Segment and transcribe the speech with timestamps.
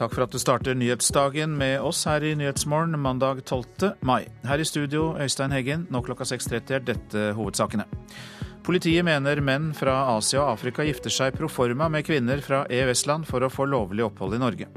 [0.00, 3.90] Takk for at du starter nyhetsdagen med oss her i Nyhetsmorgen mandag 12.
[4.00, 4.22] mai.
[4.48, 5.82] Her i studio, Øystein Heggen.
[5.92, 7.84] Nå klokka 6.30 er dette hovedsakene.
[8.64, 13.44] Politiet mener menn fra Asia og Afrika gifter seg proforma med kvinner fra EØS-land for
[13.44, 14.70] å få lovlig opphold i Norge.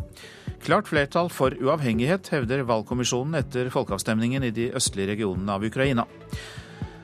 [0.63, 6.03] Klart flertall for uavhengighet, hevder valgkommisjonen etter folkeavstemningen i de østlige regionene av Ukraina.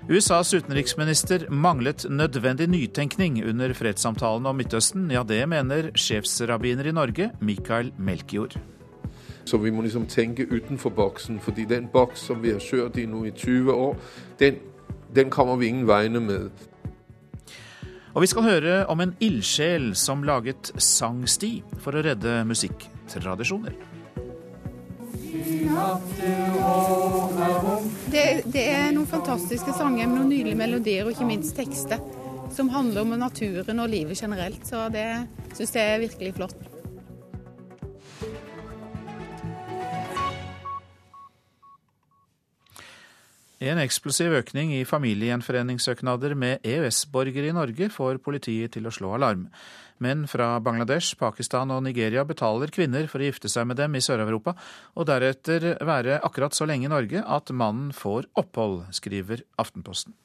[0.09, 5.04] USAs utenriksminister manglet nødvendig nytenkning under fredssamtalene om Midtøsten.
[5.13, 8.55] Ja, det mener sjefsrabbiner i Norge, Mikael Melkjord.
[9.45, 13.05] Så vi må liksom tenke utenfor boksen, fordi den boks som vi har kjørt i
[13.05, 14.02] nå i 20 år,
[14.40, 14.58] den,
[15.13, 16.49] den kommer vi ingen vegne med.
[18.16, 23.77] Og vi skal høre om en ildsjel som laget sangsti for å redde musikktradisjoner.
[28.10, 32.02] Det, det, er noen fantastiske sanger med noen nydelige melodier og ikke minst tekster
[32.55, 34.66] som handler om naturen og livet generelt.
[34.66, 35.05] Så det
[35.54, 36.58] syns jeg er virkelig flott.
[43.60, 49.49] En eksplosiv økning i familiegjenforeningssøknader med EØS-borgere i Norge får politiet til å slå alarm.
[50.00, 54.04] Menn fra Bangladesh, Pakistan og Nigeria betaler kvinner for å gifte seg med dem i
[54.04, 54.55] Sør-Europa,
[54.96, 60.16] og deretter være akkurat så lenge i Norge at mannen får opphold, skriver Aftenposten.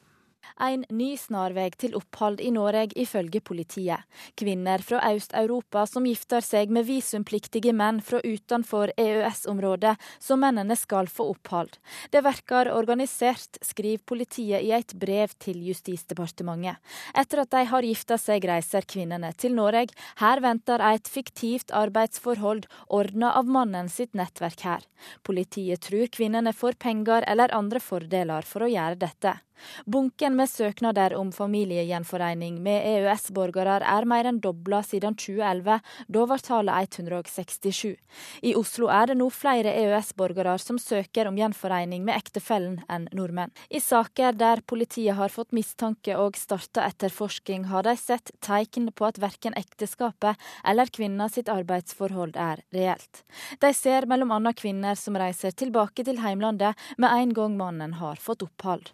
[0.60, 4.04] En ny snarvei til opphold i Norge, ifølge politiet.
[4.38, 11.10] Kvinner fra Øst-Europa som gifter seg med visumpliktige menn fra utenfor EØS-området, så mennene skal
[11.10, 11.74] få opphold.
[12.12, 16.78] Det virker organisert, skriver politiet i et brev til Justisdepartementet.
[17.16, 19.94] Etter at de har gifta seg, reiser kvinnene til Norge.
[20.20, 24.84] Her venter et fiktivt arbeidsforhold ordna av mannen sitt nettverk her.
[25.26, 29.38] Politiet tror kvinnene får penger eller andre fordeler for å gjøre dette.
[29.86, 35.80] Bunken med søknader om familiegjenforening med EØS-borgere er mer enn dobla siden 2011.
[36.08, 37.94] Da var tallet 167.
[38.42, 43.52] I Oslo er det nå flere EØS-borgere som søker om gjenforening med ektefellen enn nordmenn.
[43.70, 49.08] I saker der politiet har fått mistanke og starta etterforsking, har de sett tegn på
[49.08, 53.24] at verken ekteskapet eller kvinna sitt arbeidsforhold er reelt.
[53.60, 54.52] De ser bl.a.
[54.56, 58.90] kvinner som reiser tilbake til heimlandet med en gang mannen har fått opphold.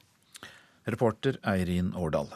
[0.87, 2.31] Reporter Eirin Årdal.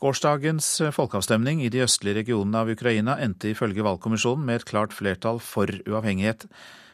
[0.00, 0.66] Gårsdagens
[0.96, 5.68] folkeavstemning i de østlige regionene av Ukraina endte ifølge valgkommisjonen med et klart flertall for
[5.84, 6.46] uavhengighet.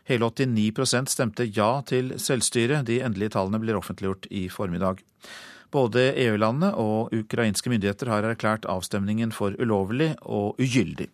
[0.06, 2.82] Hele 89% stemte ja til selvstyre.
[2.86, 5.04] De endelige tallene blir offentliggjort i formiddag.
[5.74, 11.08] Både EU-landene og ukrainske myndigheter har erklært avstemningen for ulovlig og ugyldig.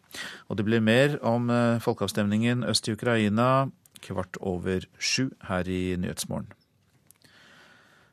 [0.48, 3.70] Og det blir mer om eh, folkeavstemningen øst i Ukraina
[4.02, 6.52] kvart over sju her i Nyhetsmorgen.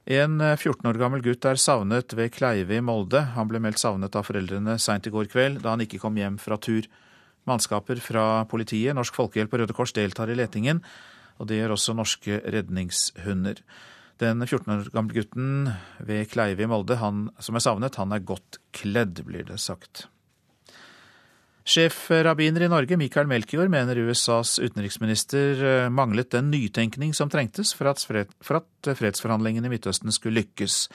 [0.10, 3.20] En 14 år gammel gutt er savnet ved Kleive i Molde.
[3.36, 6.40] Han ble meldt savnet av foreldrene seint i går kveld, da han ikke kom hjem
[6.42, 6.88] fra tur.
[7.46, 10.82] Mannskaper fra politiet, Norsk Folkehjelp og Røde Kors deltar i letingen,
[11.38, 13.62] og det gjør også norske redningshunder.
[14.18, 15.70] Den 14 år gamle gutten
[16.02, 20.08] ved Kleive i Molde, han som er savnet, han er godt kledd, blir det sagt.
[21.70, 27.92] Sjefrabbiner i Norge, Michael Melchior, mener USAs utenriksminister eh, manglet den nytenkning som trengtes for
[27.92, 30.88] at, fred, for at fredsforhandlingene i Midtøsten skulle lykkes.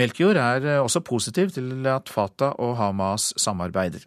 [0.00, 4.02] Melchior er eh, også positiv til at Fatah og Hamas samarbeider.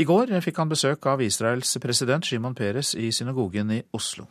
[0.00, 4.30] I går fikk han besøk av Israels president Shimon Peres i synagogen i Oslo.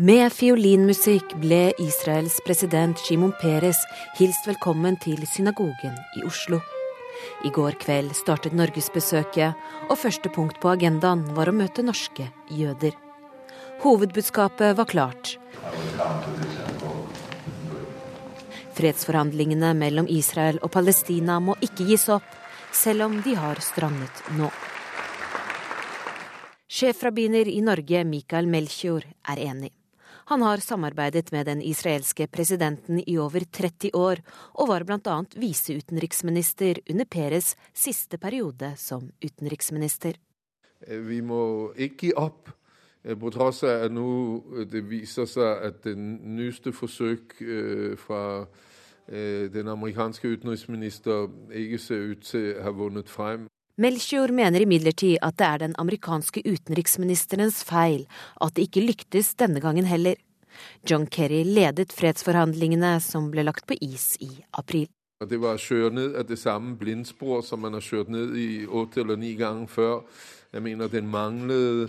[0.00, 3.76] Med fiolinmusikk ble Israels president Shimon Peres
[4.16, 6.62] hilst velkommen til synagogen i Oslo.
[7.44, 9.52] I går kveld startet norgesbesøket,
[9.92, 12.96] og første punkt på agendaen var å møte norske jøder.
[13.84, 15.34] Hovedbudskapet var klart.
[18.72, 22.24] Fredsforhandlingene mellom Israel og Palestina må ikke gis opp,
[22.72, 24.48] selv om de har strandet nå.
[26.72, 29.81] Sjefrabbiner i Norge, Mikael Melchior, er enig.
[30.30, 34.22] Han har samarbeidet med den israelske presidenten i over 30 år,
[34.54, 35.16] og var bl.a.
[35.34, 40.18] viseutenriksminister under Peres siste periode som utenriksminister.
[40.86, 42.50] Eh, vi må ikke gi opp,
[43.04, 44.08] eh, på tross av at nå
[44.58, 47.40] eh, det viser seg at det nyeste forsøk
[47.98, 48.46] fra
[49.12, 51.26] den amerikanske utenriksminister
[51.58, 53.48] ikke ser ut til å ha vunnet frem.
[53.80, 58.04] Melchior mener imidlertid at det er den amerikanske utenriksministerens feil
[58.44, 60.18] at det ikke lyktes denne gangen heller.
[60.84, 64.90] John Kerry ledet fredsforhandlingene som ble lagt på is i april.
[65.24, 68.66] Det var å kjøre ned av det samme blindspor som man har kjørt ned i
[68.66, 70.00] åtte eller ni ganger før.
[70.52, 71.88] Jeg mener den manglet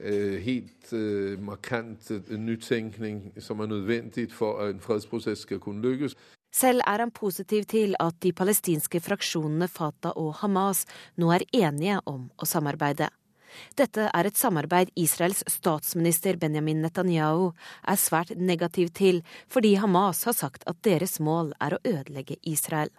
[0.00, 6.16] eh, helt eh, markant nytenkning som er nødvendig for at en fredsprosess skal kunne lykkes.
[6.50, 10.84] Selv er han positiv til at de palestinske fraksjonene Fatah og Hamas
[11.16, 13.10] nå er enige om å samarbeide.
[13.78, 17.50] Dette er et samarbeid Israels statsminister Benjamin Netanyahu
[17.82, 22.90] er svært negativ til, fordi Hamas har sagt at deres mål er å ødelegge Israel.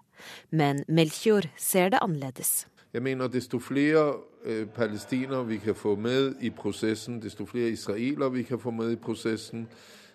[0.52, 2.66] Men Melchior ser det annerledes.
[2.92, 8.32] Jeg mener desto flere øh, palestinere vi kan få med i prosessen, desto flere israelere
[8.32, 9.68] vi kan få med i prosessen,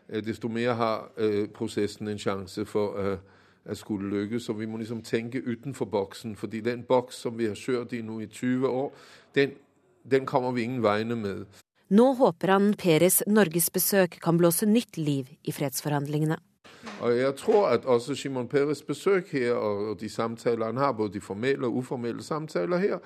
[0.09, 2.99] desto mer har øh, prosessen en sjanse for
[3.67, 4.49] å skulle lykkes.
[4.49, 8.03] Og vi må liksom tenke utenfor boksen, fordi den boks som vi har kjørt i
[8.03, 8.93] nå i 20 år,
[9.35, 9.57] den,
[10.11, 11.47] den kommer vi ingen veiene med.
[11.91, 16.39] Nå håper han Peres norgesbesøk kan blåse nytt liv i fredsforhandlingene.
[17.01, 21.13] Og jeg tror at også Shimon Peres besøk her, og de samtaler han har, både
[21.13, 22.99] de formelle og uformelle samtaler her,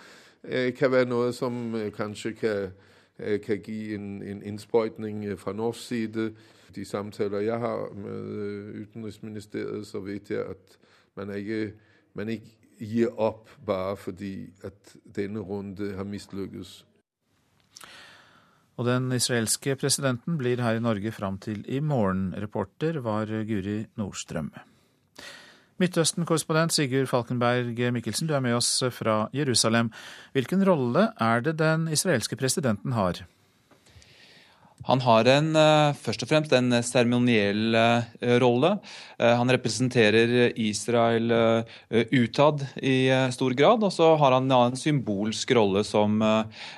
[0.45, 2.73] øh, kan være noe som øh, kanskje kan,
[3.19, 6.33] øh, kan gi en, en innsprøytning fra norsk side.
[6.75, 10.79] De samtaler jeg har med Utenriksministeriet, så vet jeg at
[11.17, 11.73] man ikke,
[12.15, 16.81] man ikke gir opp bare fordi at denne runde har mislykkes.
[18.81, 22.31] Og den israelske presidenten blir her i Norge fram til i morgen.
[22.33, 24.55] Reporter var Guri Nordstrøm.
[25.81, 29.93] Midtøsten-korrespondent Sigurd Falkenberg Mikkelsen, du er med oss fra Jerusalem.
[30.33, 33.23] Hvilken rolle er det den israelske presidenten har?
[34.89, 38.79] Han har en, eh, først og fremst en seremoniell eh, rolle.
[39.21, 41.33] Eh, han representerer Israel
[41.91, 46.21] utad i stor grad, og så har han en symbolsk rolle som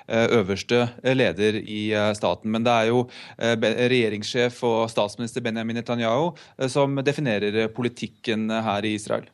[0.08, 2.50] øverste leder i staten.
[2.50, 3.04] Men det er jo
[3.38, 6.32] regjeringssjef og statsminister Benjamin Netanyahu
[6.68, 9.28] som definerer politikken her i Israel.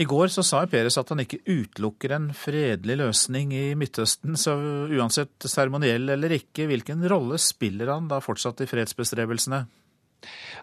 [0.00, 4.54] I går så sa Peres at han ikke utelukker en fredelig løsning i Midtøsten, så
[4.88, 9.66] uansett seremoniell eller ikke, hvilken rolle spiller han da fortsatt i fredsbestrebelsene?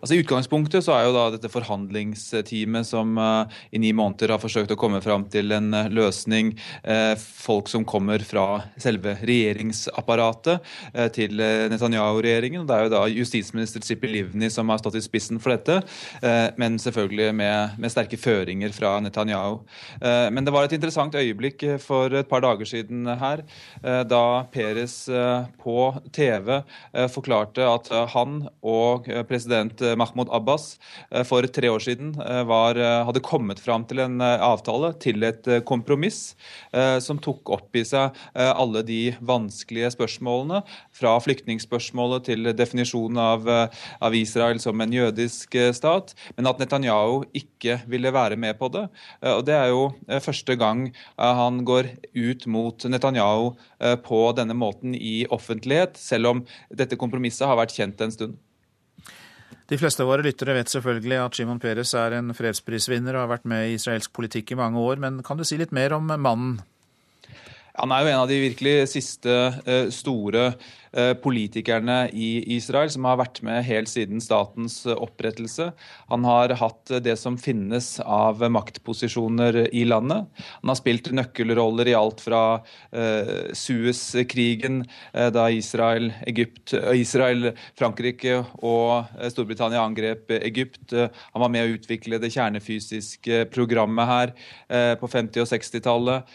[0.01, 4.41] Altså I utgangspunktet så er jo da dette forhandlingsteamet som uh, i ni måneder har
[4.41, 6.53] forsøkt å komme fram til en uh, løsning,
[6.85, 8.45] uh, folk som kommer fra
[8.81, 10.63] selve regjeringsapparatet
[11.15, 11.39] til
[11.71, 12.65] Netanyahu-regjeringen.
[12.67, 15.77] Det er jo da justisminister Zipi Livni som har stått i spissen for dette,
[16.59, 19.59] men selvfølgelig med, med, sterke føringer fra Netanyahu.
[20.33, 23.43] Men det var et interessant øyeblikk for et par dager siden her,
[24.09, 24.97] da Peres
[25.61, 26.59] på TV
[27.13, 30.79] forklarte at han og president Eh, Mahmoud Abbas
[31.11, 32.77] eh, for tre år siden eh, var,
[33.07, 36.35] hadde kommet fram til en avtale, til et kompromiss,
[37.03, 40.61] som tok opp i seg alle de vanskelige spørsmålene,
[40.95, 43.47] fra flyktningspørsmålet til definisjonen av,
[44.03, 48.85] av Israel som en jødisk stat, men at Netanyahu ikke ville være med på det.
[49.33, 49.87] Og Det er jo
[50.23, 53.53] første gang han går ut mot Netanyahu
[54.07, 58.37] på denne måten i offentlighet, selv om dette kompromisset har vært kjent en stund.
[59.67, 63.33] De fleste av våre lyttere vet selvfølgelig at Shimon Peres er en fredsprisvinner og har
[63.33, 66.07] vært med i israelsk politikk i mange år, men kan du si litt mer om
[66.07, 66.55] mannen?
[67.77, 69.33] Han er jo en av de virkelig siste
[69.67, 70.53] eh, store
[71.23, 75.71] politikerne i Israel, som har vært med helt siden statens eh, opprettelse.
[76.11, 80.27] Han har hatt det som finnes av maktposisjoner i landet.
[80.61, 82.41] Han har spilt nøkkelroller i alt fra
[82.91, 90.91] eh, Suez-krigen, eh, da Israel, Egypt, uh, Israel, Frankrike og Storbritannia angrep Egypt.
[90.91, 94.33] han var med å utvikle det kjernefysiske programmet her
[94.99, 96.33] på 50- og 60-tallet,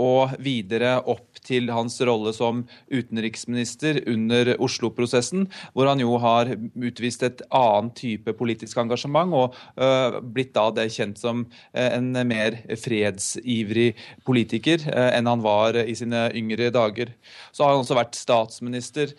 [0.00, 6.50] og videre opp til hans rolle som utenriksminister journalister under Oslo-prosessen, hvor han jo har
[6.74, 12.12] utvist et annet type politisk engasjement og uh, blitt da det kjent som uh, en
[12.26, 17.12] mer fredsivrig politiker uh, enn han var i sine yngre dager.
[17.52, 19.14] Så har han også vært statsminister.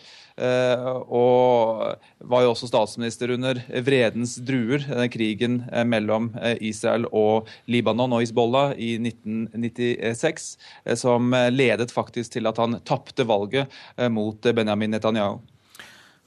[1.12, 4.80] og var jo også statsminister under vredens druer,
[5.12, 10.56] krigen mellom Israel og Libanon og Hizbollah i 1996,
[10.96, 13.68] som ledet faktisk til at han tapte valget
[14.10, 15.38] mot Benjamin Netanyahu.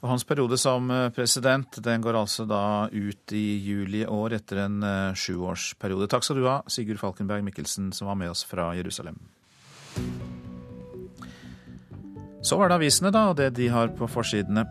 [0.04, 4.62] Og hans periode som eh, president den går altså da ut i juli år etter
[4.66, 6.08] en uh, sjuårsperiode.
[6.12, 9.18] Takk skal du ha, Sigurd Falkenberg Mikkelsen, som var med oss fra Jerusalem.
[12.44, 14.66] Så var det avisene, da, og det de har på forsidene.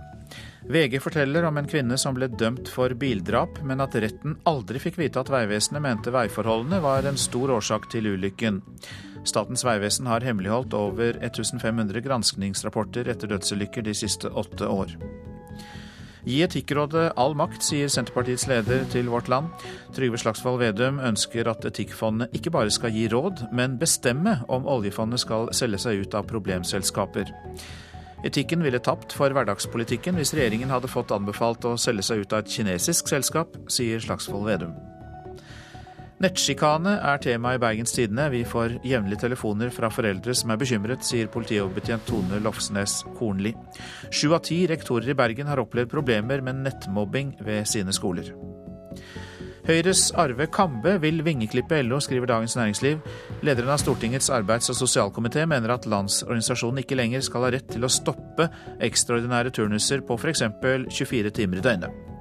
[0.69, 5.01] VG forteller om en kvinne som ble dømt for bildrap, men at retten aldri fikk
[5.01, 8.61] vite at Vegvesenet mente veiforholdene var en stor årsak til ulykken.
[9.25, 14.93] Statens vegvesen har hemmeligholdt over 1500 granskningsrapporter etter dødsulykker de siste åtte år.
[16.25, 19.51] Gi Etikkrådet all makt, sier Senterpartiets leder til Vårt Land.
[19.93, 25.21] Trygve Slagsvold Vedum ønsker at Etikkfondet ikke bare skal gi råd, men bestemme om oljefondet
[25.21, 27.29] skal selge seg ut av problemselskaper.
[28.25, 32.41] Etikken ville tapt for hverdagspolitikken hvis regjeringen hadde fått anbefalt å selge seg ut av
[32.41, 34.73] et kinesisk selskap, sier Slagsvold Vedum.
[36.23, 38.29] Nettsjikane er tema i Bergens Tidende.
[38.31, 43.51] Vi får jevnlig telefoner fra foreldre som er bekymret, sier politioverbetjent Tone Lofsnes Kornli.
[44.15, 48.31] Sju av ti rektorer i Bergen har opplevd problemer med nettmobbing ved sine skoler.
[49.65, 53.03] Høyres Arve Kambe vil vingeklippe LO, skriver Dagens Næringsliv.
[53.43, 57.83] Lederen av Stortingets arbeids- og sosialkomité mener at Landsorganisasjonen ikke lenger skal ha rett til
[57.83, 58.47] å stoppe
[58.79, 60.47] ekstraordinære turnuser på f.eks.
[60.95, 62.14] 24 timer i døgnet.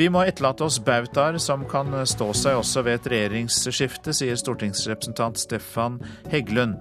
[0.00, 5.36] Vi må etterlate oss bautaer som kan stå seg også ved et regjeringsskifte, sier stortingsrepresentant
[5.36, 5.98] Stefan
[6.32, 6.78] Heggelund.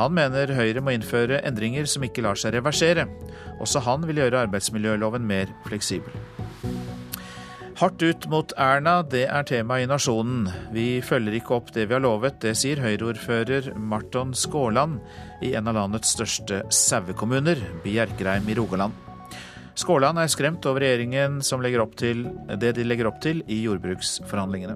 [0.00, 3.06] Han mener Høyre må innføre endringer som ikke lar seg reversere.
[3.62, 6.10] Også han vil gjøre arbeidsmiljøloven mer fleksibel.
[7.78, 10.48] Hardt ut mot Erna, det er tema i Nasjonen.
[10.74, 14.98] Vi følger ikke opp det vi har lovet, det sier Høyre-ordfører Marton Skåland
[15.46, 19.07] i en av landets største sauekommuner, Bjerkreim i Rogaland.
[19.78, 22.24] Skåland er skremt over regjeringen som legger opp til
[22.58, 24.74] det de legger opp til i jordbruksforhandlingene.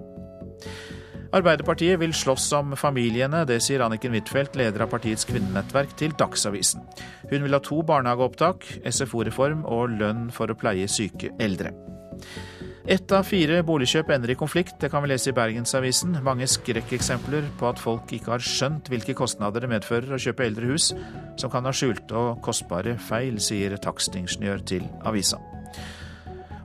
[1.33, 6.85] Arbeiderpartiet vil slåss om familiene, det sier Anniken Huitfeldt, leder av partiets kvinnenettverk, til Dagsavisen.
[7.31, 11.73] Hun vil ha to barnehageopptak, SFO-reform og lønn for å pleie syke eldre.
[12.83, 16.17] Ett av fire boligkjøp ender i konflikt, det kan vi lese i Bergensavisen.
[16.27, 20.73] Mange skrekkeksempler på at folk ikke har skjønt hvilke kostnader det medfører å kjøpe eldre
[20.73, 20.89] hus,
[21.39, 25.39] som kan ha skjulte og kostbare feil, sier takstingeniør til avisa.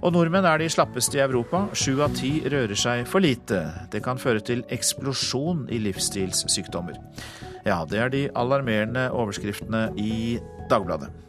[0.01, 1.67] Og nordmenn er de slappeste i Europa.
[1.77, 3.61] Sju av ti rører seg for lite.
[3.93, 6.97] Det kan føre til eksplosjon i livsstilssykdommer.
[7.67, 10.37] Ja, det er de alarmerende overskriftene i
[10.71, 11.26] Dagbladet.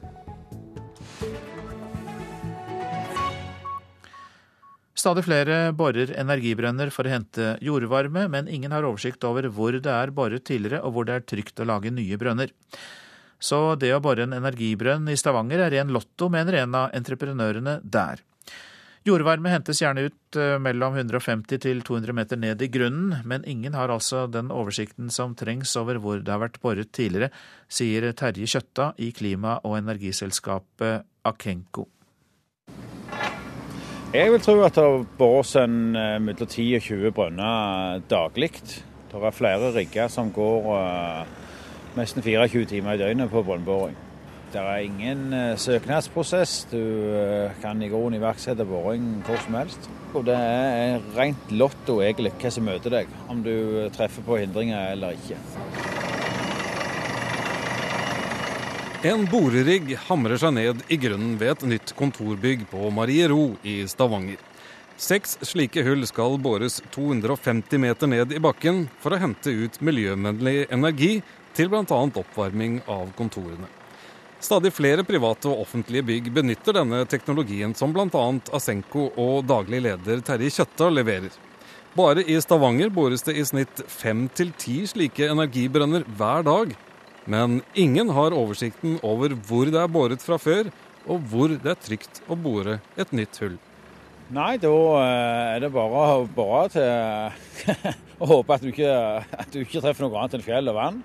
[4.98, 9.92] Stadig flere borer energibrønner for å hente jordvarme, men ingen har oversikt over hvor det
[9.92, 12.50] er boret tidligere og hvor det er trygt å lage nye brønner.
[13.38, 17.76] Så det å bore en energibrønn i Stavanger er ren lotto, mener en av entreprenørene
[17.84, 18.24] der.
[19.06, 23.78] Jordvarme hentes gjerne ut eh, mellom 150 til 200 meter ned i grunnen, men ingen
[23.78, 27.30] har altså den oversikten som trengs over hvor det har vært boret tidligere,
[27.70, 31.86] sier Terje Kjøtta i klima- og energiselskapet Akenko.
[34.08, 38.48] Jeg vil tro at det bores en eh, mellom 10 og 20 brønner daglig.
[39.10, 41.28] Det er flere rigger som går uh,
[41.96, 43.96] nesten 24 timer i døgnet på brønnboring.
[44.54, 46.70] Det er ingen uh, søknadsprosess.
[46.72, 46.80] Du
[47.60, 49.90] kan i grunnen iverksette boring hvor som helst.
[50.14, 53.52] Og det er rent lotto egentlig hva som møter deg, om du
[53.92, 55.36] treffer på hindringer eller ikke.
[59.06, 64.40] En borerigg hamrer seg ned i grunnen ved et nytt kontorbygg på Mariero i Stavanger.
[64.98, 70.64] Seks slike hull skal bores 250 meter ned i bakken for å hente ut miljøvennlig
[70.74, 71.12] energi
[71.54, 71.84] til bl.a.
[71.86, 73.70] oppvarming av kontorene.
[74.42, 78.26] Stadig flere private og offentlige bygg benytter denne teknologien, som bl.a.
[78.50, 81.38] Asenko og daglig leder Terje Kjøtta leverer.
[81.94, 86.78] Bare i Stavanger bores det i snitt fem til ti slike energibrønner hver dag.
[87.28, 90.70] Men ingen har oversikten over hvor det er båret fra før,
[91.08, 93.58] og hvor det er trygt å bore et nytt hull.
[94.32, 94.70] Nei, da
[95.00, 97.62] eh, er det bare å bore til
[98.22, 100.98] å håpe at du, ikke, at du ikke treffer noe annet enn fjell og vann.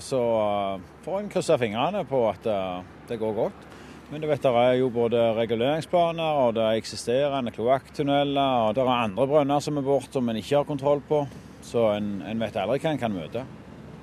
[0.00, 3.66] Så eh, får en krysse fingrene på at eh, det går godt.
[4.10, 8.66] Men du vet, det er jo både reguleringsplaner og det er eksisterende kloakktunneler.
[8.66, 11.24] Og det er andre brønner som er borte som en ikke har kontroll på.
[11.64, 13.44] Så en, en vet aldri hva en kan møte.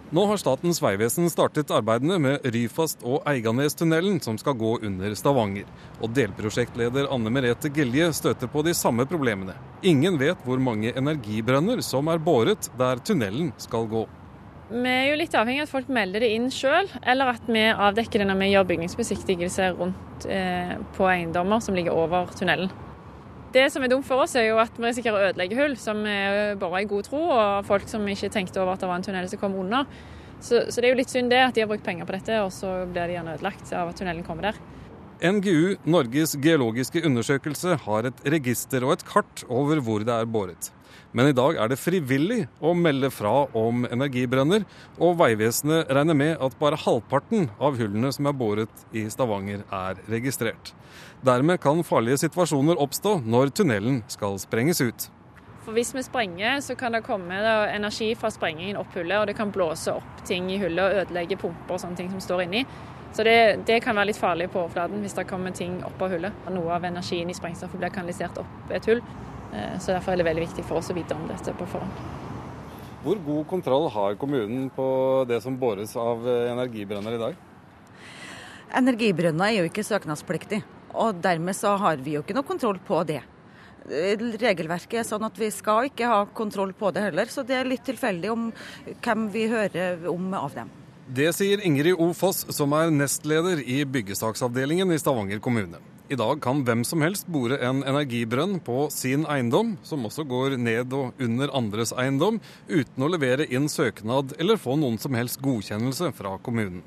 [0.07, 5.67] Nå har Statens vegvesen startet arbeidene med Ryfast og Eiganestunnelen, som skal gå under Stavanger.
[5.99, 9.57] Og delprosjektleder Anne Merete Gilje støter på de samme problemene.
[9.83, 14.05] Ingen vet hvor mange energibrønner som er båret der tunnelen skal gå.
[14.71, 17.67] Vi er jo litt avhengig av at folk melder det inn sjøl, eller at vi
[17.67, 22.71] avdekker det når vi gjør bygningsbesiktigelse rundt eh, på eiendommer som ligger over tunnelen.
[23.55, 26.01] Det som er dumt for oss, er jo at vi risikerer å ødelegge hull som
[26.09, 29.05] er bora i god tro, og folk som ikke tenkte over at det var en
[29.07, 29.87] tunnel som kom under.
[30.39, 32.41] Så, så, det er jo litt synd det at de har brukt penger på dette,
[32.43, 34.59] og så blir de gjerne ødelagt av at tunnelen kommer der.
[35.17, 40.69] NGU, Norges geologiske undersøkelse, har et register og et kart over hvor det er båret.
[41.15, 44.65] Men i dag er det frivillig å melde fra om energibrønner,
[44.99, 50.01] og Vegvesenet regner med at bare halvparten av hullene som er båret i Stavanger, er
[50.11, 50.73] registrert.
[51.25, 55.07] Dermed kan farlige situasjoner oppstå når tunnelen skal sprenges ut.
[55.67, 57.39] For Hvis vi sprenger, så kan det komme
[57.71, 61.39] energi fra sprengingen opp hullet, og det kan blåse opp ting i hullet og ødelegge
[61.41, 62.61] pumper og sånne ting som står inni.
[63.11, 66.13] Så det, det, kan være litt farlig på overflaten hvis det kommer ting opp av
[66.13, 66.47] hullet.
[66.53, 69.01] Noe av energien i sprengstoffet blir kanalisert opp et hull.
[69.53, 72.25] Eh, så Derfor er det veldig viktig for oss å vite om dette på forhånd.
[73.05, 74.87] Hvor god kontroll har kommunen på
[75.29, 77.37] det som båres av eh, energibrønner i dag?
[78.77, 80.59] Energibrønner er jo ikke søknadspliktig,
[80.91, 83.21] og dermed så har vi jo ikke noe kontroll på det.
[83.87, 87.69] Regelverket er sånn at vi skal ikke ha kontroll på det heller, så det er
[87.69, 88.49] litt tilfeldig om
[88.99, 90.73] hvem vi hører om av dem.
[91.07, 92.09] Det sier Ingrid O.
[92.11, 95.79] Foss, som er nestleder i byggesaksavdelingen i Stavanger kommune.
[96.07, 100.53] I dag kan hvem som helst bore en energibrønn på sin eiendom, som også går
[100.55, 102.37] ned og under andres eiendom,
[102.69, 106.79] uten å levere inn søknad eller få noen som helst godkjennelse fra kommunen.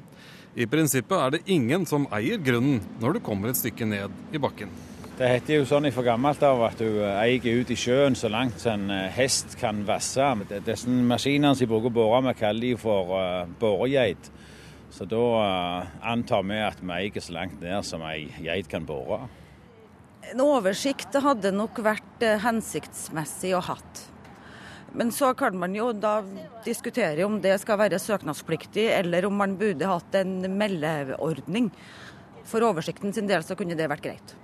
[0.56, 4.40] I prinsippet er det ingen som eier grunnen når du kommer et stykke ned i
[4.40, 4.72] bakken.
[5.20, 8.64] Det heter jo sånn fra gammelt av at du eier ut i sjøen så langt
[8.64, 10.32] en eh, hest kan vasse.
[10.64, 14.32] Disse maskinene som de bruker å bore med, kaller de for uh, boregeit.
[14.90, 18.86] Så da uh, antar vi at vi eier så langt ned som ei geit kan
[18.86, 19.22] bore.
[20.30, 24.04] En oversikt hadde nok vært uh, hensiktsmessig å hatt.
[24.92, 26.18] Men så kan man jo da
[26.64, 31.70] diskutere om det skal være søknadspliktig, eller om man burde hatt en meldeordning.
[32.50, 34.34] For oversikten sin del så kunne det vært greit.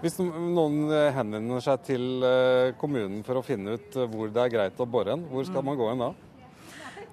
[0.00, 4.46] Hvis noen eh, henvender seg til eh, kommunen for å finne ut eh, hvor det
[4.46, 6.08] er greit å bore hen, hvor skal man gå hen da?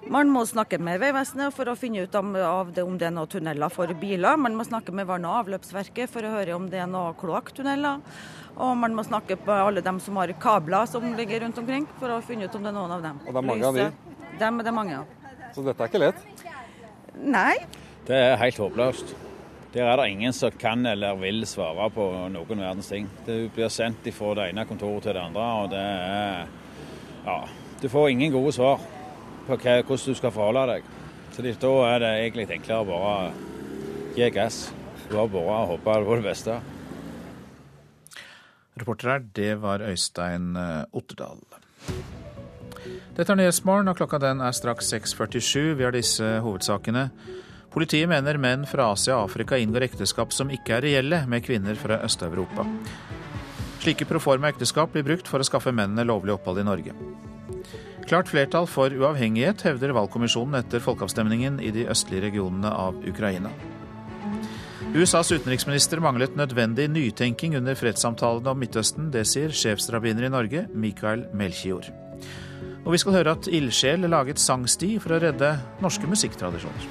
[0.08, 3.28] Man må snakke med Vegvesenet for å finne ut om, det, om det er noen
[3.28, 4.38] tunneler for biler.
[4.40, 8.00] Man må snakke med vann- og avløpsverket for å høre om det er noen kloakktunneler.
[8.56, 12.16] Og man må snakke med alle dem som har kabler som ligger rundt omkring, for
[12.16, 13.20] å finne ut om det er noen av dem.
[13.26, 13.86] Og det er mange av de?
[14.40, 15.14] Dem er det mange av.
[15.52, 16.26] Så dette er ikke lett?
[17.20, 17.54] Nei.
[18.08, 19.16] Det er helt håpløst.
[19.76, 23.12] Der er det ingen som kan eller vil svare på noen verdens ting.
[23.26, 26.46] Du blir sendt fra det ene kontoret til det andre, og det er
[27.28, 27.42] Ja.
[27.78, 28.80] Du får ingen gode svar
[29.48, 30.90] på hva, hvordan du skal forholde deg.
[31.34, 34.66] Så da er det egentlig enklere å bare gi gass.
[35.08, 36.58] Bare og håpe på det beste.
[38.78, 41.40] Reporter her, det var Øystein eh, Otterdal.
[43.16, 45.74] Dette er Nyhetsmorgen, og klokka den er straks 6.47.
[45.78, 47.08] Vi har disse hovedsakene.
[47.74, 51.78] Politiet mener menn fra Asia og Afrika inngår ekteskap som ikke er reelle med kvinner
[51.78, 52.66] fra Øst-Europa.
[53.82, 56.94] Slike proforma ekteskap blir brukt for å skaffe mennene lovlig opphold i Norge.
[58.08, 63.50] Klart flertall for uavhengighet, hevder valgkommisjonen etter folkeavstemningen i de østlige regionene av Ukraina.
[64.96, 69.10] USAs utenriksminister manglet nødvendig nytenking under fredssamtalene om Midtøsten.
[69.12, 71.90] Det sier sjefsrabbiner i Norge, Mikael Melchior.
[72.86, 75.52] Og vi skal høre at ildsjel laget sangsti for å redde
[75.84, 76.88] norske musikktradisjoner.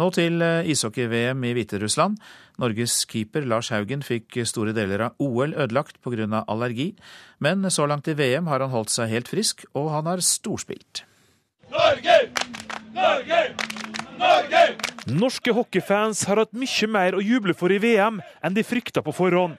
[0.00, 2.18] Nå til eh, ishockey-VM i Hviterussland.
[2.60, 6.44] Norges keeper Lars Haugen fikk store deler av OL ødelagt pga.
[6.46, 6.94] allergi,
[7.38, 11.04] men så langt i VM har han holdt seg helt frisk, og han har storspilt.
[11.72, 12.18] Norge!
[12.92, 13.40] Norge!
[14.20, 14.62] Norge!
[15.08, 19.14] Norske hockeyfans har hatt mye mer å juble for i VM enn de frykta på
[19.16, 19.56] forhånd.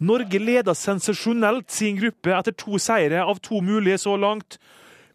[0.00, 4.56] Norge leder sensasjonelt sin gruppe etter to seire av to mulige så langt,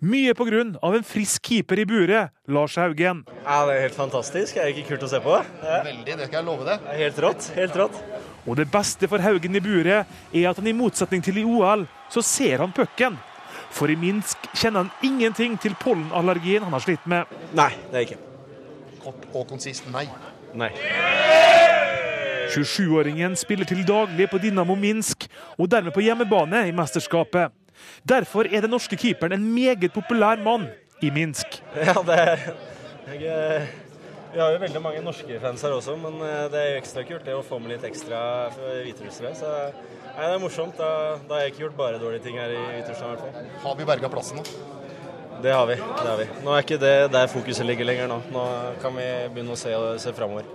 [0.02, 0.78] mye pga.
[0.96, 3.24] en frisk keeper i buret, Lars Haugen.
[3.46, 4.56] Ja, Det er helt fantastisk.
[4.56, 5.46] Det er ikke kult å se på.
[5.64, 5.84] Ja.
[5.84, 6.80] Veldig, det skal jeg love deg.
[6.80, 7.52] Det er helt rått.
[7.56, 8.02] Helt rått.
[8.48, 11.88] Og det beste for Haugen i buret er at han i motsetning til i OL,
[12.10, 13.18] så ser han pucken.
[13.72, 17.26] For i Minsk kjenner han ingenting til pollenallergien han har slitt med.
[17.54, 18.22] Nei, det er ikke.
[19.04, 20.06] Kort og konsist nei.
[20.56, 20.72] Nei.
[22.56, 25.26] 27-åringen spiller til daglig på Dinamo Minsk,
[25.58, 27.52] og dermed på hjemmebane i mesterskapet.
[28.08, 30.70] Derfor er den norske keeperen en meget populær mann
[31.04, 31.60] i Minsk.
[31.76, 32.20] Ja, det
[33.06, 33.68] jeg,
[34.34, 37.04] Vi har jo veldig mange norske fans her også, men eh, det er jo ekstra
[37.08, 38.20] kult det å få med litt ekstra
[38.52, 39.32] hviterussere.
[39.38, 40.76] Så nei, det er morsomt.
[40.80, 40.90] Da,
[41.22, 43.54] da, har jeg ikke gjort bare dårlige ting her i Hviterussland i hvert fall.
[43.64, 44.48] Har vi berga plassen nå?
[45.46, 45.76] Det har vi.
[45.78, 46.28] det har vi.
[46.44, 48.20] Nå er ikke det der fokuset ligger lenger nå.
[48.34, 48.46] Nå
[48.84, 50.48] kan vi begynne å se, se framover.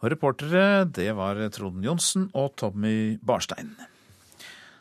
[0.00, 3.74] Og reportere, det var Trond Johnsen og Tommy Barstein.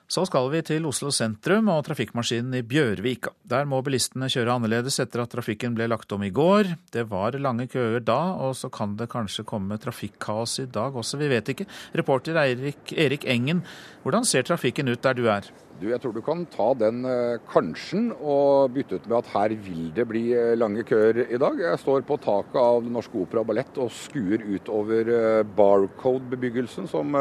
[0.09, 3.29] Så skal vi til Oslo sentrum og trafikkmaskinen i Bjørvika.
[3.45, 6.71] Der må bilistene kjøre annerledes etter at trafikken ble lagt om i går.
[6.89, 11.21] Det var lange køer da, og så kan det kanskje komme trafikkaos i dag også,
[11.21, 11.69] vi vet ikke.
[12.01, 13.61] Reporter Erik, Erik Engen,
[14.01, 15.45] hvordan ser trafikken ut der du er?
[15.79, 17.05] Du, jeg tror du kan ta den
[17.47, 21.39] kansjen kanskjen og bytte ut med at her vil det bli eh, lange køer i
[21.39, 21.59] dag.
[21.59, 27.15] Jeg står på taket av Den Norske Opera Ballett og skuer utover eh, Barcode-bebyggelsen, som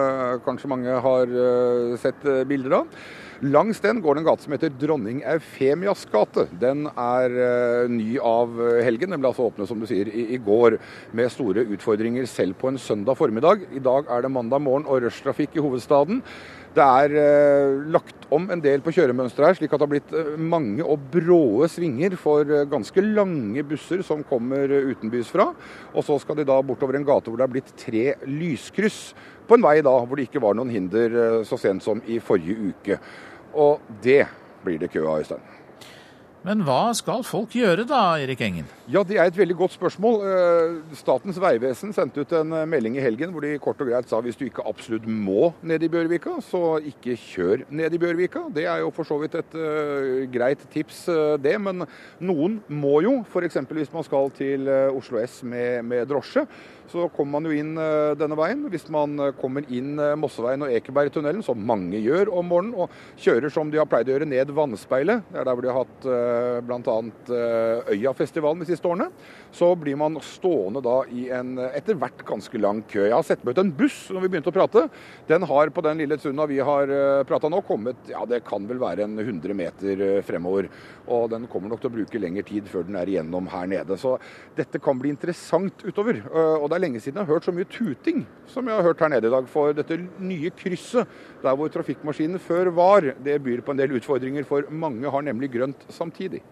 [0.45, 1.33] kanskje mange har
[2.01, 3.01] sett bilder av.
[3.39, 6.49] Langs den går det en gate som heter Dronning Eufemias gate.
[6.59, 9.13] Den er uh, ny av helgen.
[9.15, 10.75] Den ble altså åpnet som du sier, i, i, går,
[11.15, 13.63] med store utfordringer selv på en søndag formiddag.
[13.71, 16.19] I dag er det mandag morgen og rushtrafikk i hovedstaden.
[16.75, 20.13] Det er eh, lagt om en del på kjøremønsteret her, slik at det har blitt
[20.19, 25.53] uh, mange og bråe svinger for ganske lange busser som kommer utenbys fra.
[25.95, 29.01] Og så skal de da bortover en gate hvor det er blitt tre lyskryss
[29.49, 31.15] på en vei da hvor det ikke var noen hinder
[31.49, 32.99] så sent som i forrige uke.
[33.59, 34.25] Og det
[34.65, 35.47] blir det kø av, Øystein.
[36.47, 38.69] Men hva skal folk gjøre da, Erik Engen?
[38.89, 40.21] Ja, Det er et veldig godt spørsmål.
[40.23, 44.09] Eh, Statens vegvesen sendte ut en eh, melding i helgen hvor de kort og greit
[44.09, 48.47] sa hvis du ikke absolutt må ned i Bjørvika, så ikke kjør ned i Bjørvika.
[48.55, 51.57] Det er jo for så vidt et uh, greit tips, uh, det.
[51.61, 51.85] Men
[52.23, 53.59] noen må jo, f.eks.
[53.75, 56.47] hvis man skal til Oslo S med, med drosje
[56.91, 57.75] så kommer man jo inn
[58.19, 58.65] denne veien.
[58.73, 63.71] Hvis man kommer inn Mosseveien og Ekebergtunnelen, som mange gjør om morgenen, og kjører som
[63.73, 66.09] de har pleid å gjøre ned Vannspeilet, det er der hvor de har hatt
[66.69, 66.97] bl.a.
[67.95, 69.11] Øyafestivalen de siste årene,
[69.55, 73.05] så blir man stående da i en etter hvert ganske lang kø.
[73.07, 74.85] Jeg har sett meg ut en buss når vi begynte å prate.
[75.29, 78.67] Den har på den lille stunda vi har eh, prata nå, kommet ja det kan
[78.69, 80.69] vel være en 100 meter eh, fremover.
[81.09, 83.99] Og den kommer nok til å bruke lengre tid før den er igjennom her nede.
[84.01, 84.17] Så
[84.57, 86.21] dette kan bli interessant utover.
[86.23, 88.87] Eh, og det er lenge siden jeg har hørt så mye tuting som jeg har
[88.87, 89.49] hørt her nede i dag.
[89.51, 94.47] For dette nye krysset der hvor trafikkmaskinen før var, det byr på en del utfordringer.
[94.49, 96.43] For mange har nemlig grønt samtidig.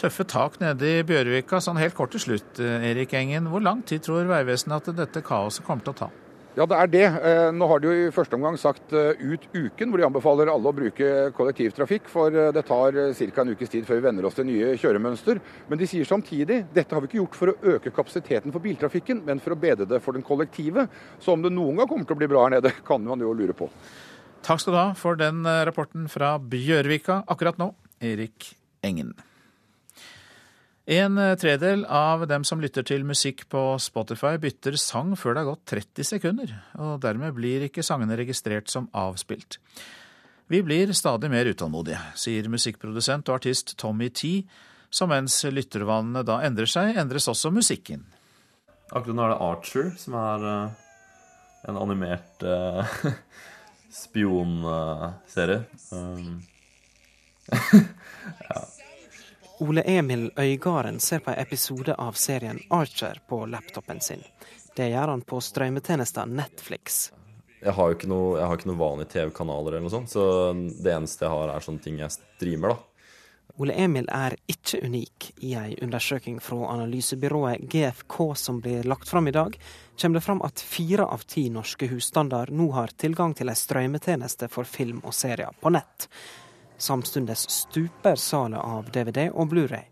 [0.00, 1.60] Tøffe tak nede i Bjørvika.
[1.62, 3.46] Sånn helt kort til slutt, eh, Erik Engen.
[3.52, 6.08] Hvor lang tid tror Vegvesenet at dette kaoset kommer til å ta?
[6.52, 7.04] Ja, det er det.
[7.24, 10.50] Eh, nå har de jo i første omgang sagt eh, ut uken, hvor de anbefaler
[10.52, 12.10] alle å bruke kollektivtrafikk.
[12.12, 13.44] For det tar ca.
[13.44, 15.40] en ukes tid før vi venner oss til nye kjøremønster.
[15.70, 19.24] Men de sier samtidig dette har vi ikke gjort for å øke kapasiteten for biltrafikken,
[19.24, 20.90] men for å bedre det for den kollektive.
[21.24, 23.32] Så om det noen gang kommer til å bli bra her nede, kan man jo
[23.32, 23.72] lure på.
[24.44, 27.72] Takk skal du ha for den rapporten fra Bjørvika akkurat nå,
[28.04, 28.52] Erik
[28.84, 29.14] Engen.
[30.84, 35.42] En eh, tredel av dem som lytter til musikk på Spotify, bytter sang før det
[35.44, 39.60] har gått 30 sekunder, og dermed blir ikke sangene registrert som avspilt.
[40.50, 44.42] Vi blir stadig mer utålmodige, sier musikkprodusent og artist Tommy T,
[44.92, 48.02] så mens lyttervanene da endrer seg, endres også musikken.
[48.92, 50.74] Akkurat nå er det Archer, som er uh,
[51.70, 52.98] en animert uh,
[54.02, 55.62] spionserie.
[55.94, 56.42] Um,
[58.50, 58.60] ja.
[59.62, 64.24] Ole Emil Øygarden ser på en episode av serien Archer på laptopen sin.
[64.76, 67.12] Det gjør han på strømmetjenesten Netflix.
[67.62, 70.24] Jeg har jo ikke noe, jeg har ikke noe vanlige TV-kanaler, eller noe sånt, så
[70.56, 72.74] det eneste jeg har, er sånne ting jeg streamer.
[72.74, 73.06] da.
[73.62, 75.30] Ole Emil er ikke unik.
[75.46, 79.54] I ei undersøking fra analysebyrået GFK som blir lagt fram i dag,
[79.94, 84.50] kommer det fram at fire av ti norske husstander nå har tilgang til ei strømmetjeneste
[84.50, 86.10] for film og serier på nett.
[86.82, 89.84] Samtidig stuper salget av DVD og Blu-ray.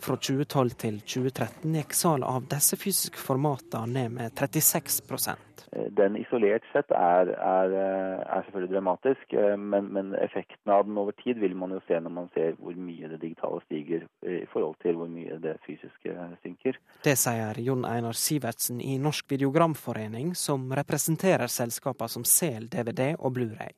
[0.00, 5.66] Fra 2012 til 2013 gikk salget av disse fysiske formatene ned med 36%
[5.98, 11.36] Den isolert sett er, er, er selvfølgelig dramatisk, men, men, effekten av den over tid
[11.44, 14.96] vil man jo se når man ser hvor mye det digitale stiger i forhold til
[15.02, 16.80] hvor mye det fysiske synker.
[17.04, 23.36] Det sier Jon Einar Sivertsen i Norsk Videogramforening, som representerer selskapene som selger DVD og
[23.36, 23.76] Blu-ray.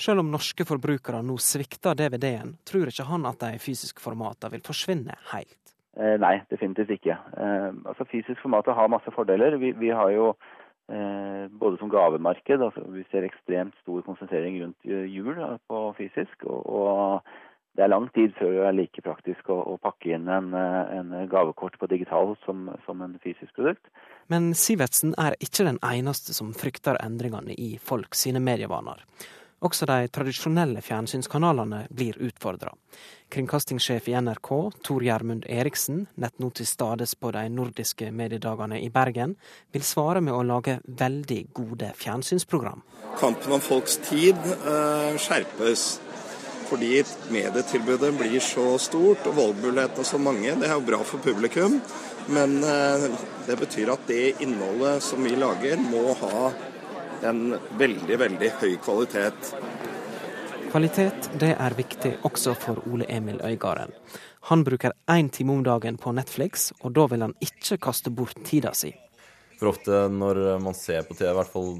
[0.00, 4.62] Selv om norske forbrukere nå svikter DVD-en, tror ikke han at de fysiske formatene vil
[4.64, 5.58] forsvinne helt.
[5.98, 7.18] Eh, nei, definitivt ikke.
[7.36, 9.58] Eh, altså Fysisk format har masse fordeler.
[9.60, 10.30] Vi, vi har jo
[10.88, 15.36] eh, både som gavemarked, altså vi ser ekstremt stor konsentrering rundt jul
[15.68, 16.46] på fysisk.
[16.46, 17.36] Og, og,
[17.76, 21.12] det er lang tid før det er like praktisk å, å pakke inn en, en,
[21.30, 23.84] gavekort på digital som, som en fysisk produkt.
[24.32, 29.04] Men Sivertsen er ikke den eneste som frykter endringene i folk sine medievaner.
[29.60, 32.72] Også de tradisjonelle fjernsynskanalene blir utfordra.
[33.30, 34.48] Kringkastingssjef i NRK,
[34.86, 39.36] Tor Gjermund Eriksen, nett nå til stades på de nordiske mediedagene i Bergen,
[39.72, 42.80] vil svare med å lage veldig gode fjernsynsprogram.
[43.20, 45.90] Kampen om folks tid uh, skjerpes.
[46.70, 47.02] Fordi
[47.34, 50.54] medietilbudet blir så stort og valgmulighetene så mange.
[50.56, 51.80] Det er jo bra for publikum,
[52.32, 53.10] men uh,
[53.44, 56.52] det betyr at det innholdet som vi lager, må ha
[57.26, 59.52] en veldig, veldig høy kvalitet.
[60.70, 63.92] Kvalitet det er viktig også for Ole Emil Øygarden.
[64.48, 68.38] Han bruker én time om dagen på Netflix, og da vil han ikke kaste bort
[68.46, 68.92] tida si.
[69.58, 71.74] For ofte når man ser på TV, i hvert fall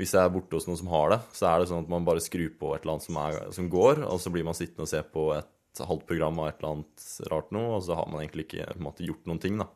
[0.00, 2.06] hvis jeg er borte hos noen som har det, så er det sånn at man
[2.08, 4.86] bare skrur på et eller annet som, er, som går, og så blir man sittende
[4.86, 8.08] og se på et halvt program av et eller annet rart noe, og så har
[8.08, 9.68] man egentlig ikke måte, gjort noen ting, da.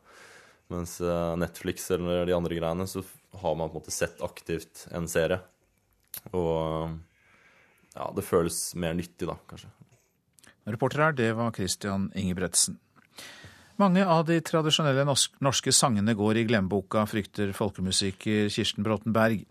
[0.73, 3.03] Mens eh, Netflix eller de andre greiene, så
[3.41, 5.41] har man på en måte sett aktivt en serie.
[6.31, 6.95] Og
[7.95, 9.71] ja, det føles mer nyttig da, kanskje.
[10.65, 12.79] Reporter her, det var Christian Ingebretsen.
[13.75, 15.03] Mange av de tradisjonelle
[15.43, 19.43] norske sangene går i glemmeboka, frykter folkemusiker Kirsten Bråten Berg.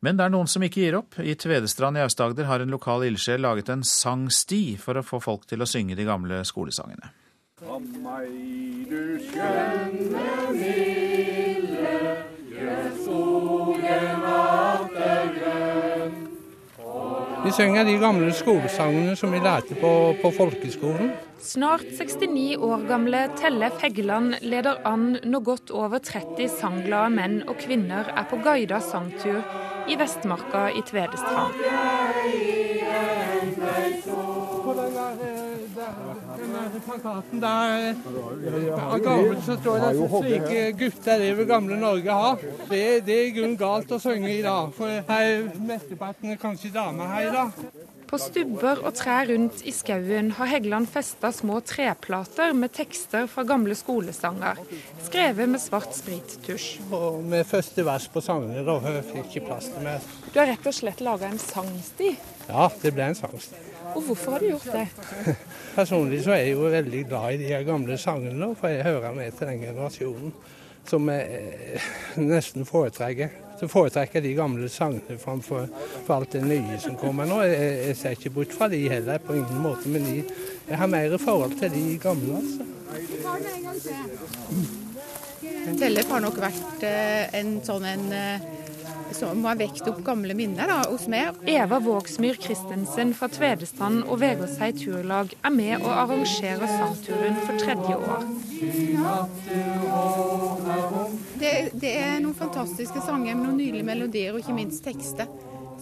[0.00, 1.18] Men det er noen som ikke gir opp.
[1.18, 5.48] I Tvedestrand i Aust-Agder har en lokal ildsjel laget en sangsti for å få folk
[5.50, 7.10] til å synge de gamle skolesangene.
[7.62, 8.30] Av meg,
[8.90, 11.41] du skjønne milde,
[13.82, 16.14] gjør alt er grønn.
[17.42, 19.90] Vi synger de gamle skolesangene som vi lærte på,
[20.22, 21.10] på folkeskolen.
[21.42, 27.58] Snart 69 år gamle Tellef Heggeland leder an når godt over 30 sangglade menn og
[27.58, 29.42] kvinner er på guida sangtur
[29.90, 31.58] i Vestmarka i Tvedestrand.
[36.42, 41.46] Den der, der plakaten der av gamle så står det at slike gutter det vil
[41.46, 42.42] gamle Norge har.
[42.70, 46.72] Det, det er i grunnen galt å synge i dag, for her mesteparten er kanskje
[46.74, 48.01] damer her i dag.
[48.12, 53.40] På stubber og trær rundt i skauen har Heggeland festa små treplater med tekster fra
[53.48, 54.58] gamle skolesanger,
[55.06, 56.66] skrevet med svart sprittusj.
[56.92, 60.04] Og med første vers på sangene, da jeg fikk ikke plass til mer.
[60.28, 62.10] Du har rett og slett laga en sangsti.
[62.50, 63.62] Ja, det ble en sangsti.
[63.94, 65.36] Og hvorfor har du gjort det?
[65.78, 69.38] Personlig så er jeg jo veldig glad i de gamle sangene, for jeg hører med
[69.38, 70.36] til den generasjonen
[70.84, 71.80] som jeg
[72.20, 73.32] nesten foretrekker.
[73.62, 75.68] Så foretrekker jeg de gamle sangene framfor
[76.02, 77.36] for alt det nye som kommer nå.
[77.46, 80.16] Jeg, jeg ser ikke bort fra de heller, på ingen måte, men de,
[80.66, 82.66] jeg har mer forhold til de gamle, altså.
[85.78, 88.50] Tellef har nok vært eh, en sånn en eh,
[89.16, 91.38] som har vekt opp gamle minner da, hos meg.
[91.48, 97.96] Eva Vågsmyr Christensen fra Tvedestrand og Vegårshei turlag er med og arrangerer sangturen for tredje
[97.98, 98.26] år.
[101.42, 105.30] Det, det er noen fantastiske sanger med noen nydelige melodier og ikke minst tekster.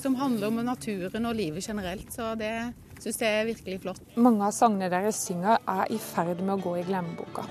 [0.01, 2.09] Som handler om naturen og livet generelt.
[2.15, 2.55] Så det
[3.01, 4.01] syns jeg er virkelig flott.
[4.17, 7.45] Mange av sangene dere synger er i ferd med å gå i glemmeboka.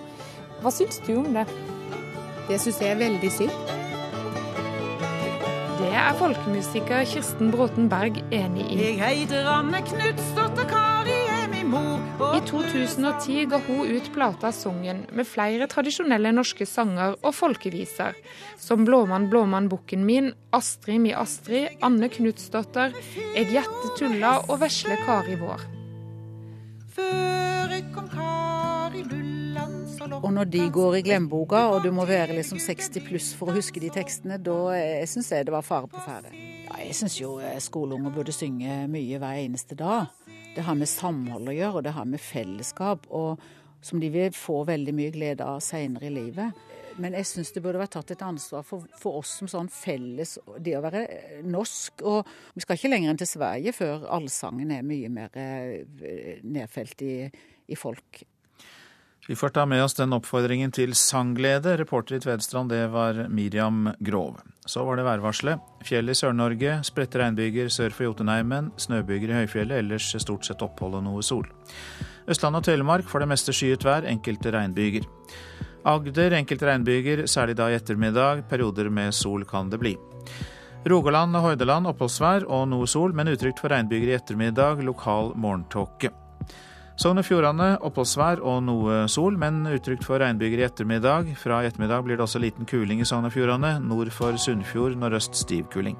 [0.63, 1.45] Hva syns du om det?
[2.49, 3.78] Det syns jeg er veldig synd.
[5.79, 8.79] Det er folkemusiker Kirsten Bråten Berg enig i.
[8.97, 12.01] Jeg heter Anne Knutsdotter Kari er min mor.
[12.35, 18.19] I 2010 ga hun ut plata Songen med flere tradisjonelle norske sanger og folkeviser,
[18.59, 22.91] som Blåmann, blåmann, bukken min, Astrid mi Astrid, Anne Knutsdotter,
[23.31, 25.63] Eg gjette tulla og Vesle Kari vår.
[26.99, 29.38] Før jeg kom Kari lå
[29.99, 33.55] Og når de går i glemmeboka, og du må være liksom 60 pluss for å
[33.57, 36.31] huske de tekstene, da eh, syns jeg det var fare på ferde.
[36.69, 40.07] Ja, jeg syns jo eh, skoleunger burde synge mye hver eneste dag.
[40.55, 43.43] Det har med samhold å gjøre, og det har med fellesskap, og
[43.83, 46.65] som de vil få veldig mye glede av seinere i livet.
[46.99, 50.33] Men jeg syns det burde vært tatt et ansvar for, for, oss som sånn felles
[50.59, 52.07] Det å være eh, norsk.
[52.07, 55.39] Og vi skal ikke lenger enn til Sverige før allsangen er mye mer
[56.47, 57.15] nedfelt i,
[57.67, 58.23] i folk.
[59.29, 61.75] Vi får ta med oss den oppfordringen til sangglede.
[61.77, 64.39] Reporter i Tvedestrand, det var Miriam Grov.
[64.65, 65.61] Så var det værvarselet.
[65.85, 70.97] Fjell i Sør-Norge, spredte regnbyger sør for Jotunheimen, snøbyger i høyfjellet, ellers stort sett opphold
[70.97, 71.45] og noe sol.
[72.25, 75.05] Østland og Telemark for det meste skyet vær, enkelte regnbyger.
[75.93, 78.47] Agder enkelte regnbyger, særlig da i ettermiddag.
[78.49, 79.93] Perioder med sol kan det bli.
[80.89, 84.81] Rogaland og Hordaland oppholdsvær og noe sol, men utrygt for regnbyger i ettermiddag.
[84.89, 86.15] Lokal morgentåke.
[86.99, 91.29] Sogn og Fjordane oppholdsvær og noe sol, men utrygt for regnbyger i ettermiddag.
[91.39, 93.77] Fra i ettermiddag blir det også liten kuling i Sogn og Fjordane.
[93.79, 95.95] Nord for Sunnfjord nordøst stiv kuling.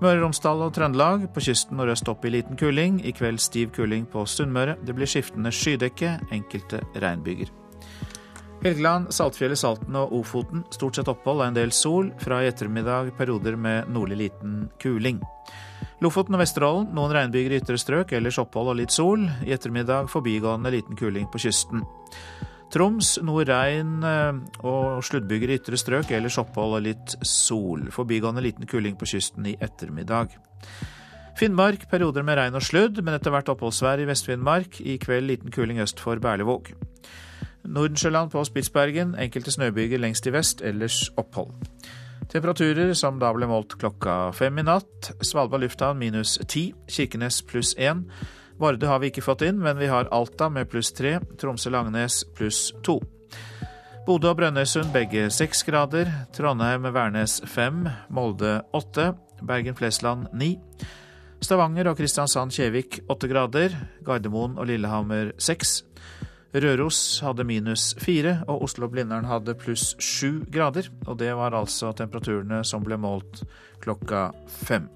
[0.00, 3.02] Møre og Romsdal og Trøndelag på kysten nordøst opp i liten kuling.
[3.04, 4.80] I kveld stiv kuling på Sunnmøre.
[4.80, 7.59] Det blir skiftende skydekke, enkelte regnbyger.
[8.60, 10.66] Helgeland, Saltfjellet, Salten og Ofoten.
[10.74, 12.10] Stort sett opphold og en del sol.
[12.20, 15.22] Fra i ettermiddag perioder med nordlig liten kuling.
[16.04, 19.24] Lofoten og Vesterålen noen regnbyger i ytre strøk, ellers opphold og litt sol.
[19.48, 21.86] I ettermiddag forbigående liten kuling på kysten.
[22.70, 27.88] Troms noe regn og sluddbyger i ytre strøk, ellers opphold og litt sol.
[27.96, 30.36] Forbigående liten kuling på kysten i ettermiddag.
[31.40, 34.82] Finnmark perioder med regn og sludd, men etter hvert oppholdsvær i Vest-Finnmark.
[34.84, 36.74] I kveld liten kuling øst for Berlevåg.
[37.64, 41.52] Nordensjøland på Spitsbergen enkelte snøbyger lengst i vest, ellers opphold.
[42.30, 45.10] Temperaturer som da ble målt klokka fem i natt.
[45.26, 48.04] Svalbard lufthavn minus ti, Kirkenes pluss én.
[48.60, 52.68] Vardø har vi ikke fått inn, men vi har Alta med pluss tre, Tromsø-Langnes pluss
[52.86, 53.00] to.
[54.06, 59.12] Bodø og Brønnøysund begge seks grader, Trondheim-Værnes fem, Molde åtte,
[59.46, 60.54] Bergen-Flesland ni.
[61.40, 65.80] Stavanger og Kristiansand-Kjevik åtte grader, Gardermoen og Lillehammer seks.
[66.50, 70.88] Røros hadde minus fire, og Oslo-Blindern hadde pluss sju grader.
[71.06, 73.44] Og det var altså temperaturene som ble målt
[73.84, 74.88] klokka fem.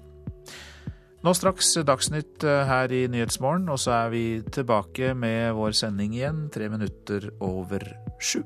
[1.25, 6.49] Nå straks Dagsnytt her i Nyhetsmorgen, og så er vi tilbake med vår sending igjen
[6.53, 7.87] tre minutter over
[8.21, 8.43] sju.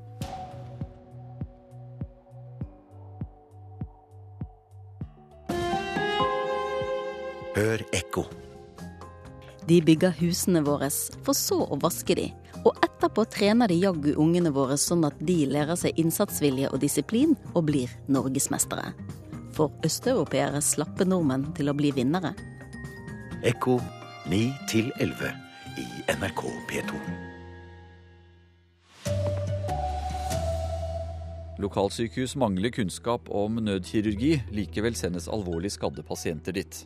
[7.57, 8.23] Hør ekko.
[9.67, 10.87] De bygger husene våre,
[11.25, 12.29] for så å vaske de.
[12.67, 17.37] Og etterpå trener de jaggu ungene våre sånn at de lærer seg innsatsvilje og disiplin
[17.53, 18.91] og blir norgesmestere.
[19.55, 22.33] For østeuropeere slapper nordmenn til å bli vinnere.
[23.47, 23.79] Ekko
[24.27, 24.43] 9
[24.99, 25.31] 11
[25.79, 25.87] i
[26.19, 27.01] NRK P2.
[31.59, 34.37] Lokalsykehus mangler kunnskap om nødkirurgi.
[34.55, 36.85] Likevel sendes alvorlig skadde pasienter dit.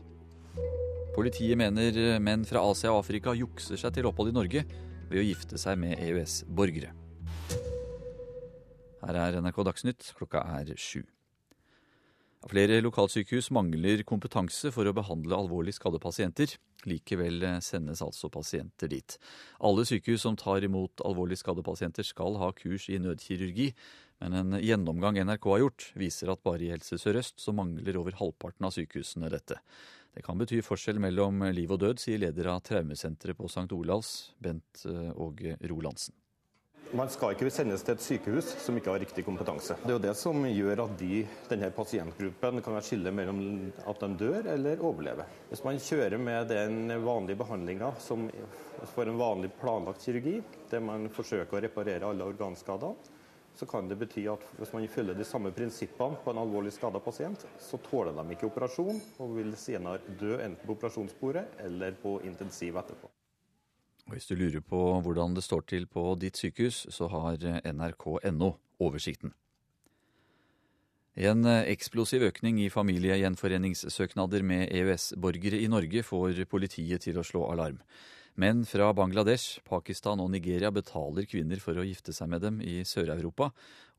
[1.14, 4.64] Politiet mener menn fra Asia og Afrika jukser seg til opphold i Norge
[5.10, 6.94] ved å gifte seg med EØS-borgere.
[9.04, 11.04] Her er NRK Dagsnytt, klokka er sju.
[12.44, 16.58] Flere lokalsykehus mangler kompetanse for å behandle alvorlig skadde pasienter.
[16.84, 19.16] Likevel sendes altså pasienter dit.
[19.64, 23.70] Alle sykehus som tar imot alvorlig skadde pasienter skal ha kurs i nødkirurgi,
[24.24, 28.16] men en gjennomgang NRK har gjort, viser at bare i Helse Sør-Øst så mangler over
[28.20, 29.60] halvparten av sykehusene dette.
[30.14, 33.70] Det kan bety forskjell mellom liv og død, sier leder av traumesenteret på St.
[33.74, 34.86] Olavs, Bent
[35.18, 36.14] Åge Rolandsen.
[36.94, 39.74] Man skal ikke sendes til et sykehus som ikke har riktig kompetanse.
[39.82, 43.40] Det er jo det som gjør at de, denne pasientgruppen kan skille mellom
[43.90, 45.32] at de dør eller overlever.
[45.50, 48.28] Hvis man kjører med den vanlige behandlinga som
[48.94, 50.36] for en vanlig planlagt kirurgi,
[50.70, 52.94] der man forsøker å reparere alle organskader,
[53.56, 57.02] så kan det bety at hvis man følger de samme prinsippene på en alvorlig skada
[57.04, 62.18] pasient, så tåler de ikke operasjon og vil senere dø enten på operasjonsbordet eller på
[62.26, 63.12] intensiv etterpå.
[64.12, 67.40] Hvis du lurer på hvordan det står til på ditt sykehus, så har
[67.72, 68.50] nrk.no
[68.84, 69.32] oversikten.
[71.14, 77.78] En eksplosiv økning i familiegjenforeningssøknader med EØS-borgere i Norge får politiet til å slå alarm.
[78.34, 82.80] Menn fra Bangladesh, Pakistan og Nigeria betaler kvinner for å gifte seg med dem i
[82.82, 83.52] Sør-Europa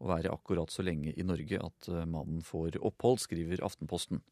[0.02, 4.24] og være akkurat så lenge i Norge at mannen får opphold, skriver Aftenposten.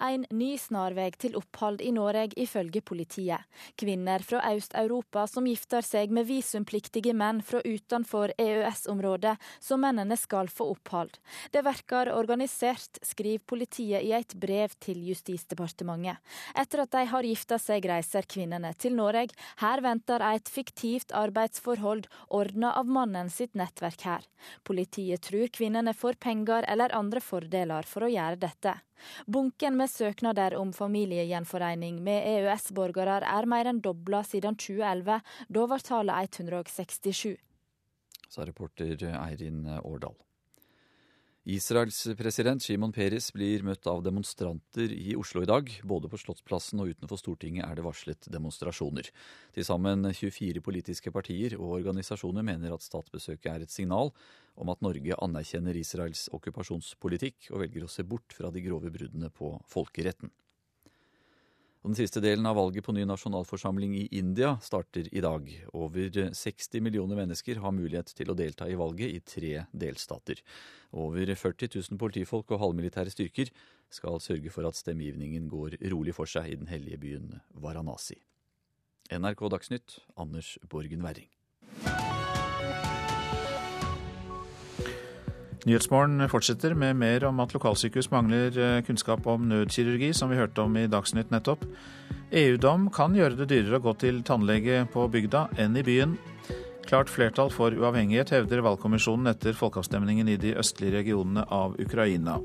[0.00, 3.44] En ny snarvei til opphold i Norge, ifølge politiet.
[3.80, 10.50] Kvinner fra Øst-Europa som gifter seg med visumpliktige menn fra utenfor EØS-området, så mennene skal
[10.52, 11.18] få opphold.
[11.52, 16.20] Det virker organisert, skriver politiet i et brev til Justisdepartementet.
[16.58, 19.34] Etter at de har gifta seg, reiser kvinnene til Norge.
[19.62, 24.26] Her venter et fiktivt arbeidsforhold ordna av mannen sitt nettverk her.
[24.64, 28.74] Politiet tror kvinnene får penger eller andre fordeler for å gjøre dette.
[29.26, 35.20] Bunken med søknader om familiegjenforening med EØS-borgere er mer enn dobla siden 2011.
[35.48, 37.34] Da var tallet 167.
[38.28, 40.16] Sa reporter Eirin Årdal.
[41.44, 45.68] Israels president Shimon Peres blir møtt av demonstranter i Oslo i dag.
[45.84, 49.10] Både på Slottsplassen og utenfor Stortinget er det varslet demonstrasjoner.
[49.52, 54.14] Til sammen 24 politiske partier og organisasjoner mener at statsbesøket er et signal
[54.56, 59.28] om at Norge anerkjenner Israels okkupasjonspolitikk og velger å se bort fra de grove bruddene
[59.28, 60.32] på folkeretten.
[61.84, 65.50] Den siste delen av valget på ny nasjonalforsamling i India starter i dag.
[65.76, 70.40] Over 60 millioner mennesker har mulighet til å delta i valget i tre delstater.
[70.96, 73.52] Over 40 000 politifolk og halvmilitære styrker
[73.92, 78.16] skal sørge for at stemmegivningen går rolig for seg i den hellige byen Varanasi.
[79.12, 81.28] NRK Dagsnytt, Anders Borgen Werring.
[85.64, 90.60] Nyhetsmorgen fortsetter med mer om at lokalsykehus mangler eh, kunnskap om nødkirurgi, som vi hørte
[90.60, 91.64] om i Dagsnytt nettopp.
[92.36, 96.18] EU-dom kan gjøre det dyrere å gå til tannlege på bygda enn i byen.
[96.84, 102.36] Klart flertall for uavhengighet, hevder valgkommisjonen etter folkeavstemningen i de østlige regionene av Ukraina.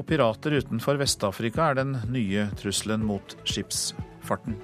[0.00, 4.56] Og pirater utenfor Vest-Afrika er den nye trusselen mot skipsfarten.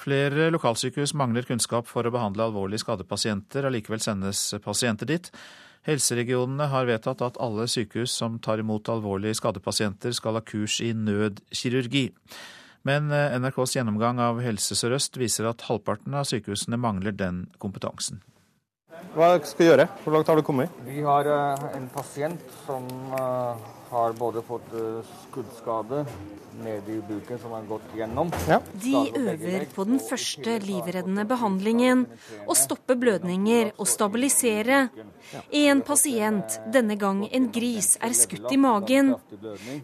[0.00, 3.66] Flere lokalsykehus mangler kunnskap for å behandle alvorlig skadde pasienter.
[3.68, 5.28] Allikevel sendes pasienter dit.
[5.88, 10.78] Helseregionene har vedtatt at alle sykehus som tar imot alvorlig skadde pasienter, skal ha kurs
[10.84, 12.06] i nødkirurgi.
[12.88, 18.22] Men eh, NRKs gjennomgang av Helse Sør-Øst viser at halvparten av sykehusene mangler den kompetansen.
[19.16, 19.88] Hva skal vi gjøre?
[20.04, 20.80] Hvor langt har du kommet?
[20.86, 26.04] Vi har uh, en pasient som uh, har både fått uh, skuddskade
[26.64, 28.30] nede i buken som har gått gjennom.
[28.48, 28.60] Ja.
[28.72, 32.04] De øver på den første livreddende behandlingen.
[32.46, 34.82] Å stoppe blødninger og stabilisere.
[35.54, 39.14] En pasient, denne gang en gris, er skutt i magen.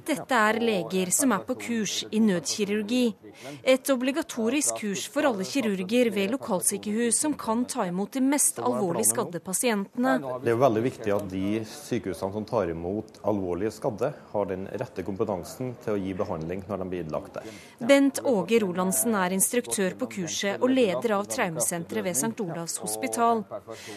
[0.06, 3.04] Dette er leger som er på kurs i nødkirurgi.
[3.62, 9.06] Et obligatorisk kurs for alle kirurger ved lokalsykehus som kan ta imot de mest alvorlig
[9.08, 10.18] skadde pasientene.
[10.42, 13.95] Det er veldig viktig at de sykehusene som tar imot alvorlige skadde,
[14.32, 17.54] har den rette kompetansen til å gi behandling når de blir innlagt der.
[17.78, 22.34] Bent Åge Rolandsen er instruktør på kurset og leder av traumesenteret ved St.
[22.44, 23.44] Olavs hospital.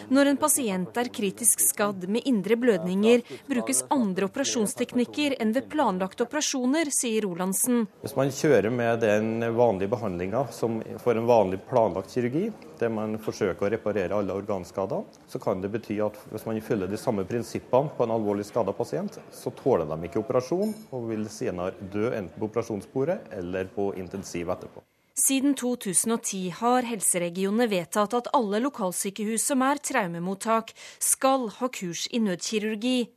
[0.08, 6.24] Når en pasient er kritisk skadd med indre blødninger, brukes andre operasjonsteknikker enn ved planlagte
[6.26, 7.84] operasjoner, sier Rolandsen.
[8.04, 12.48] Hvis man kjører med den vanlige behandlinga som for en vanlig planlagt kirurgi,
[12.80, 16.88] der man forsøker å reparere alle organskader, så kan det bety at hvis man følger
[16.88, 21.26] de samme prinsippene på en alvorlig skada pasient, så tåler de ikke operasjon, og vil
[21.32, 24.82] senere dø enten på operasjonsbordet eller på intensiv etterpå.
[25.20, 30.72] Siden 2010 har helseregionene vedtatt at alle lokalsykehus som er traumemottak,
[31.02, 33.10] skal ha kurs i nødkirurgi.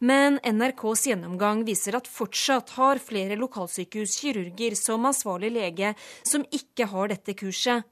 [0.00, 6.88] Men NRKs gjennomgang viser at fortsatt har flere lokalsykehus kirurger som ansvarlig lege som ikke
[6.92, 7.84] har dette kurset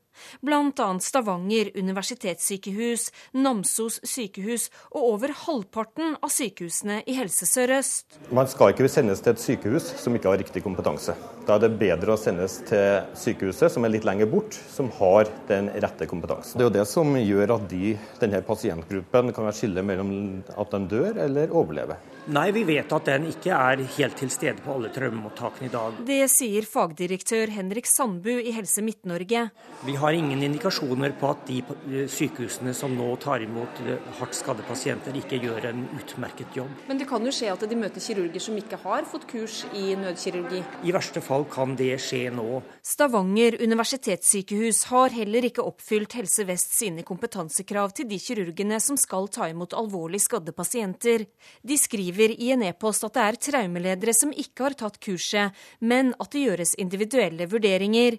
[0.44, 0.88] bl.a.
[1.02, 8.18] Stavanger universitetssykehus, Namsos sykehus og over halvparten av sykehusene i Helse Sør-Øst.
[8.34, 11.16] Man skal ikke sendes til et sykehus som ikke har riktig kompetanse.
[11.46, 15.30] Da er det bedre å sendes til sykehuset som er litt lenger bort, som har
[15.50, 16.58] den rette kompetansen.
[16.58, 20.12] Det er jo det som gjør at de, denne pasientgruppen kan skille mellom
[20.56, 22.15] at de dør eller overlever.
[22.26, 25.98] Nei, vi vet at den ikke er helt til stede på alle traumemottakene i dag.
[26.08, 29.44] Det sier fagdirektør Henrik Sandbu i Helse Midt-Norge.
[29.86, 34.34] Vi har ingen indikasjoner på at de eh, sykehusene som nå tar imot eh, hardt
[34.34, 36.72] skadde pasienter, ikke gjør en utmerket jobb.
[36.88, 39.94] Men det kan jo skje at de møter kirurger som ikke har fått kurs i
[39.94, 40.64] nødkirurgi?
[40.82, 42.58] I verste fall kan det skje nå.
[42.82, 49.30] Stavanger universitetssykehus har heller ikke oppfylt Helse Vest sine kompetansekrav til de kirurgene som skal
[49.30, 51.28] ta imot alvorlig skadde pasienter.
[51.62, 55.52] De skriver skriver i en e-post at det er traumeledere som ikke har tatt kurset,
[55.80, 58.16] men at det gjøres individuelle vurderinger.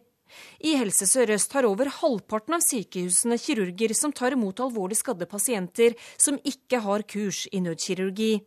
[0.61, 5.95] I Helse Sør-Øst har over halvparten av sykehusene kirurger som tar imot alvorlig skadde pasienter
[6.17, 8.43] som ikke har kurs i nødkirurgi.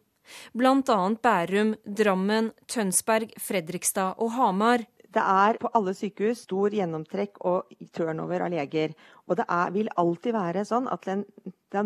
[0.55, 1.01] Bl.a.
[1.19, 4.87] Bærum, Drammen, Tønsberg, Fredrikstad og Hamar.
[5.11, 8.95] Det er på alle sykehus stor gjennomtrekk og turnover av leger.
[9.27, 11.25] Og det er, vil alltid være sånn at den,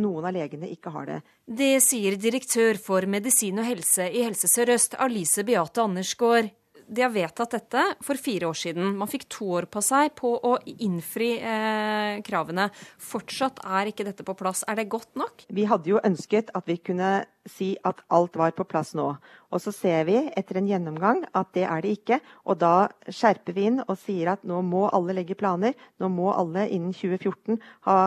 [0.01, 1.21] noen av legene ikke har det.
[1.45, 6.53] Det sier direktør for medisin og helse i Helse Sør-Øst, Alice Beate Andersgaard
[6.87, 8.95] de har vedtatt dette for fire år siden.
[8.99, 12.69] Man fikk to år på seg på å innfri eh, kravene.
[13.01, 14.65] Fortsatt er ikke dette på plass.
[14.69, 15.47] Er det godt nok?
[15.49, 19.07] Vi hadde jo ønsket at vi kunne si at alt var på plass nå.
[19.53, 22.21] Og så ser vi etter en gjennomgang at det er det ikke.
[22.49, 25.77] Og da skjerper vi inn og sier at nå må alle legge planer.
[26.01, 27.99] Nå må alle innen 2014 ha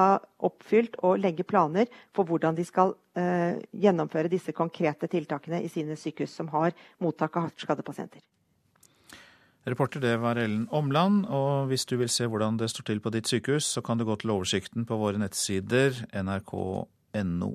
[0.47, 5.97] oppfylt og legge planer for hvordan de skal eh, gjennomføre disse konkrete tiltakene i sine
[5.97, 8.21] sykehus som har mottak av hardt pasienter.
[9.67, 13.11] Reporter det var Ellen Omland, og hvis du vil se hvordan det står til på
[13.11, 17.49] ditt sykehus, så kan du gå til oversikten på våre nettsider nrk.no.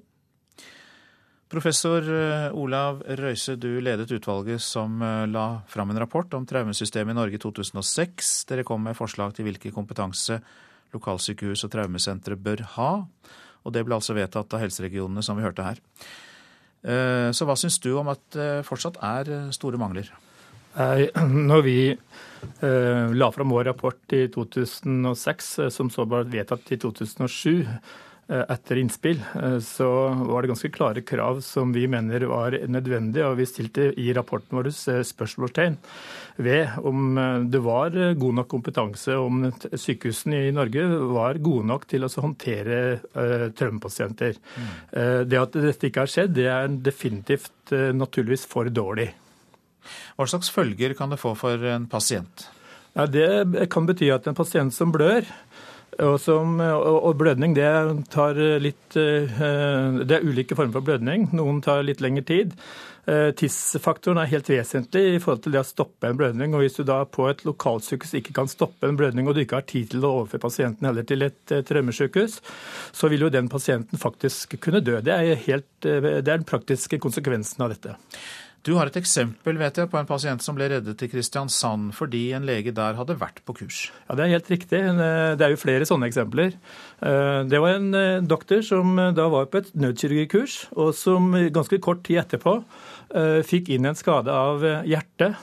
[1.53, 7.13] Professor eh, Olav Røise, du ledet utvalget som eh, la fram en rapport om traumesystemet
[7.13, 8.33] i Norge i 2006.
[8.49, 10.39] Dere kom med forslag til hvilken kompetanse
[10.93, 12.91] lokalsykehus og traumesentre bør ha.
[13.65, 15.81] Og det ble altså vedtatt av helseregionene, som vi hørte her.
[16.83, 20.09] Eh, så hva syns du om at det fortsatt er store mangler?
[21.51, 26.79] Når vi eh, la fram vår rapport i 2006, eh, som så ble vedtatt i
[26.81, 29.21] 2007 eh, etter innspill,
[29.61, 29.91] så
[30.31, 33.29] var det ganske klare krav som vi mener var nødvendige.
[33.29, 34.71] Og vi stilte i rapporten vår
[35.05, 35.77] spørsmålstegn
[36.43, 37.19] ved om
[37.53, 42.79] det var god nok kompetanse, om sykehusene i Norge var gode nok til å håndtere
[43.59, 44.39] traumepasienter.
[44.41, 44.71] Mm.
[45.29, 49.11] Det at dette ikke har skjedd, det er definitivt naturligvis for dårlig.
[50.19, 52.49] Hva slags følger kan det få for en pasient?
[52.93, 55.25] Ja, det kan bety at en pasient som blør,
[56.01, 57.69] og, som, og, blødning det
[58.13, 59.43] tar litt eh,
[60.01, 61.29] Det er ulike former for blødning.
[61.37, 62.55] Noen tar litt lengre tid.
[63.03, 66.55] Eh, tidsfaktoren er helt vesentlig i forhold til det å stoppe en blødning.
[66.55, 69.59] og Hvis du da på et lokalsykehus ikke kan stoppe en blødning, og du ikke
[69.59, 72.39] har tid til å overføre pasienten heller til et traumesykehus,
[72.95, 75.01] så vil jo den pasienten faktisk kunne dø.
[75.03, 77.99] Det er, helt, eh, det er den praktiske konsekvensen av dette.
[78.63, 82.29] Du har et eksempel vet jeg, på en pasient som ble reddet i Kristiansand fordi
[82.37, 83.89] en lege der hadde vært på kurs.
[84.07, 84.79] Ja, Det er helt riktig.
[84.79, 86.55] Eh, det er jo flere sånne eksempler.
[87.03, 91.81] Eh, det var en eh, doktor som da var på et nødkirurgikurs, og som ganske
[91.83, 92.61] kort tid etterpå
[93.45, 95.37] fikk inn en skade av hjertet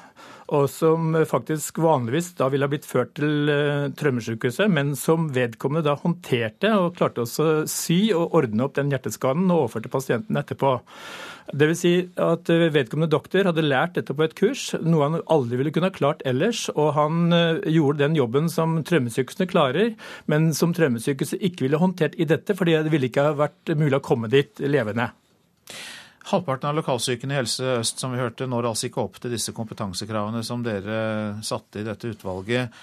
[0.49, 5.85] og som faktisk vanligvis da ville ha blitt ført til trømmesykehuset, traumesykehuset, men som vedkommende
[5.87, 10.39] da håndterte og klarte også å sy og ordne opp den hjerteskaden og overførte pasienten
[10.39, 10.79] etterpå.
[11.49, 15.57] Det vil si at vedkommende doktor hadde lært dette på et kurs, noe han aldri
[15.57, 16.67] ville kunne ha klart ellers.
[16.75, 19.95] Og han uh, gjorde den jobben som traumesykehusene klarer,
[20.29, 23.97] men som traumesykehuset ikke ville håndtert i dette, fordi det ville ikke ha vært mulig
[23.97, 25.09] å komme dit levende.
[26.29, 29.53] Halvparten av lokalsykene i Helse Øst som vi hørte, når altså ikke opp til disse
[29.57, 30.99] kompetansekravene som dere
[31.45, 32.75] satte i dette utvalget.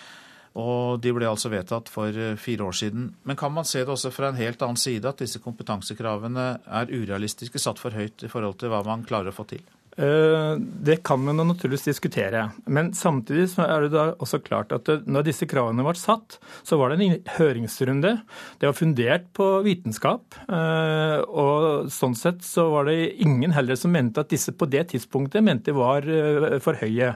[0.59, 3.11] Og de ble altså vedtatt for eh, fire år siden.
[3.28, 6.90] Men kan man se det også fra en helt annen side, at disse kompetansekravene er
[6.90, 9.62] urealistiske, satt for høyt i forhold til hva man klarer å få til?
[9.97, 12.51] Eh, det kan man naturligvis diskutere.
[12.66, 16.36] Men samtidig er det da også klart at når disse kravene ble satt,
[16.66, 18.12] så var det en høringsrunde.
[18.61, 20.36] Det var fundert på vitenskap.
[20.53, 24.90] Eh, og sånn sett så var det ingen heller som mente at disse på det
[24.92, 27.14] tidspunktet mente var eh, for høye.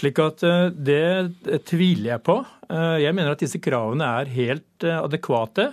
[0.00, 0.42] Slik at
[0.76, 2.40] det tviler jeg på.
[2.66, 5.68] Jeg mener at disse kravene er helt adekvate.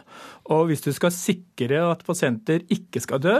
[0.54, 3.38] Og hvis du skal sikre at pasienter ikke skal dø,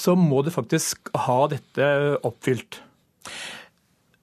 [0.00, 1.90] så må du faktisk ha dette
[2.26, 2.80] oppfylt.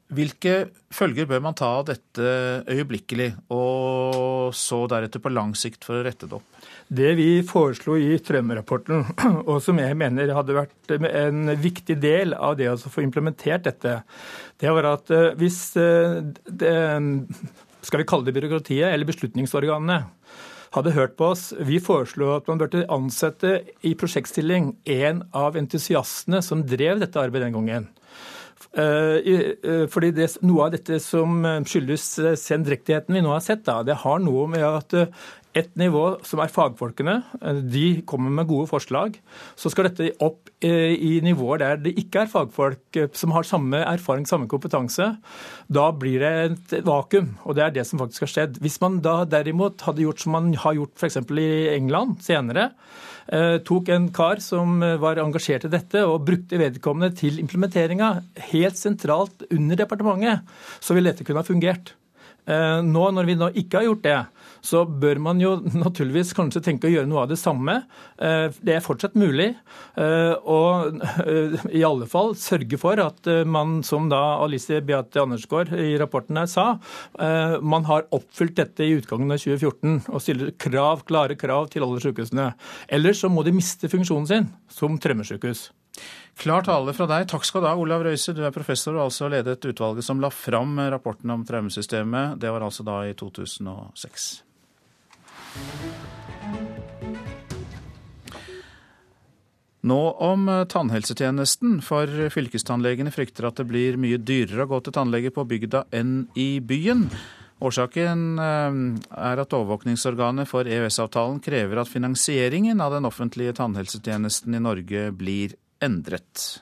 [0.08, 2.28] Hvilke følger bør man ta av dette
[2.72, 6.62] øyeblikkelig, og så deretter på lang sikt for å rette det opp?
[6.88, 9.04] Det vi foreslo i Trømmerapporten,
[9.52, 13.98] og som jeg mener hadde vært en viktig del av det å få implementert dette,
[14.64, 16.78] det var at eh, hvis eh, det,
[17.88, 20.02] Skal vi kalle det byråkratiet eller beslutningsorganene?
[20.76, 21.50] hadde hørt på oss.
[21.64, 27.48] Vi foreslo at man burde ansette i prosjektstilling en av entusiastene som drev dette arbeidet
[27.48, 27.88] den gangen.
[28.78, 32.06] Eh, eh, fordi det, Noe av dette som skyldes
[32.44, 34.96] sendrektigheten vi nå har sett, da, det har noe med at
[35.58, 37.16] et nivå som er fagfolkene.
[37.42, 39.18] Eh, de kommer med gode forslag.
[39.60, 43.48] Så skal dette opp eh, i nivåer der det ikke er fagfolk eh, som har
[43.48, 45.10] samme erfaring, samme kompetanse.
[45.68, 48.62] Da blir det et vakuum, og det er det som faktisk har skjedd.
[48.64, 51.22] Hvis man da derimot hadde gjort som man har gjort f.eks.
[51.38, 52.72] i England senere,
[53.68, 58.14] tok en kar som var engasjert i dette, og brukte vedkommende til implementeringa
[58.54, 60.48] helt sentralt under departementet,
[60.80, 61.92] så ville dette kunne ha fungert.
[62.48, 64.20] Nå, når vi nå ikke har gjort det,
[64.66, 65.56] så bør man jo
[65.86, 67.80] naturligvis kanskje tenke å gjøre noe av det samme.
[68.18, 69.50] Eh, det er fortsatt mulig.
[70.00, 75.74] Eh, og eh, i alle fall sørge for at man, som da Alice Beate Andersgaard
[75.78, 76.68] i rapporten her sa,
[77.62, 82.02] man har oppfylt dette i utgangen av 2014 og stiller krav, klare krav til alle
[82.04, 82.52] sykehusene.
[82.94, 85.68] Ellers så må de miste funksjonen sin som traumesykehus.
[86.38, 87.26] Klar tale fra deg.
[87.32, 88.36] Takk skal du ha, Olav Røise.
[88.38, 92.38] Du er professor og altså ledet utvalget som la fram rapporten om traumesystemet.
[92.42, 94.28] Det var altså da i 2006.
[99.88, 105.32] Nå om tannhelsetjenesten, for fylkestannlegene frykter at det blir mye dyrere å gå til tannlege
[105.32, 107.06] på bygda enn i byen.
[107.58, 108.76] Årsaken eh,
[109.18, 115.56] er at overvåkningsorganet for EØS-avtalen krever at finansieringen av den offentlige tannhelsetjenesten i Norge blir
[115.82, 116.62] endret.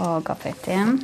[0.00, 1.00] Og gaffet igjen.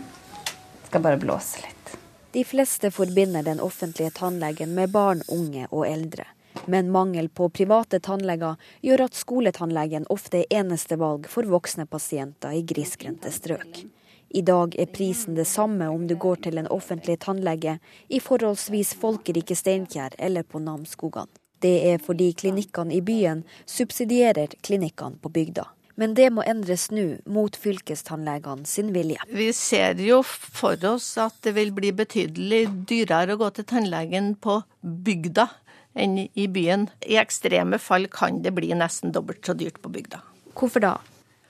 [0.88, 1.96] Skal bare blåse litt.
[2.36, 6.28] De fleste forbinder den offentlige tannlegen med barn, unge og eldre.
[6.66, 12.56] Men mangel på private tannleger gjør at skoletannlegen ofte er eneste valg for voksne pasienter
[12.58, 13.84] i grisgrendte strøk.
[14.28, 18.96] I dag er prisen det samme om du går til en offentlig tannlege i forholdsvis
[18.98, 21.30] folkerike Steinkjer eller på Namsskogan.
[21.62, 25.68] Det er fordi klinikkene i byen subsidierer klinikkene på bygda.
[25.96, 29.22] Men det må endres nå, mot fylkestannlegene sin vilje.
[29.32, 34.34] Vi ser jo for oss at det vil bli betydelig dyrere å gå til tannlegen
[34.36, 35.48] på bygda
[35.96, 36.88] enn i byen.
[37.00, 40.20] I ekstreme fall kan det bli nesten dobbelt så dyrt på bygda.
[40.56, 40.94] Hvorfor da?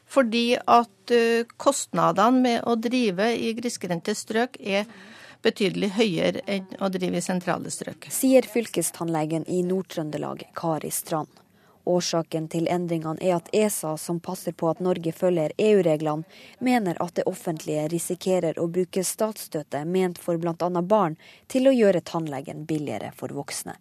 [0.06, 4.86] Fordi at eh, kostnadene med å drive i grisgrendte strøk er
[5.42, 8.08] betydelig høyere enn å drive i sentrale strøk.
[8.14, 11.42] Sier fylkestannlegen i Nord-Trøndelag, Kari Strand.
[11.86, 16.26] Årsaken til endringene er at ESA, som passer på at Norge følger EU-reglene,
[16.58, 20.70] mener at det offentlige risikerer å bruke statsstøtte ment for bl.a.
[20.82, 21.14] barn
[21.46, 23.76] til å gjøre tannlegen billigere for voksne.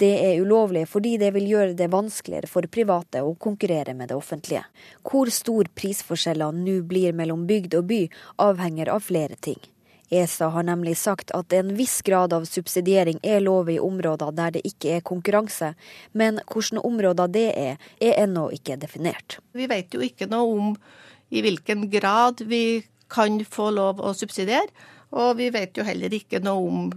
[0.00, 4.16] Det er ulovlig fordi det vil gjøre det vanskeligere for private å konkurrere med det
[4.16, 4.62] offentlige.
[5.04, 8.00] Hvor stor prisforskjellene nå blir mellom bygd og by,
[8.40, 9.60] avhenger av flere ting.
[10.10, 14.56] ESA har nemlig sagt at en viss grad av subsidiering er lov i områder der
[14.56, 15.74] det ikke er konkurranse,
[16.12, 19.38] men hvilke områder det er, er ennå ikke definert.
[19.54, 20.72] Vi vet jo ikke noe om
[21.30, 24.72] i hvilken grad vi kan få lov å subsidiere,
[25.14, 26.90] og vi vet jo heller ikke noe om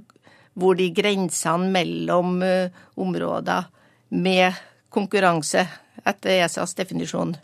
[0.54, 3.70] hvor de grensene mellom uh, områder
[4.14, 4.60] med
[4.94, 5.66] konkurranse
[6.06, 7.36] etter ESAs definisjon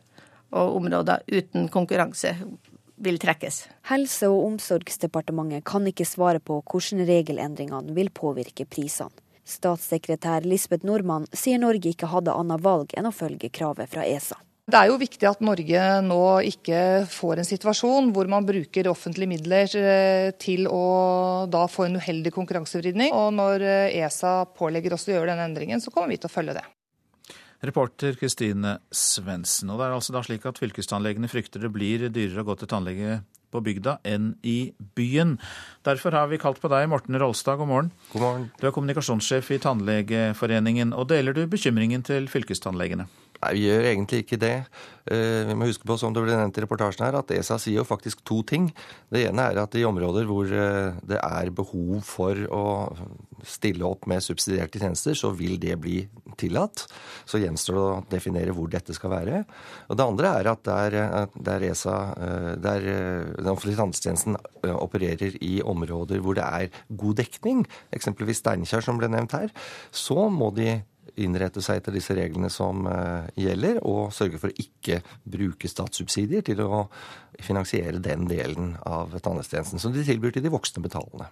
[0.49, 2.36] og områder uten konkurranse
[2.99, 3.64] vil trekkes.
[3.89, 9.14] Helse- og omsorgsdepartementet kan ikke svare på hvordan regelendringene vil påvirke prisene.
[9.49, 14.38] Statssekretær Lisbeth Nordmann sier Norge ikke hadde annet valg enn å følge kravet fra ESA.
[14.70, 19.32] Det er jo viktig at Norge nå ikke får en situasjon hvor man bruker offentlige
[19.32, 23.15] midler eh, til å da få en uheldig konkurransevridning.
[23.17, 26.34] Og når eh, ESA pålegger oss å gjøre denne endringen, så kommer vi til å
[26.34, 26.65] følge det.
[27.65, 29.72] Reporter Kristine Svendsen.
[29.74, 32.70] Og det er altså da slik at fylkestannlegene frykter det blir dyrere å gå til
[32.70, 35.39] tannlege på bygda enn i byen.
[35.88, 37.89] Derfor har vi kalt på deg, Morten Rolstad, god morgen.
[38.13, 38.45] God morgen.
[38.61, 43.09] Du er kommunikasjonssjef i Tannlegeforeningen, og deler du bekymringen til fylkestannlegene?
[43.39, 44.55] Nei, vi gjør egentlig ikke det.
[45.09, 47.79] Eh, vi må huske på, som det ble nevnt i reportasjen her, at ESA sier
[47.79, 48.67] jo faktisk to ting.
[49.09, 52.65] Det ene er at i områder hvor eh, det er behov for å
[53.47, 56.01] stille opp med subsidierte tjenester, så vil det bli
[56.39, 56.83] tillatt.
[57.23, 59.41] Så gjenstår det å definere hvor dette skal være.
[59.87, 60.99] Og det andre er at der,
[61.39, 62.91] der ESA, eh, der
[63.39, 64.35] den offentlige tannhelsetjenesten
[64.75, 67.63] opererer i områder hvor det er god dekning,
[67.95, 69.49] eksempelvis Steinkjer som ble nevnt her,
[69.95, 70.81] så må de
[71.18, 76.45] innrette seg etter disse reglene som eh, gjelder, og sørge for å ikke bruke statssubsidier
[76.45, 76.86] til å
[77.39, 81.30] finansiere den delen av tannhelsetjenesten som de tilbyr til de voksne betalende.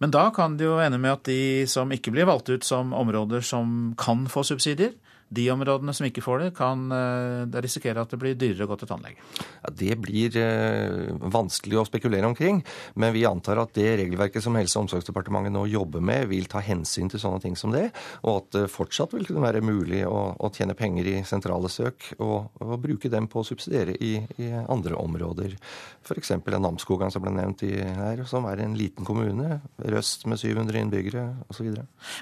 [0.00, 2.94] Men da kan det jo ende med at de som ikke blir valgt ut som
[2.96, 4.94] områder som kan få subsidier,
[5.30, 8.80] de områdene som ikke får det, kan det risikere at det blir dyrere å gå
[8.80, 9.22] til tannlege?
[9.60, 12.62] Ja, det blir eh, vanskelig å spekulere omkring,
[13.00, 16.62] men vi antar at det regelverket som Helse- og omsorgsdepartementet nå jobber med, vil ta
[16.64, 17.88] hensyn til sånne ting som det,
[18.24, 22.10] og at det fortsatt vil kunne være mulig å, å tjene penger i sentrale søk
[22.18, 25.56] og, og, bruke dem på å subsidiere i, i andre områder.
[26.04, 26.32] F.eks.
[26.60, 29.60] Namsskogan som ble nevnt i her, som er en liten kommune.
[29.92, 31.68] Røst med 700 innbyggere osv.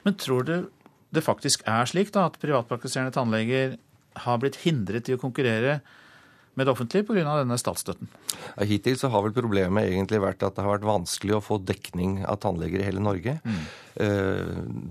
[0.04, 0.54] Men tror du
[1.14, 3.78] det faktisk er slik da, at privatpraktiserende tannleger
[4.24, 5.78] har blitt hindret i å konkurrere
[6.58, 7.36] med det offentlige pga.
[7.38, 8.08] denne statsstøtten?
[8.56, 11.60] Ja, hittil så har vel problemet egentlig vært at det har vært vanskelig å få
[11.62, 13.38] dekning av tannleger i hele Norge.
[13.44, 13.60] Mm.
[13.98, 14.46] Eh,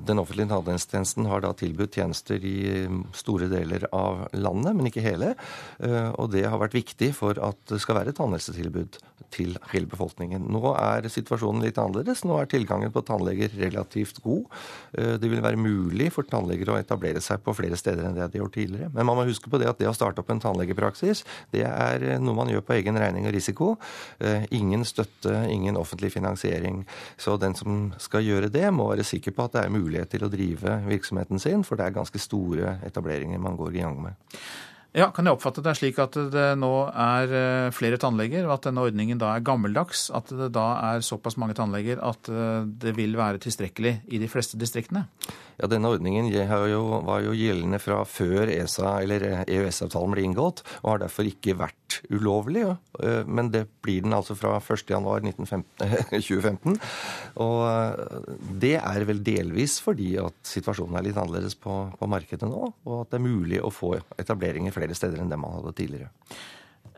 [0.08, 5.34] den offentlige tannhelsetjenesten har da tilbudt tjenester i store deler av landet, men ikke hele.
[5.80, 9.00] Eh, og det har vært viktig for at det skal være tannhelsetilbud
[9.34, 10.46] til hele befolkningen.
[10.52, 12.24] Nå er situasjonen litt annerledes.
[12.28, 14.48] Nå er tilgangen på tannleger relativt god.
[14.94, 18.28] Eh, det vil være mulig for tannleger å etablere seg på flere steder enn det
[18.28, 18.92] de har gjort tidligere.
[18.96, 21.24] Men man må huske på det at det å starte opp en tannlegepraksis,
[21.56, 23.70] det er noe man gjør på egen regning og risiko.
[24.54, 26.84] Ingen støtte, ingen offentlig finansiering.
[27.20, 30.26] Så den som skal gjøre det, må være sikker på at det er mulighet til
[30.26, 34.18] å drive virksomheten sin, for det er ganske store etableringer man går i gang med.
[34.98, 38.70] Ja, Kan jeg oppfatte det slik at det nå er eh, flere tannleger, og at
[38.70, 40.08] denne ordningen da er gammeldags?
[40.16, 44.30] At det da er såpass mange tannleger at eh, det vil være tilstrekkelig i de
[44.32, 45.06] fleste distriktene?
[45.58, 50.92] Ja, Denne ordningen jo, var jo gjeldende fra før ESA eller EØS-avtalen ble inngått, og
[50.92, 52.62] har derfor ikke vært ulovlig.
[52.68, 52.76] Ja.
[53.26, 56.78] men det blir den altså fra 1.1.2015.
[57.46, 57.92] Og eh,
[58.62, 63.02] det er vel delvis fordi at situasjonen er litt annerledes på, på markedet nå, og
[63.02, 66.10] at det er mulig å få etableringer flere steder enn det man hadde tidligere.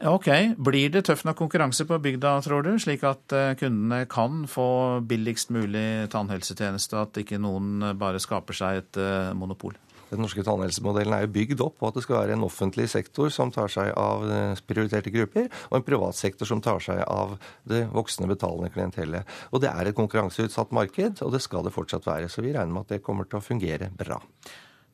[0.07, 0.29] Ok.
[0.55, 5.01] Blir det tøff nok konkurranse på bygda, tror du, slik at eh, kundene kan få
[5.03, 9.75] billigst mulig tannhelsetjeneste, at ikke noen bare skaper seg et eh, monopol?
[10.09, 13.29] Den norske tannhelsemodellen er jo bygd opp på at det skal være en offentlig sektor
[13.33, 17.35] som tar seg av eh, prioriterte grupper, og en privat sektor som tar seg av
[17.67, 19.35] det voksne, betalende klientellet.
[19.51, 22.31] Og det er et konkurranseutsatt marked, og det skal det fortsatt være.
[22.31, 24.21] Så vi regner med at det kommer til å fungere bra.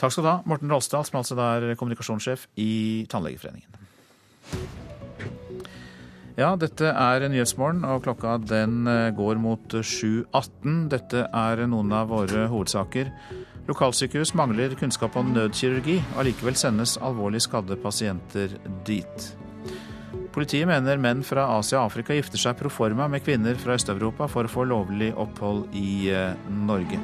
[0.01, 3.86] Takk skal du ha, Morten Rolstad, som altså er kommunikasjonssjef i Tannlegeforeningen.
[6.36, 10.89] Ja, dette er Nyhetsmorgen, og klokka den eh, går mot 7.18.
[10.91, 13.07] Dette er noen av våre hovedsaker.
[13.69, 16.01] Lokalsykehus mangler kunnskap om nødkirurgi.
[16.19, 18.51] Allikevel sendes alvorlig skadde pasienter
[18.86, 19.29] dit.
[20.36, 24.43] Politiet mener menn fra Asia og Afrika gifter seg proforma med kvinner fra Øst-Europa for
[24.43, 26.36] å få lovlig opphold i eh,
[26.67, 26.99] Norge.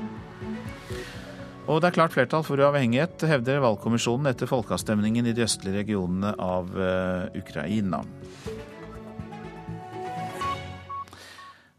[1.71, 6.36] Og det er klart flertall for uavhengighet, hevder valgkommisjonen etter folkeavstemningen i de østlige regionene
[6.36, 8.03] av eh, Ukraina.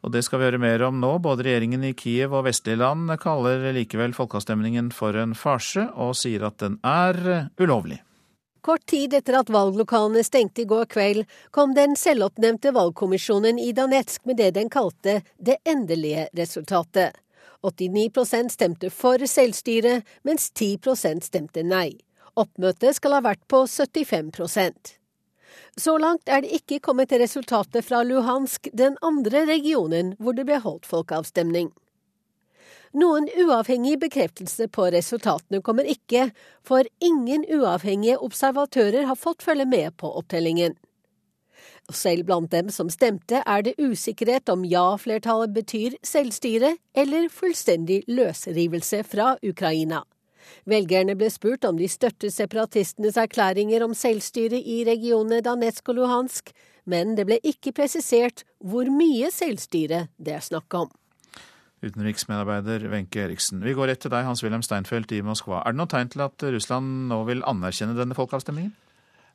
[0.03, 1.17] Og det skal vi høre mer om nå.
[1.23, 6.49] Både regjeringen i Kiev og vestlige land kaller likevel folkeavstemningen for en farse, og sier
[6.49, 8.01] at den er ulovlig.
[8.63, 14.23] Kort tid etter at valglokalene stengte i går kveld, kom den selvoppnevnte valgkommisjonen i Danetsk
[14.31, 17.19] med det den kalte det endelige resultatet.
[17.63, 21.99] 89% stemte for selvstyre, mens 10% stemte nei.
[22.39, 24.31] Oppmøtet skal ha vært på 75
[25.81, 30.61] så langt er det ikke kommet resultatet fra Luhansk, den andre regionen hvor det ble
[30.61, 31.71] holdt folkeavstemning.
[32.93, 36.29] Noen uavhengig bekreftelse på resultatene kommer ikke,
[36.61, 40.77] for ingen uavhengige observatører har fått følge med på opptellingen.
[41.93, 49.03] Selv blant dem som stemte, er det usikkerhet om ja-flertallet betyr selvstyre eller fullstendig løsrivelse
[49.09, 50.05] fra Ukraina.
[50.69, 56.53] Velgerne ble spurt om de støttet separatistenes erklæringer om selvstyre i regionene Danetsk og Luhansk,
[56.85, 60.91] men det ble ikke presisert hvor mye selvstyre det er snakk om.
[61.83, 63.63] Utenriksmedarbeider Wenche Eriksen.
[63.65, 65.65] Vi går rett til deg, Hans-Wilhelm Steinfeld i Moskva.
[65.65, 68.71] Er det noe tegn til at Russland nå vil anerkjenne denne folkeavstemningen?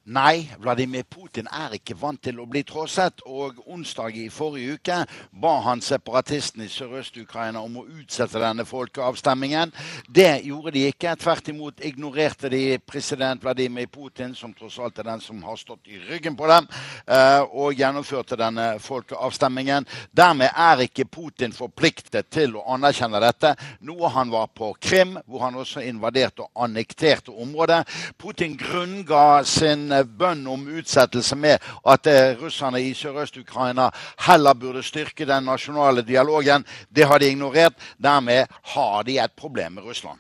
[0.08, 5.00] Nei, Vladimir Putin er ikke vant til å bli tråsset, og onsdag i forrige uke
[5.36, 9.74] ba han separatistene i Sørøst-Ukraina om å utsette denne folkeavstemningen.
[10.08, 11.12] Det gjorde de ikke.
[11.20, 15.92] Tvert imot ignorerte de president Vladimir Putin, som tross alt er den som har stått
[15.92, 16.72] i ryggen på dem,
[17.04, 19.90] eh, og gjennomførte denne folkeavstemningen.
[20.16, 25.44] Dermed er ikke Putin forpliktet til å anerkjenne dette, noe han var på Krim, hvor
[25.50, 27.84] han også invaderte og annekterte området.
[28.16, 33.90] Putin grunnga sin bønn om utsettelse med at eh, russerne i Sørøst-Ukraina
[34.28, 36.66] heller burde styrke den nasjonale dialogen.
[36.90, 37.74] Det har de ignorert.
[37.98, 40.20] Dermed har de et problem med Russland.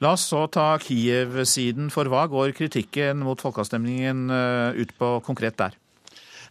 [0.00, 5.58] La oss så ta Kiev-siden, for hva går kritikken mot folkeavstemningen eh, ut på konkret
[5.60, 5.76] der?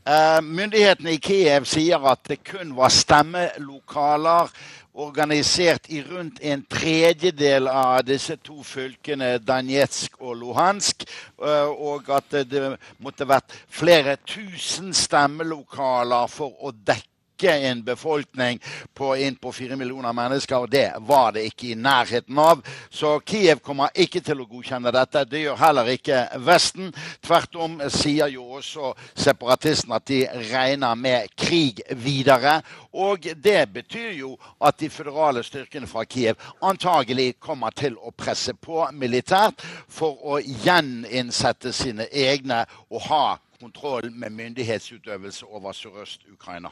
[0.08, 4.54] Uh, myndighetene i Kiev sier at det kun var stemmelokaler
[5.00, 11.06] organisert i rundt en tredjedel av disse to fylkene, Danetsk og Luhansk,
[11.40, 17.08] eh, og at det måtte vært flere tusen stemmelokaler for å dekke
[17.48, 18.60] en befolkning
[18.94, 22.64] på inn på fire millioner mennesker, og det var det ikke i nærheten av.
[22.90, 25.26] Så Kiev kommer ikke til å godkjenne dette.
[25.30, 26.92] Det gjør heller ikke Vesten.
[27.26, 30.22] Tvert om sier jo også separatistene at de
[30.52, 32.60] regner med krig videre.
[32.92, 38.54] Og det betyr jo at de føderale styrkene fra Kiev antagelig kommer til å presse
[38.54, 43.26] på militært for å gjeninnsette sine egne og ha
[43.60, 46.72] kontroll med myndighetsutøvelse over Sørøst-Ukraina.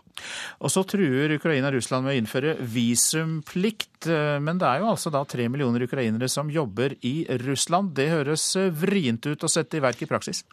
[0.59, 4.07] Og så truer Ukraina Russland med å innføre visumplikt.
[4.07, 7.93] Men det er jo altså da tre millioner ukrainere som jobber i Russland.
[7.97, 10.45] Det høres vrient ut å sette i verk i praksis?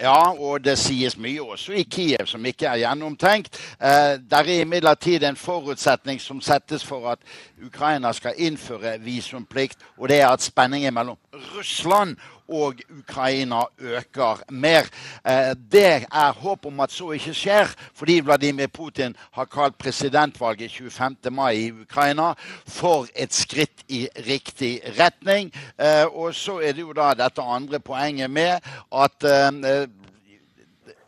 [0.00, 3.58] Ja, og det sies mye også i Kiev som ikke er gjennomtenkt.
[3.76, 7.18] Eh, der er imidlertid en forutsetning som settes for at
[7.66, 11.18] Ukraina skal innføre visumplikt, og det er at spenningen mellom
[11.56, 12.16] Russland
[12.50, 14.88] og Ukraina øker mer.
[15.26, 20.70] Eh, det er håp om at så ikke skjer, fordi Vladimir Putin har kalt presidentvalget
[20.70, 21.16] 25.
[21.30, 22.32] mai i Ukraina
[22.66, 25.52] for et skritt i riktig retning.
[25.80, 28.58] Eh, og så er det jo da dette andre poenget med
[28.92, 29.86] at eh,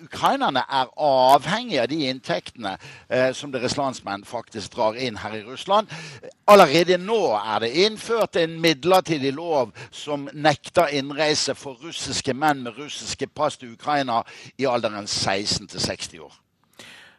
[0.03, 2.77] ukrainerne er avhengige av de inntektene
[3.09, 5.91] eh, som deres landsmenn faktisk drar inn her i Russland.
[6.51, 12.79] Allerede nå er det innført en midlertidig lov som nekter innreise for russiske menn med
[12.79, 14.23] russiske pass til Ukraina
[14.59, 16.39] i alderen 16 til 60 år.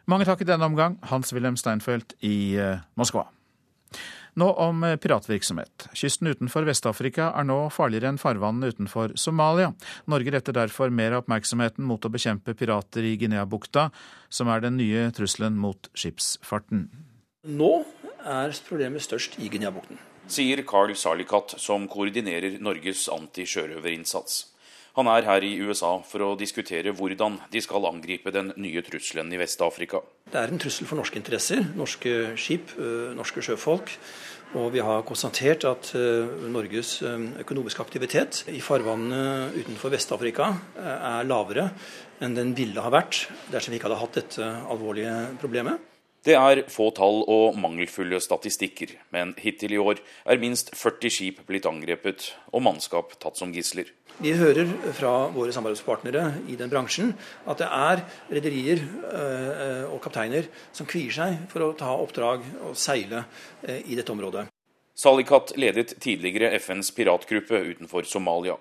[0.06, 3.24] Mange takk i denne omgang, Hans-Wilhelm Steinfeld i eh, Moskva.
[4.34, 5.88] Nå om piratvirksomhet.
[5.94, 9.70] Kysten utenfor Vest-Afrika er nå farligere enn farvannene utenfor Somalia.
[10.10, 13.90] Norge retter derfor mer av oppmerksomheten mot å bekjempe pirater i Guinea-bukta,
[14.28, 16.88] som er den nye trusselen mot skipsfarten.
[17.46, 17.70] Nå
[18.24, 20.00] er problemet størst i Guinea-bukten.
[20.26, 24.53] Sier Carl Salikat, som koordinerer Norges antisjørøverinnsats.
[24.94, 29.32] Han er her i USA for å diskutere hvordan de skal angripe den nye trusselen
[29.34, 29.98] i Vest-Afrika.
[30.30, 32.76] Det er en trussel for norske interesser, norske skip,
[33.18, 33.90] norske sjøfolk.
[34.54, 35.88] Og vi har konstatert at
[36.46, 37.00] Norges
[37.42, 41.72] økonomiske aktivitet i farvannene utenfor Vest-Afrika er lavere
[42.22, 45.93] enn den ville ha vært dersom vi ikke hadde hatt dette alvorlige problemet.
[46.24, 51.42] Det er få tall og mangelfulle statistikker, men hittil i år er minst 40 skip
[51.44, 53.90] blitt angrepet og mannskap tatt som gisler.
[54.24, 57.12] Vi hører fra våre samarbeidspartnere i den bransjen
[57.44, 58.04] at det er
[58.38, 58.80] rederier
[59.90, 63.26] og kapteiner som kvier seg for å ta oppdrag og seile
[63.84, 64.46] i dette området.
[64.96, 68.56] Salikat ledet tidligere FNs piratgruppe utenfor Somalia.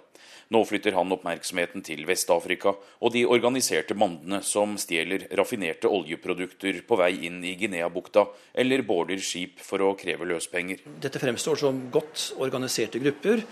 [0.52, 6.98] Nå flytter han oppmerksomheten til Vest-Afrika og de organiserte bandene som stjeler raffinerte oljeprodukter på
[7.00, 8.26] vei inn i Guinea-bukta,
[8.60, 10.84] eller border skip for å kreve løspenger.
[11.04, 13.46] Dette fremstår som godt organiserte grupper.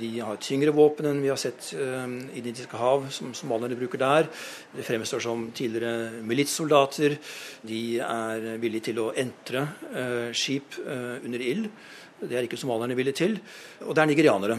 [0.00, 4.00] De har tyngre våpen enn vi har sett i Det indiske hav, som somalierne bruker
[4.00, 4.28] der.
[4.74, 7.16] Det fremstår som tidligere militssoldater.
[7.66, 9.66] De er villige til å entre
[10.36, 11.70] skip under ild.
[12.20, 13.40] Det er ikke somalierne villige til.
[13.86, 14.58] Og det er nigerianere.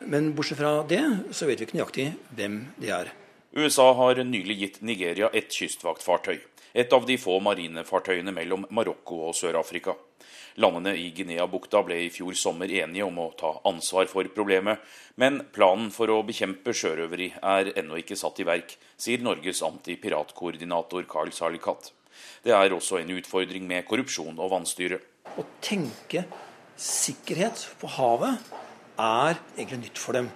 [0.00, 3.12] Men bortsett fra det, så vet vi ikke nøyaktig hvem det er.
[3.56, 6.36] USA har nylig gitt Nigeria et kystvaktfartøy.
[6.76, 9.94] Et av de få marinefartøyene mellom Marokko og Sør-Afrika.
[10.60, 14.80] Landene i Guinea-bukta ble i fjor sommer enige om å ta ansvar for problemet,
[15.20, 21.08] men planen for å bekjempe sjørøveri er ennå ikke satt i verk, sier Norges antipiratkoordinator
[21.08, 21.92] Carl Salikat.
[22.44, 25.00] Det er også en utfordring med korrupsjon og vannstyre.
[25.36, 26.24] Å tenke
[26.76, 28.52] sikkerhet på havet
[28.98, 30.30] er egentlig nytt for dem.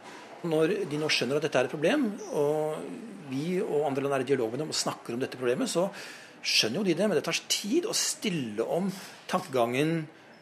[0.50, 2.80] Når de nå skjønner at dette er et problem, og
[3.30, 5.88] vi og andre land er i dialog med dem og snakker om dette problemet, så
[6.40, 7.08] skjønner jo de det.
[7.08, 8.88] Men det tar tid å stille om
[9.30, 10.00] tankegangen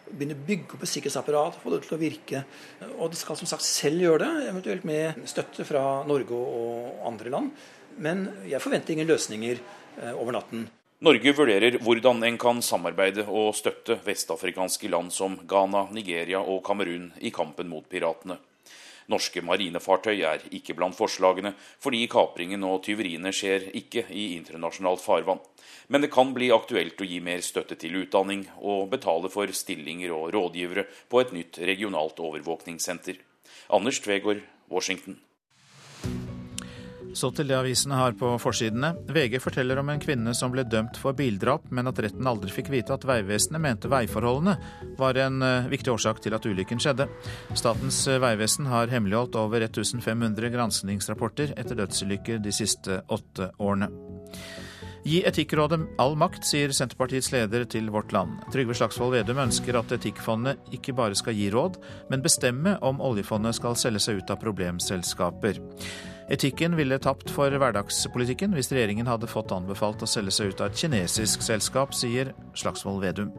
[0.08, 2.44] begynne å bygge opp et sikkerhetsapparat, få det til å virke.
[2.96, 7.34] Og de skal som sagt selv gjøre det, eventuelt med støtte fra Norge og andre
[7.34, 7.66] land.
[8.00, 10.68] Men jeg forventer ingen løsninger eh, over natten.
[10.98, 17.12] Norge vurderer hvordan en kan samarbeide og støtte vestafrikanske land som Ghana, Nigeria og Kamerun
[17.22, 18.34] i kampen mot piratene.
[19.08, 25.38] Norske marinefartøy er ikke blant forslagene, fordi kapringen og tyveriene skjer ikke i internasjonalt farvann.
[25.86, 30.16] Men det kan bli aktuelt å gi mer støtte til utdanning og betale for stillinger
[30.18, 33.22] og rådgivere på et nytt regionalt overvåkningssenter.
[33.70, 35.22] Anders Tvegård, Washington.
[37.18, 38.92] Så til det avisene har på forsidene.
[39.10, 42.70] VG forteller om en kvinne som ble dømt for bildrap, men at retten aldri fikk
[42.70, 44.54] vite at Vegvesenet mente veiforholdene
[45.00, 47.08] var en eh, viktig årsak til at ulykken skjedde.
[47.58, 53.90] Statens eh, vegvesen har hemmeligholdt over 1500 granskningsrapporter etter dødsulykker de siste åtte årene.
[55.08, 58.36] Gi Etikkrådet all makt, sier Senterpartiets leder til Vårt Land.
[58.54, 61.80] Trygve Slagsvold Vedum ønsker at Etikkfondet ikke bare skal gi råd,
[62.12, 65.58] men bestemme om oljefondet skal selge seg ut av problemselskaper.
[66.28, 70.68] Etikken ville tapt for hverdagspolitikken hvis regjeringen hadde fått anbefalt å selge seg ut av
[70.68, 73.32] et kinesisk selskap, sier Slagsvold Vedum.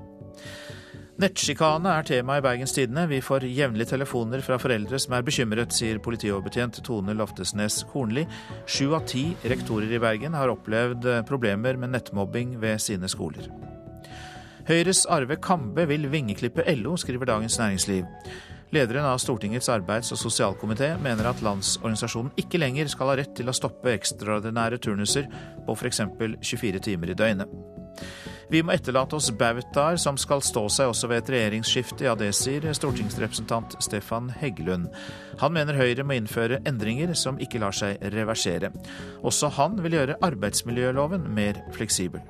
[1.19, 3.03] Nettsjikane er tema i Bergens Tidende.
[3.11, 8.23] Vi får jevnlig telefoner fra foreldre som er bekymret, sier politioverbetjent Tone Loftesnes Kornli.
[8.65, 13.51] Sju av ti rektorer i Bergen har opplevd problemer med nettmobbing ved sine skoler.
[14.69, 18.07] Høyres Arve Kambe vil vingeklippe LO, skriver Dagens Næringsliv.
[18.71, 23.49] Lederen av Stortingets arbeids- og sosialkomité mener at Landsorganisasjonen ikke lenger skal ha rett til
[23.49, 25.25] å stoppe ekstraordinære turnuser
[25.65, 26.03] på f.eks.
[26.45, 27.49] 24 timer i døgnet.
[28.49, 32.31] Vi må etterlate oss bautaer som skal stå seg også ved et regjeringsskifte, ja det
[32.37, 34.89] sier stortingsrepresentant Stefan Heggelund.
[35.41, 38.69] Han mener Høyre må innføre endringer som ikke lar seg reversere.
[39.21, 42.25] Også han vil gjøre arbeidsmiljøloven mer fleksibel.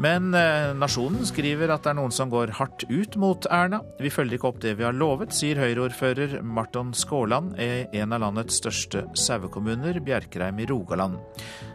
[0.00, 3.82] Men eh, Nasjonen skriver at det er noen som går hardt ut mot Erna.
[4.00, 8.24] Vi følger ikke opp det vi har lovet, sier Høyre-ordfører Marton Skåland i en av
[8.24, 11.20] landets største sauekommuner, Bjerkreim i Rogaland.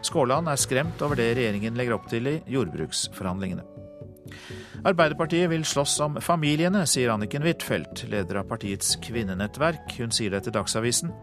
[0.06, 3.66] Skåland er skremt over det regjeringen legger opp til i jordbruksforhandlingene.
[4.88, 9.98] Arbeiderpartiet vil slåss om familiene, sier Anniken Huitfeldt, leder av partiets kvinnenettverk.
[9.98, 11.14] Hun sier det til Dagsavisen.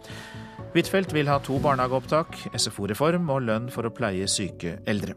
[0.75, 5.15] Huitfeldt vil ha to barnehageopptak, SFO-reform og lønn for å pleie syke eldre.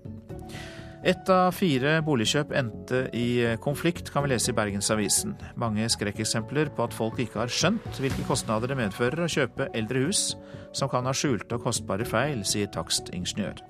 [1.06, 5.36] Ett av fire boligkjøp endte i konflikt, kan vi lese i Bergensavisen.
[5.60, 10.08] Mange skrekkeksempler på at folk ikke har skjønt hvilke kostnader det medfører å kjøpe eldre
[10.08, 10.32] hus
[10.76, 13.62] som kan ha skjulte og kostbare feil, sier takstingeniør.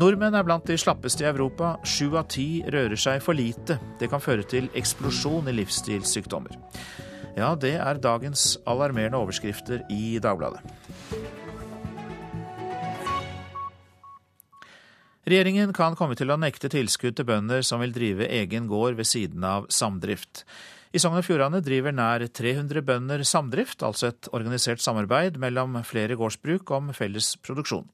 [0.00, 1.74] Nordmenn er blant de slappeste i Europa.
[1.88, 3.80] Sju av ti rører seg for lite.
[3.98, 6.60] Det kan føre til eksplosjon i livsstilssykdommer.
[7.38, 10.62] Ja, det er dagens alarmerende overskrifter i Dagbladet.
[15.28, 19.08] Regjeringen kan komme til å nekte tilskudd til bønder som vil drive egen gård ved
[19.08, 20.46] siden av samdrift.
[20.90, 26.16] I Sogn og Fjordane driver nær 300 bønder samdrift, altså et organisert samarbeid mellom flere
[26.18, 27.86] gårdsbruk om felles produksjon.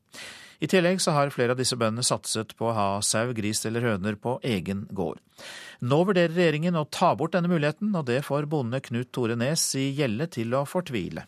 [0.62, 3.84] I tillegg så har flere av disse bøndene satset på å ha sau, gris eller
[3.84, 5.20] høner på egen gård.
[5.84, 9.68] Nå vurderer regjeringen å ta bort denne muligheten, og det får bonde Knut Tore Nes
[9.76, 11.26] i Gjelle til å fortvile.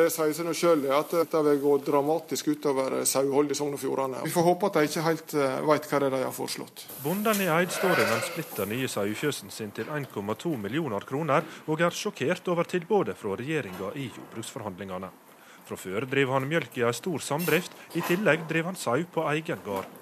[0.00, 4.22] Det sier seg selv at dette vil gå dramatisk utover saueholdet i Sogn og Fjordane.
[4.24, 6.86] Vi får håpe at de ikke helt eh, vet hva det er de har foreslått.
[7.04, 11.84] Bonden i Eid står i den splitter nye sauefjøsen sin til 1,2 millioner kroner, og
[11.84, 15.12] er sjokkert over tilbudet fra regjeringa i jordbruksforhandlingene.
[15.68, 19.28] Fra før driver han mjølk i ei stor samdrift, i tillegg driver han sau på
[19.34, 19.99] egen gard.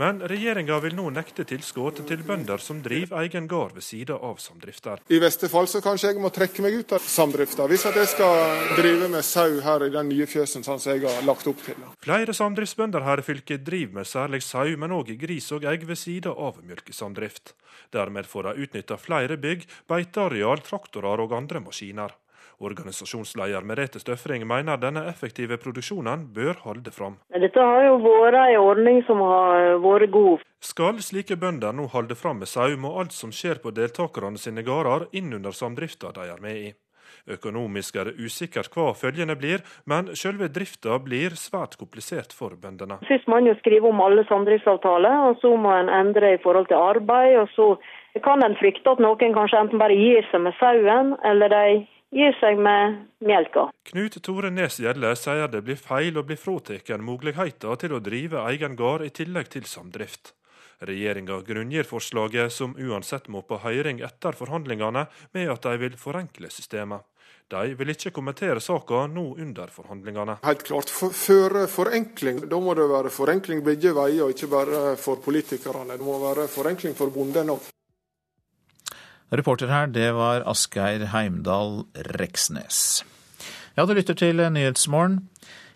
[0.00, 4.38] Men regjeringa vil nå nekte tilskudd til bønder som driver egen gård ved sida av
[4.40, 5.02] samdrifter.
[5.12, 8.62] I verste fall så kanskje jeg må trekke meg ut av samdrifta, hvis jeg skal
[8.78, 11.84] drive med sau her i den nye fjøsen sånn som jeg har lagt opp til.
[12.00, 16.00] Flere samdriftsbønder her i fylket driver med særlig sau, men òg gris og egg ved
[16.00, 17.52] sida av mjølkesamdrift.
[17.92, 22.16] Dermed får de utnytta flere bygg, beiteareal, traktorer og andre maskiner.
[22.60, 27.16] Organisasjonsleder Merete Støfring mener denne effektive produksjonen bør holde fram.
[27.32, 30.44] Dette har jo vært en ordning som har vært god.
[30.60, 34.64] Skal slike bønder nå holde fram med sau, må alt som skjer på deltakerne sine
[34.66, 36.70] gårder inn under samdrifta de er med i.
[37.28, 43.00] Økonomisk er det usikkert hva følgende blir, men selve drifta blir svært komplisert for bøndene.
[43.08, 46.80] Først må en skrive om alle samdriftsavtaler, og så må en endre i forhold til
[46.80, 47.38] arbeid.
[47.40, 47.76] og så
[48.24, 52.34] kan en frykte at noen kanskje enten bare gir seg med sauen, eller de gir
[52.40, 53.68] seg med melka.
[53.90, 58.44] Knut Tore Nes Gjelle sier det blir feil å bli fratatt muligheten til å drive
[58.50, 60.34] egen gård i tillegg til samdrift.
[60.80, 65.06] Regjeringa grunngir forslaget, som uansett må på høring etter forhandlingene,
[65.36, 67.04] med at de vil forenkle systemet.
[67.50, 70.38] De vil ikke kommentere saka nå under forhandlingene.
[70.46, 70.88] Helt klart.
[70.88, 75.98] For, for forenkling, da må det være forenkling begge veier, og ikke bare for politikerne.
[75.98, 77.68] Det må være forenkling for bonden òg.
[79.30, 81.84] Reporter her, det var Asgeir Heimdal
[82.18, 83.04] Reksnes.
[83.76, 85.20] Ja, du lytter til Nyhetsmorgen.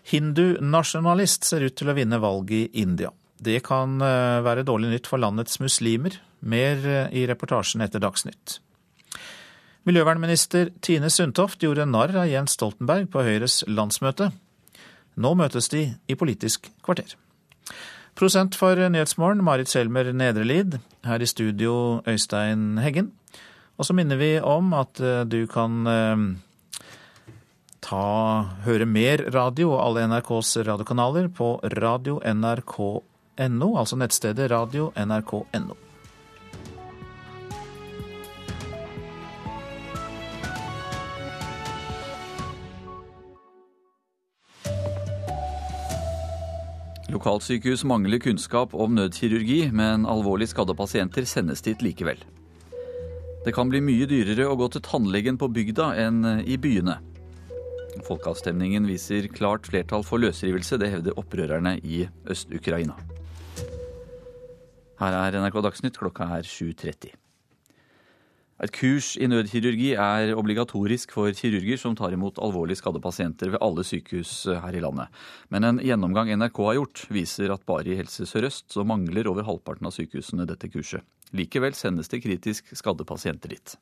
[0.05, 3.13] Hindu-nasjonalist ser ut til å vinne valget i India.
[3.41, 6.19] Det kan eh, være dårlig nytt for landets muslimer.
[6.45, 8.59] Mer eh, i reportasjen etter Dagsnytt.
[9.85, 14.31] Miljøvernminister Tine Sundtoft gjorde narr av Jens Stoltenberg på Høyres landsmøte.
[15.15, 17.15] Nå møtes de i Politisk kvarter.
[18.15, 20.79] Prosent for Nyhetsmorgen, Marit Selmer Nedrelid.
[21.05, 23.11] Her i studio, Øystein Heggen.
[23.75, 26.17] Og så minner vi om at eh, du kan eh,
[27.83, 28.03] ta,
[28.65, 35.75] høre mer radio og alle NRKs radiokanaler på radio.nrk.no, altså nettstedet radio.nrk.no.
[47.15, 52.19] Lokalsykehus mangler kunnskap om nødkirurgi, men alvorlig skadde pasienter sendes dit likevel.
[53.45, 56.95] Det kan bli mye dyrere å gå til tannlegen på bygda enn i byene.
[58.07, 62.97] Folkeavstemningen viser klart flertall for løsrivelse, det hevder opprørerne i Øst-Ukraina.
[64.97, 67.13] Her er NRK Dagsnytt, klokka er 7.30.
[68.65, 73.61] Et kurs i nødkirurgi er obligatorisk for kirurger som tar imot alvorlig skadde pasienter ved
[73.61, 75.11] alle sykehus her i landet.
[75.53, 79.45] Men en gjennomgang NRK har gjort, viser at bare i Helse Sør-Øst så mangler over
[79.45, 81.03] halvparten av sykehusene dette kurset.
[81.35, 83.75] Likevel sendes det kritisk skadde pasienter dit.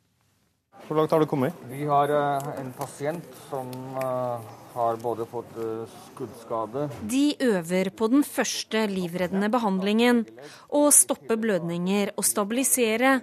[0.88, 1.56] Hvor langt har du kommet?
[1.70, 4.42] Vi har uh, en pasient som uh,
[4.74, 10.26] har både fått uh, skuddskade De øver på den første livreddende behandlingen.
[10.68, 13.22] Å stoppe blødninger og stabilisere.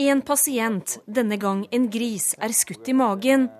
[0.00, 3.50] En pasient, denne gang en gris, er skutt i magen.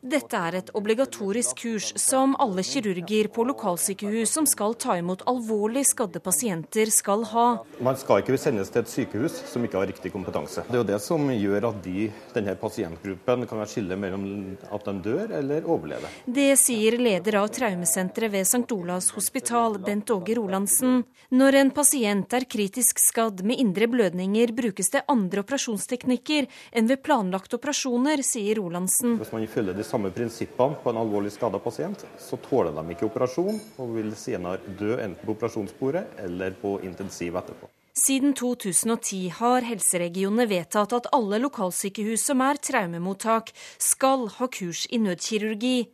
[0.00, 5.82] Dette er et obligatorisk kurs som alle kirurger på lokalsykehus som skal ta imot alvorlig
[5.84, 7.44] skadde pasienter, skal ha.
[7.84, 10.64] Man skal ikke sendes til et sykehus som ikke har riktig kompetanse.
[10.70, 14.24] Det er jo det som gjør at de, denne pasientgruppen kan skille mellom
[14.72, 16.16] at de dør eller overlever.
[16.24, 18.64] Det sier leder av traumesenteret ved St.
[18.72, 21.04] Olavs hospital, Bent Åge Rolandsen.
[21.36, 27.04] Når en pasient er kritisk skadd med indre blødninger, brukes det andre operasjonsteknikker enn ved
[27.04, 29.20] planlagte operasjoner, sier Rolandsen.
[29.20, 33.08] Hvis man følger de samme prinsippene på en alvorlig skada pasient, så tåler de ikke
[33.10, 37.70] operasjon og vil senere dø enten på operasjonsbordet eller på intensiv etterpå.
[38.00, 43.50] Siden 2010 har helseregionene vedtatt at alle lokalsykehus som er traumemottak,
[43.82, 45.88] skal ha kurs i nødkirurgi.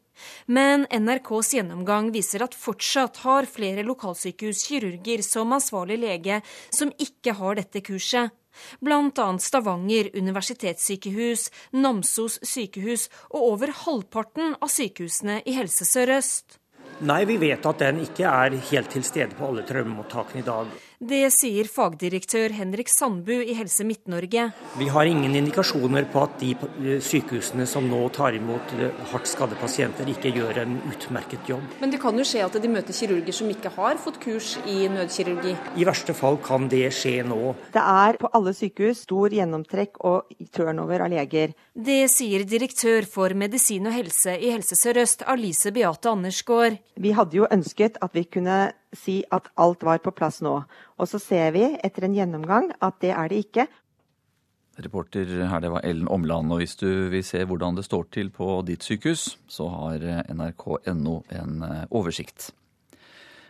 [0.46, 6.40] Men NRKs gjennomgang viser at fortsatt har flere lokalsykehus kirurger som ansvarlig lege
[6.70, 8.32] som ikke har dette kurset.
[8.80, 9.26] Bl.a.
[9.42, 16.60] Stavanger universitetssykehus, Namsos sykehus og over halvparten av sykehusene i Helse Sør-Øst.
[17.06, 20.70] Nei, vi vet at den ikke er helt til stede på alle traumemottakene i dag.
[20.96, 24.46] Det sier fagdirektør Henrik Sandbu i Helse Midt-Norge.
[24.80, 26.54] Vi har ingen indikasjoner på at de
[27.04, 28.72] sykehusene som nå tar imot
[29.10, 31.66] hardt skadde pasienter, ikke gjør en utmerket jobb.
[31.82, 34.86] Men det kan jo skje at de møter kirurger som ikke har fått kurs i
[34.88, 35.52] nødkirurgi?
[35.76, 37.52] I verste fall kan det skje nå.
[37.76, 41.52] Det er på alle sykehus stor gjennomtrekk og turnover av leger.
[41.76, 46.80] Det sier direktør for medisin og helse i Helse Sør-Øst, Alice Beate Andersgaard.
[46.96, 50.58] Vi hadde jo ønsket at vi kunne si at alt var på plass nå.
[50.98, 53.66] Og så ser vi etter en gjennomgang at det er det ikke.
[54.76, 56.52] Reporter her, det var Ellen Omland.
[56.52, 61.16] Og hvis du vil se hvordan det står til på ditt sykehus, så har nrk.no
[61.32, 62.50] en eh, oversikt.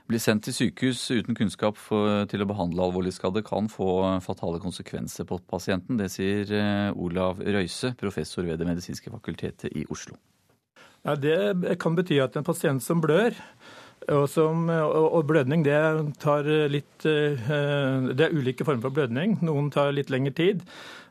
[0.06, 3.88] Bli sendt til sykehus uten kunnskap for, til å behandle alvorlig skadde kan få
[4.22, 5.98] fatale konsekvenser på pasienten.
[5.98, 10.14] Det sier eh, Olav Røise, professor ved Det medisinske fakultetet i Oslo.
[11.06, 13.34] Ja, det kan bety at en pasient som blør,
[14.06, 15.78] og, som, og, blødning det
[16.22, 17.48] tar litt eh,
[18.12, 19.38] Det er ulike former for blødning.
[19.46, 20.62] Noen tar litt lengre tid.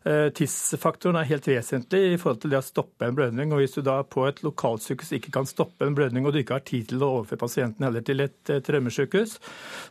[0.08, 3.52] Eh, tidsfaktoren er helt vesentlig i forhold til det å stoppe en blødning.
[3.52, 6.60] og Hvis du da på et lokalsykehus ikke kan stoppe en blødning, og du ikke
[6.60, 9.40] har tid til å overføre pasienten heller til et traumesykehus,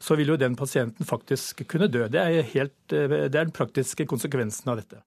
[0.00, 2.06] så vil jo den pasienten faktisk kunne dø.
[2.08, 5.04] Det er, helt, det er den praktiske konsekvensen av dette.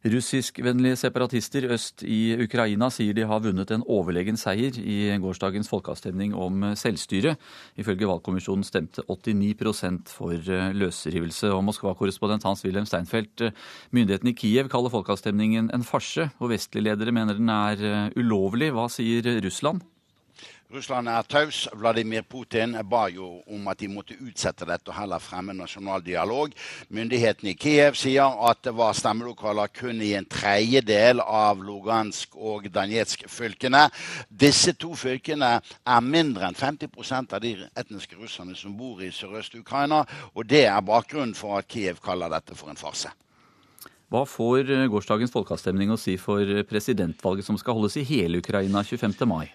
[0.00, 6.32] Russiskvennlige separatister øst i Ukraina sier de har vunnet en overlegen seier i gårsdagens folkeavstemning
[6.32, 7.34] om selvstyre.
[7.76, 11.52] Ifølge valgkommisjonen stemte 89 for eh, løsrivelse.
[11.52, 13.52] Og Moskva-korrespondent Hans-Wilhelm Steinfeld, eh,
[13.92, 18.72] myndighetene i Kiev kaller folkeavstemningen en farse, og vestlige ledere mener den er eh, ulovlig.
[18.72, 19.84] Hva sier Russland?
[20.70, 21.64] Russland er taus.
[21.74, 26.52] Vladimir Putin ba jo om at de måtte utsette dette og heller fremme nasjonal dialog.
[26.94, 32.70] Myndighetene i Kiev sier at det var stemmelokaler kun i en tredjedel av Lugansk og
[32.70, 33.88] Danetsk-fylkene.
[34.30, 40.04] Disse to fylkene er mindre enn 50% av de etniske russerne som bor i Sørøst-Ukraina,
[40.38, 43.10] og det er bakgrunnen for at Kiev kaller dette for en farse.
[44.10, 49.26] Hva får gårsdagens folkeavstemning å si for presidentvalget som skal holdes i hele Ukraina 25.
[49.26, 49.48] mai?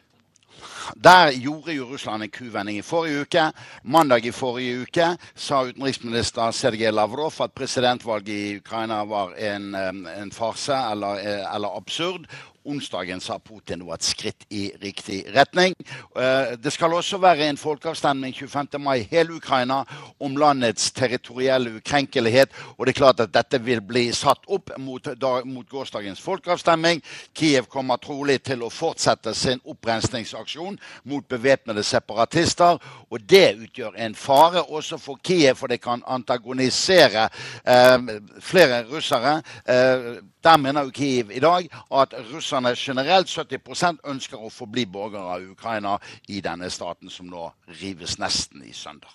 [0.93, 3.51] Der gjorde jo Russland en kuvending i forrige uke.
[3.83, 9.75] Mandag i forrige uke sa utenriksminister Sergej Lavrov at presidentvalget i Ukraina var en,
[10.21, 11.15] en farse eller,
[11.55, 12.27] eller absurd.
[12.65, 15.75] Onsdagen sa Putin var et skritt i riktig retning.
[16.17, 18.81] Eh, det skal også være en folkeavstemning 25.
[18.81, 19.83] mai i hele Ukraina
[20.19, 22.49] om landets territorielle ukrenkelighet.
[22.77, 25.09] Og det er klart at dette vil bli satt opp mot,
[25.45, 27.03] mot gårsdagens folkeavstemning.
[27.37, 32.77] Kiev kommer trolig til å fortsette sin opprensningsaksjon mot bevæpnede separatister.
[33.09, 37.29] Og det utgjør en fare også for Kiev, for det kan antagonisere
[37.67, 39.37] eh, flere russere.
[39.69, 45.37] Eh, der mener jo Kiev i dag at russerne generelt 70% ønsker å forbli borgere
[45.37, 45.97] av Ukraina
[46.27, 47.49] i denne staten som nå
[47.81, 49.09] rives nesten i sønder.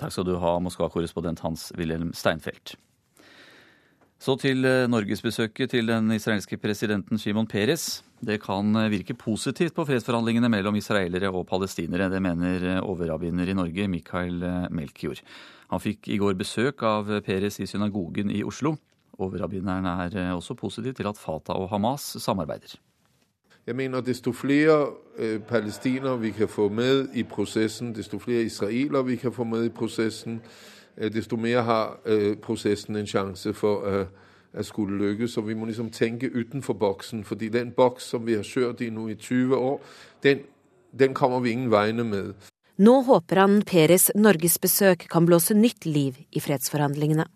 [0.00, 2.76] Takk skal du ha, Moskva-korrespondent Hans-Wilhelm Steinfeld.
[4.20, 8.02] Så til eh, norgesbesøket til den israelske presidenten Shimon Peres.
[8.20, 12.10] Det kan eh, virke positivt på fredsforhandlingene mellom israelere og palestinere.
[12.12, 14.44] Det mener eh, overrabbiner i Norge, Mikael
[14.76, 15.24] Melkjord.
[15.72, 18.74] Han fikk i går besøk av Peres i synagogen i Oslo.
[19.16, 22.76] Overrabbineren er også positiv til at Fatah og Hamas samarbeider.
[23.66, 24.86] Jeg mener desto flere
[25.18, 29.64] eh, palestinere vi kan få med i prosessen, desto flere israelere vi kan få med
[29.64, 30.40] i prosessen,
[31.08, 35.38] desto mer har eh, prosessen en sjanse for å eh, skulle lykkes.
[35.40, 38.90] Og vi må liksom tenke utenfor boksen, fordi den boks som vi har kjørt i
[38.90, 39.80] nå i 20 år,
[40.22, 40.46] den,
[40.98, 42.34] den kommer vi ingen vegne med.
[42.80, 47.26] Nå håper han Peres norgesbesøk kan blåse nytt liv i fredsforhandlingene.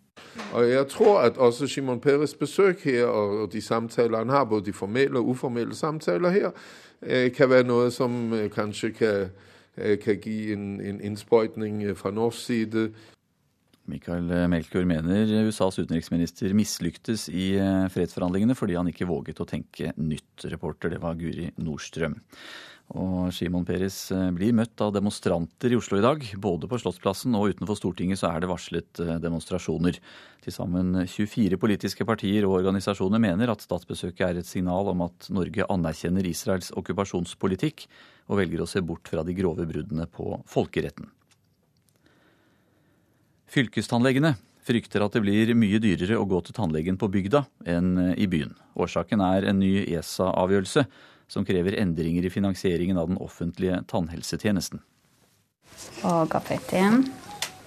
[0.54, 4.64] Og jeg tror at også Simon Peres besøk her, og de samtaler han har, både
[4.64, 6.50] de formelle og uformelle samtaler her,
[7.02, 9.26] øh, kan være noe som øh, kanskje kan,
[9.76, 12.90] øh, kan gi en, en innsprøytning fra norsk side.
[13.90, 17.52] Michael Melchior mener USAs utenriksminister mislyktes i
[17.92, 20.46] fredsforhandlingene fordi han ikke våget å tenke nytt.
[20.48, 22.16] Reporter, det var Guri Nordstrøm.
[22.92, 26.20] Og Shimon Peres eh, blir møtt av demonstranter i Oslo i dag.
[26.36, 29.98] Både på Slottsplassen og utenfor Stortinget så er det varslet eh, demonstrasjoner.
[30.44, 35.30] Til sammen 24 politiske partier og organisasjoner mener at statsbesøket er et signal om at
[35.32, 37.88] Norge anerkjenner Israels okkupasjonspolitikk
[38.28, 41.08] og velger å se bort fra de grove bruddene på folkeretten.
[43.54, 44.34] Fylkestannlegene
[44.66, 48.26] frykter at det blir mye dyrere å gå til tannlegen på bygda enn eh, i
[48.30, 48.56] byen.
[48.74, 50.82] Årsaken er en ny ESA-avgjørelse
[51.30, 54.82] som krever endringer i finansieringen av den offentlige tannhelsetjenesten.
[56.02, 57.04] Og gaffettien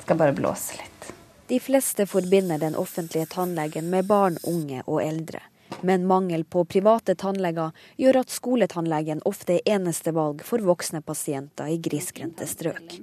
[0.03, 1.11] skal bare blåse litt.
[1.47, 5.39] De fleste forbinder den offentlige tannlegen med barn, unge og eldre.
[5.88, 11.71] Men mangel på private tannleger gjør at skoletannlegen ofte er eneste valg for voksne pasienter
[11.71, 12.99] i grisgrendte strøk.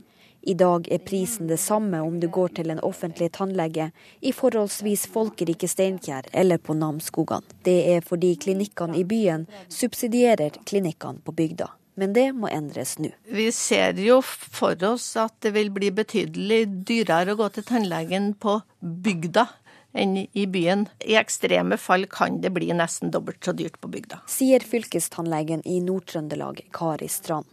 [0.46, 3.86] I dag er prisen det samme om du går til en offentlig tannlege
[4.20, 7.46] i forholdsvis folkerike Steinkjer eller på Namsskogan.
[7.64, 11.70] Det er fordi klinikkene i byen subsidierer klinikkene på bygda.
[11.96, 13.14] Men det må endres nå.
[13.24, 18.32] Vi ser jo for oss at det vil bli betydelig dyrere å gå til tannlegen
[18.36, 19.46] på bygda
[19.94, 20.88] enn i byen.
[21.06, 24.24] I ekstreme fall kan det bli nesten dobbelt så dyrt på bygda.
[24.28, 27.48] Sier fylkestannlegen i Nord-Trøndelag, Kari Strand.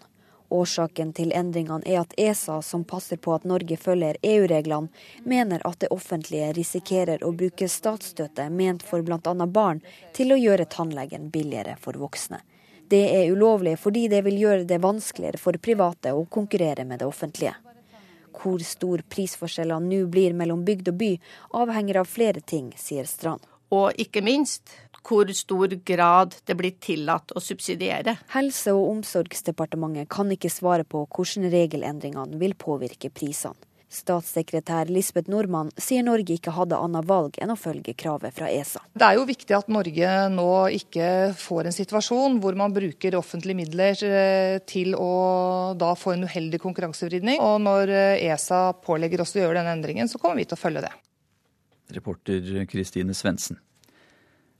[0.51, 4.91] Årsaken til endringene er at ESA, som passer på at Norge følger EU-reglene,
[5.23, 9.33] mener at det offentlige risikerer å bruke statsstøtte ment for bl.a.
[9.47, 9.79] barn
[10.13, 12.41] til å gjøre tannlegen billigere for voksne.
[12.91, 17.07] Det er ulovlig fordi det vil gjøre det vanskeligere for private å konkurrere med det
[17.07, 17.55] offentlige.
[18.35, 21.11] Hvor stor prisforskjellene nå blir mellom bygd og by,
[21.63, 23.47] avhenger av flere ting, sier Strand.
[23.71, 24.75] Og ikke minst
[25.07, 28.17] hvor stor grad det blir tillatt å subsidiere.
[28.35, 33.57] Helse- og omsorgsdepartementet kan ikke svare på hvordan regelendringene vil påvirke prisene.
[33.91, 38.79] Statssekretær Lisbeth Nordmann sier Norge ikke hadde annet valg enn å følge kravet fra ESA.
[38.95, 43.59] Det er jo viktig at Norge nå ikke får en situasjon hvor man bruker offentlige
[43.59, 45.11] midler eh, til å
[45.75, 47.41] da få en uheldig konkurransevridning.
[47.43, 50.63] Og når eh, ESA pålegger oss å gjøre denne endringen, så kommer vi til å
[50.63, 50.93] følge det.
[51.91, 53.59] Reporter Kristine Svendsen.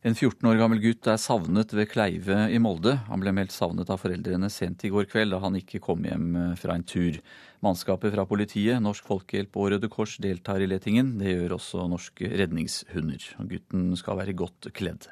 [0.02, 2.96] En 14 år gammel gutt er savnet ved Kleive i Molde.
[3.06, 6.32] Han ble meldt savnet av foreldrene sent i går kveld da han ikke kom hjem
[6.40, 7.20] eh, fra en tur.
[7.62, 11.20] Mannskapet fra politiet, Norsk Folkehjelp og Røde Kors deltar i letingen.
[11.20, 13.28] Det gjør også norske redningshunder.
[13.52, 15.06] Gutten skal være godt kledd.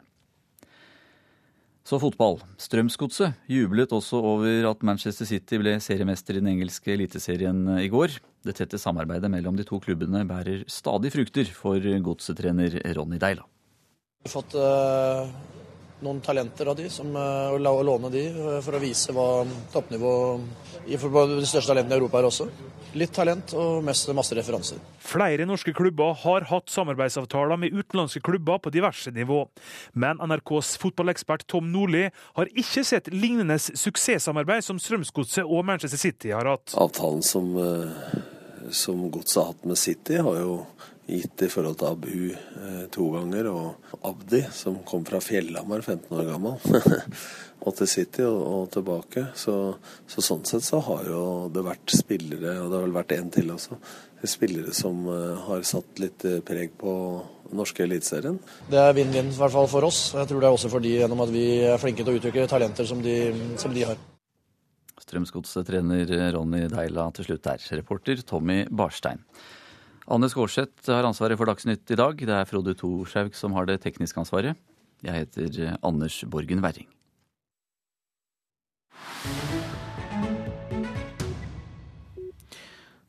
[1.86, 2.42] Så fotball.
[2.58, 8.18] Strømsgodset jublet også over at Manchester City ble seriemester i den engelske eliteserien i går.
[8.42, 11.78] Det tette samarbeidet mellom de to klubbene bærer stadig frukter for
[12.10, 13.46] godsetrener Ronny Deila
[14.24, 15.30] har fått uh,
[16.04, 18.24] noen talenter av de, som, og låne de
[18.64, 20.12] for å vise hva toppnivå
[20.88, 22.48] i de største talentene i Europa er også.
[22.98, 24.80] Litt talent og mest, masse referanser.
[25.06, 29.44] Flere norske klubber har hatt samarbeidsavtaler med utenlandske klubber på diverse nivå.
[29.94, 32.08] Men NRKs fotballekspert Tom Nordli
[32.40, 36.74] har ikke sett lignende suksesssamarbeid som Strømsgodset og Manchester City har hatt.
[36.80, 37.54] Avtalen som,
[38.72, 40.56] som Godset har hatt med City, har jo
[41.10, 46.18] gitt i forhold til Abu eh, to ganger, og Abdi, som kom fra Fjellhamar, 15
[46.18, 46.60] år gammel.
[47.66, 49.26] og til City og, og tilbake.
[49.38, 49.56] Så,
[50.10, 51.24] så, sånn sett så har jo
[51.54, 53.80] det vært spillere, og det har vel vært én til også,
[54.28, 56.94] spillere som eh, har satt litt uh, preg på
[57.56, 58.38] norske eliteserien.
[58.70, 60.10] Det er vinn-vinn, i hvert fall for oss.
[60.16, 62.50] Jeg tror det er også for de gjennom at vi er flinke til å utvikle
[62.52, 63.20] talenter som de,
[63.60, 64.02] som de har.
[65.00, 67.64] Strømsgodset-trener Ronny Deila til slutt der.
[67.80, 69.24] Reporter Tommy Barstein.
[70.10, 72.18] Anne Skårseth har ansvaret for Dagsnytt i dag.
[72.18, 74.58] Det er Frode Thorshaug som har det tekniske ansvaret.
[75.06, 76.90] Jeg heter Anders Borgen Werring.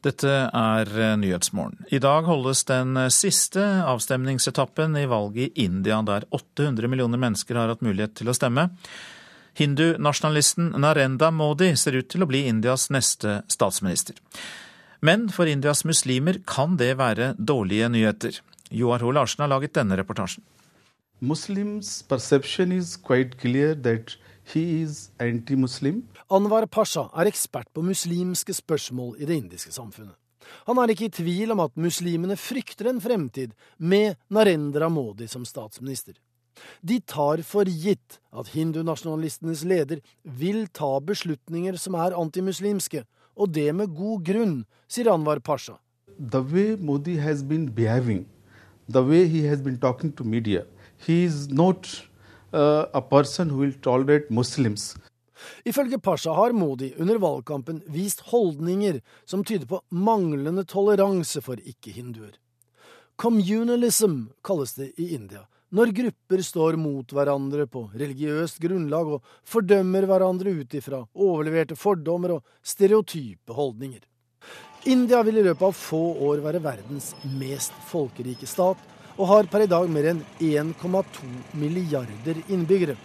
[0.01, 1.83] Dette er eh, Nyhetsmorgen.
[1.93, 7.59] I dag holdes den eh, siste avstemningsetappen i valget i India, der 800 millioner mennesker
[7.61, 8.71] har hatt mulighet til å stemme.
[9.61, 14.17] Hindunasjonalisten Narenda Modi ser ut til å bli Indias neste statsminister.
[15.01, 18.41] Men for Indias muslimer kan det være dårlige nyheter.
[18.71, 20.45] Joar Ho Larsen har laget denne reportasjen.
[21.21, 24.17] Muslims perception is quite clear that
[26.31, 30.17] Anwar Pasha er ekspert på muslimske spørsmål i det indiske samfunnet.
[30.67, 35.45] Han er ikke i tvil om at muslimene frykter en fremtid med Narendra Modi som
[35.47, 36.17] statsminister.
[36.83, 43.05] De tar for gitt at hindunasjonalistenes leder vil ta beslutninger som er antimuslimske,
[43.41, 44.57] og det med god grunn,
[44.91, 45.79] sier Anwar Pasha.
[46.21, 48.27] The way Modi has been behaving,
[48.89, 50.67] the way he has been talking to media,
[51.07, 51.89] he is not
[52.53, 54.95] uh, a person who will tolerate Muslims.
[55.65, 62.37] Ifølge Pasha har Modi under valgkampen vist holdninger som tyder på manglende toleranse for ikke-hinduer.
[63.17, 70.07] Communalism kalles det i India, når grupper står mot hverandre på religiøst grunnlag og fordømmer
[70.11, 74.01] hverandre ut ifra overleverte fordommer og stereotype holdninger.
[74.91, 78.79] India vil i løpet av få år være verdens mest folkerike stat,
[79.21, 81.29] og har per i dag mer enn 1,2
[81.61, 82.97] milliarder innbyggere.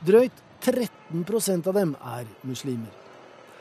[0.00, 2.88] Drøyt 13% av dem er muslimer.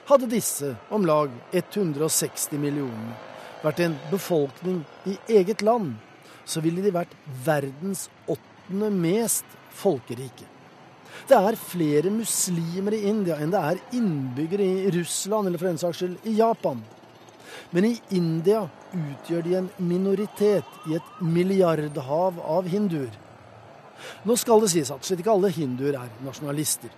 [0.07, 3.14] Hadde disse, om lag 160 millioner,
[3.64, 5.93] vært en befolkning i eget land,
[6.45, 7.13] så ville de vært
[7.45, 10.49] verdens åttende mest folkerike.
[11.29, 15.81] Det er flere muslimer i India enn det er innbyggere i Russland eller for den
[15.81, 16.81] saks skyld i Japan.
[17.71, 18.63] Men i India
[18.93, 23.13] utgjør de en minoritet i et milliardhav av hinduer.
[24.27, 26.91] Nå skal det sies at slett ikke alle hinduer er nasjonalister.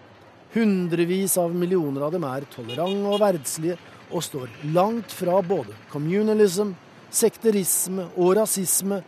[0.55, 3.77] Hundrevis av millioner av dem er tolerante og verdslige,
[4.13, 6.75] og står langt fra både communalism,
[7.09, 9.01] sekterisme og rasisme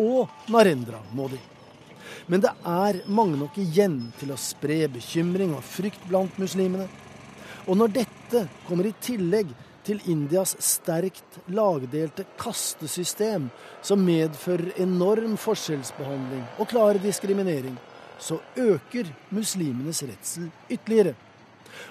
[0.00, 1.40] og Narendra-Modi.
[2.26, 6.86] Men det er mange nok igjen til å spre bekymring og frykt blant muslimene.
[7.66, 9.50] Og når dette kommer i tillegg
[9.86, 13.48] til Indias sterkt lagdelte kastesystem,
[13.82, 17.74] som medfører enorm forskjellsbehandling og klar diskriminering,
[18.22, 21.16] så øker muslimenes redsel ytterligere.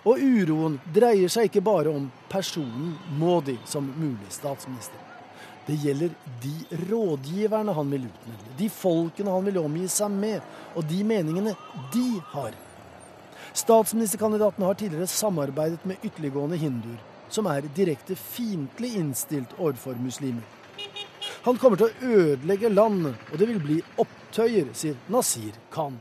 [0.07, 5.00] Og uroen dreier seg ikke bare om personen Modi som mulig statsminister.
[5.67, 6.09] Det gjelder
[6.41, 10.41] de rådgiverne han vil utnevne, de folkene han vil omgi seg med,
[10.75, 11.53] og de meningene
[11.93, 12.57] de har.
[13.53, 16.99] Statsministerkandidaten har tidligere samarbeidet med ytterliggående hinduer
[17.31, 20.43] som er direkte fiendtlig innstilt overfor muslimer.
[21.45, 25.97] Han kommer til å ødelegge landet, og det vil bli opptøyer, sier Nasir Khan.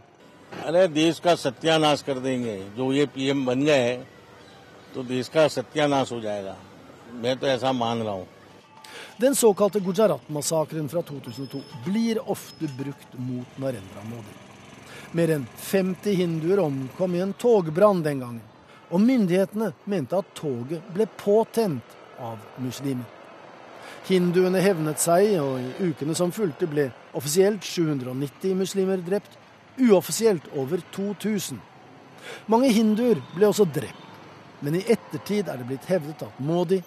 [9.21, 14.37] Den såkalte Gujarat-massakren fra 2002 blir ofte brukt mot Narendra Modi.
[15.13, 18.47] Mer enn 50 hinduer omkom i en togbrann den gangen
[18.91, 23.07] og myndighetene mente at toget ble påtent av muslimer.
[24.09, 29.37] Hinduene hevnet seg, og i ukene som fulgte ble offisielt 790 muslimer drept,
[29.79, 31.61] uoffisielt over 2000.
[32.51, 34.09] Mange hinduer ble også drept,
[34.61, 36.81] men i ettertid er det blitt hevdet at Modi,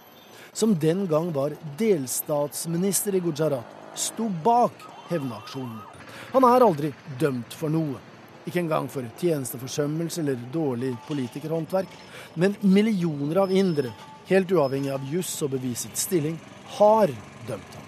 [0.53, 3.65] som den gang var delstatsminister i Gujarat,
[3.95, 4.73] sto bak
[5.09, 5.79] hevnaksjonen.
[6.33, 7.99] Han er aldri dømt for noe.
[8.45, 11.89] Ikke engang for tjenesteforsømmelse eller dårlig politikerhåndverk.
[12.33, 13.93] Men millioner av indere,
[14.27, 16.39] helt uavhengig av juss og beviset stilling,
[16.77, 17.13] har
[17.47, 17.87] dømt ham.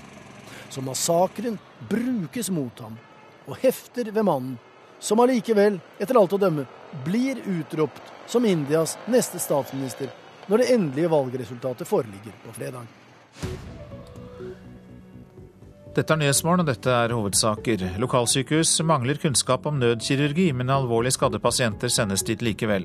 [0.69, 1.59] Så massakren
[1.89, 2.97] brukes mot ham
[3.45, 4.55] og hefter ved mannen
[4.99, 6.63] som allikevel, etter alt å dømme,
[7.05, 10.09] blir utropt som Indias neste statsminister
[10.47, 12.85] når det endelige valgresultatet foreligger på fredag.
[15.95, 17.85] Dette er Nyhetsmorgen, og dette er hovedsaker.
[18.03, 22.83] Lokalsykehus mangler kunnskap om nødkirurgi, men alvorlig skadde pasienter sendes dit likevel.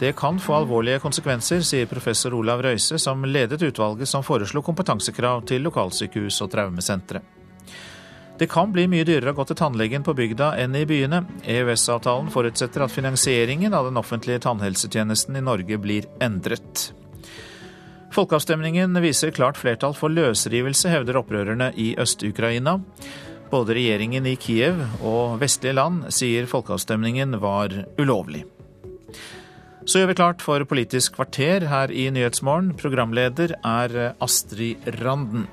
[0.00, 5.44] Det kan få alvorlige konsekvenser, sier professor Olav Røise, som ledet utvalget som foreslo kompetansekrav
[5.46, 7.22] til lokalsykehus og traumesentre.
[8.38, 11.20] Det kan bli mye dyrere å gå til tannlegen på bygda enn i byene.
[11.46, 16.88] EØS-avtalen forutsetter at finansieringen av den offentlige tannhelsetjenesten i Norge blir endret.
[18.14, 22.80] Folkeavstemningen viser klart flertall for løsrivelse, hevder opprørerne i Øst-Ukraina.
[23.54, 28.42] Både regjeringen i Kiev og vestlige land sier folkeavstemningen var ulovlig.
[29.86, 32.72] Så gjør vi klart for Politisk kvarter her i Nyhetsmorgen.
[32.80, 35.46] Programleder er Astrid Randen.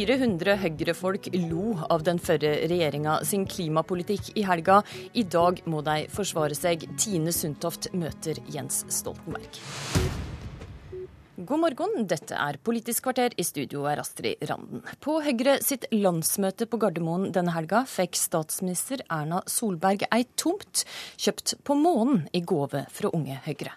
[0.00, 4.78] 400 Høyre-folk lo av den førre regjeringa sin klimapolitikk i helga.
[5.12, 6.86] I dag må de forsvare seg.
[6.96, 9.58] Tine Sundtoft møter Jens Stoltenberg.
[11.40, 13.36] God morgen, dette er Politisk kvarter.
[13.36, 14.80] I studio er Astrid Randen.
[15.04, 20.86] På Høyre sitt landsmøte på Gardermoen denne helga fikk statsminister Erna Solberg ei tomt
[21.20, 23.76] kjøpt på månen i gave fra Unge Høyre.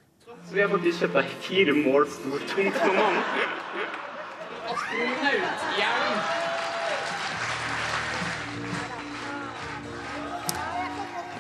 [0.53, 3.23] Vi har faktisk kjøpt ei fire mål stor tomt på månen
[4.73, 6.23] astronauthjelm.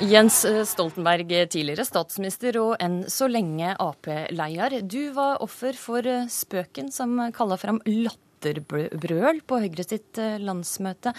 [0.03, 4.81] Jens Stoltenberg, tidligere statsminister og enn så lenge Ap-leder.
[4.83, 11.13] Du var offer for spøken som kalla fram latterbrøl på Høyre sitt eh, landsmøte.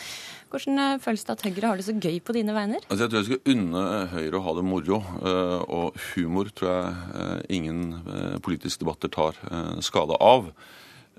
[0.52, 2.82] Hvordan eh, føles det at Høyre har det så gøy på dine vegne?
[2.90, 5.00] Altså jeg tror jeg skal unne Høyre å ha det moro.
[5.22, 9.38] Eh, og humor tror jeg ingen politiske debatter tar
[9.86, 10.50] skade av.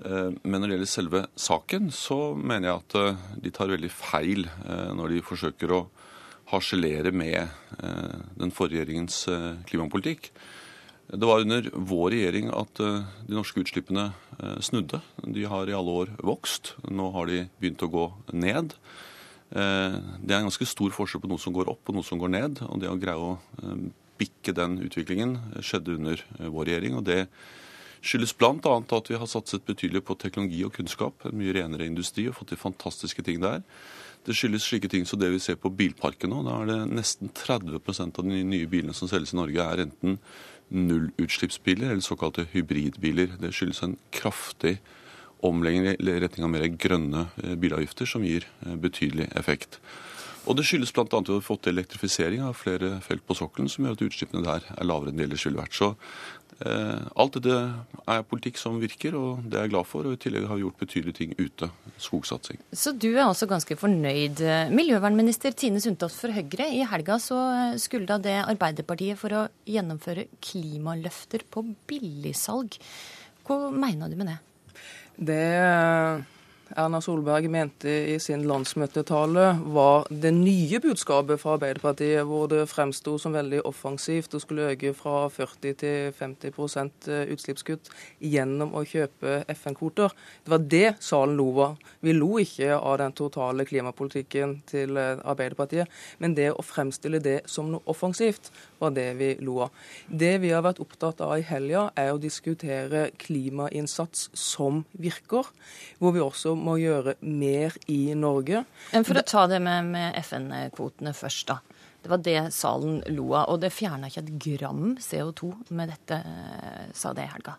[0.04, 3.92] Eh, men når det gjelder selve saken, så mener jeg at eh, de tar veldig
[3.94, 5.86] feil eh, når de forsøker å
[6.52, 7.50] harselere med
[8.38, 9.16] den forrige regjeringens
[9.66, 10.28] klimapolitikk.
[11.10, 14.04] Det var under vår regjering at de norske utslippene
[14.62, 15.00] snudde.
[15.26, 16.76] De har i alle år vokst.
[16.86, 18.06] Nå har de begynt å gå
[18.38, 18.78] ned.
[19.50, 22.36] Det er en ganske stor forskjell på noe som går opp og noe som går
[22.38, 22.62] ned.
[22.70, 23.34] Og det å greie å
[24.22, 27.02] bikke den utviklingen skjedde under vår regjering.
[27.02, 27.24] og det
[28.06, 28.54] skyldes bl.a.
[28.98, 32.54] at vi har satset betydelig på teknologi og kunnskap, en mye renere industri og fått
[32.54, 33.64] til fantastiske ting der.
[34.26, 36.42] Det skyldes slike ting som det vi ser på bilparken nå.
[36.48, 40.18] Da er det nesten 30% av de nye bilene som selges i Norge, er enten
[40.74, 43.38] nullutslippsbiler eller såkalte hybridbiler.
[43.42, 44.80] Det skyldes en kraftig
[45.46, 49.78] omlegging i retning av mer grønne eh, bilavgifter, som gir eh, betydelig effekt.
[50.46, 51.06] Og det skyldes bl.a.
[51.06, 54.46] at vi har fått til elektrifisering av flere felt på sokkelen, som gjør at utslippene
[54.46, 55.74] der er lavere enn de ellers ville vært.
[55.78, 55.96] Så
[56.64, 57.56] alt dette
[58.08, 60.08] er politikk som virker, og det er jeg glad for.
[60.08, 61.70] Og i tillegg har vi gjort betydelige ting ute.
[62.00, 62.62] Skogsatsing.
[62.72, 64.44] Så du er altså ganske fornøyd.
[64.76, 67.40] Miljøvernminister Tine Sundtoft for Høyre, i helga så
[67.82, 72.80] skulle da det Arbeiderpartiet for å gjennomføre klimaløfter på billigsalg.
[73.46, 74.40] Hva mener du med det?
[75.16, 75.44] Det
[76.74, 79.44] Erna Solberg mente i sin landsmøtetale,
[79.76, 84.96] var det nye budskapet fra Arbeiderpartiet, hvor det fremsto som veldig offensivt å skulle øke
[84.98, 86.50] fra 40 til 50
[87.14, 90.16] eh, utslippskutt gjennom å kjøpe FN-kvoter.
[90.42, 91.76] Det var det salen lo av.
[92.02, 97.44] Vi lo ikke av den totale klimapolitikken til eh, Arbeiderpartiet, men det å fremstille det
[97.52, 98.50] som noe offensivt,
[98.82, 99.86] var det vi lo av.
[100.10, 105.46] Det vi har vært opptatt av i helga, er å diskutere klimainnsats som virker,
[106.02, 108.66] hvor vi også må gjøre mer i Norge.
[108.96, 111.60] For å ta det med, med FN-kvotene først, da.
[112.06, 113.50] Det var det salen lo av.
[113.50, 116.20] Og det fjerna ikke et gram CO2 med dette,
[116.94, 117.56] sa det i helga.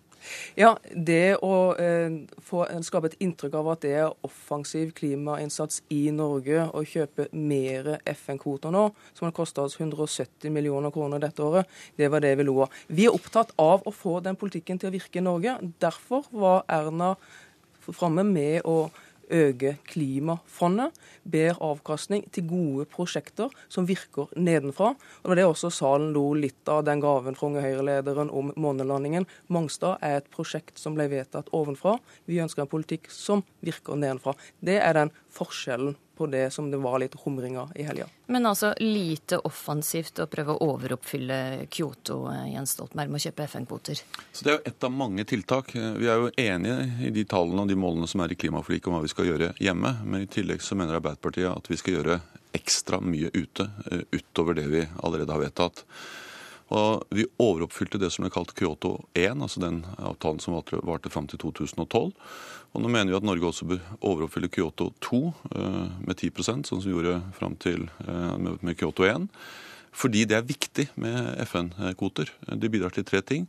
[0.58, 6.06] Ja, det å eh, få, skape et inntrykk av at det er offensiv klimainnsats i
[6.14, 11.70] Norge å kjøpe mer FN-kvoter nå, som har kosta oss 170 millioner kroner dette året,
[11.98, 12.82] det var det vi lo av.
[12.88, 15.58] Vi er opptatt av å få den politikken til å virke i Norge.
[15.82, 17.14] Derfor var Erna
[17.94, 18.88] framme med å
[19.30, 20.94] øke klimafondet,
[21.26, 24.94] bedre avkastning til gode prosjekter som virker nedenfra.
[25.24, 29.26] Og Det er også salen lo litt av den gaven fra Unge Høyre-lederen om månelandingen.
[29.48, 31.98] Mongstad er et prosjekt som ble vedtatt ovenfra.
[32.26, 34.34] Vi ønsker en politikk som virker nedenfra.
[34.60, 38.06] Det er den forskjellen på det som det var litt humring i helga.
[38.32, 43.44] Men altså lite offensivt å prøve å overoppfylle Kyoto, eh, Jens Stoltenberg, med å kjøpe
[43.44, 44.00] FN-kvoter?
[44.32, 45.74] Så Det er jo ett av mange tiltak.
[45.74, 48.96] Vi er jo enige i de tallene og de målene som er i klimaforliket om
[48.96, 49.92] hva vi skal gjøre hjemme.
[50.04, 52.20] Men i tillegg så mener Arbeiderpartiet at vi skal gjøre
[52.56, 55.84] ekstra mye ute, eh, utover det vi allerede har vedtatt.
[56.74, 61.28] Og Vi overoppfylte det som ble kalt Kyoto 1, altså den avtalen som varte fram
[61.30, 62.12] til 2012.
[62.76, 65.20] Og nå mener vi at Norge også bør overoppfylle Kyoto 2
[65.56, 69.30] eh, med 10% sånn som vi gjorde fram til eh, med Kyoto 1.
[69.96, 72.28] Fordi det er viktig med FN-kvoter.
[72.60, 73.46] Det bidrar til tre ting.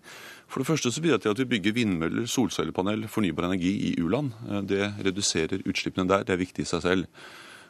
[0.48, 3.92] For det første så bidrar det til at vi bygger vindmøller, solcellepanel, fornybar energi i
[4.00, 4.32] u-land.
[4.48, 6.24] Eh, det reduserer utslippene der.
[6.24, 7.28] Det er viktig i seg selv.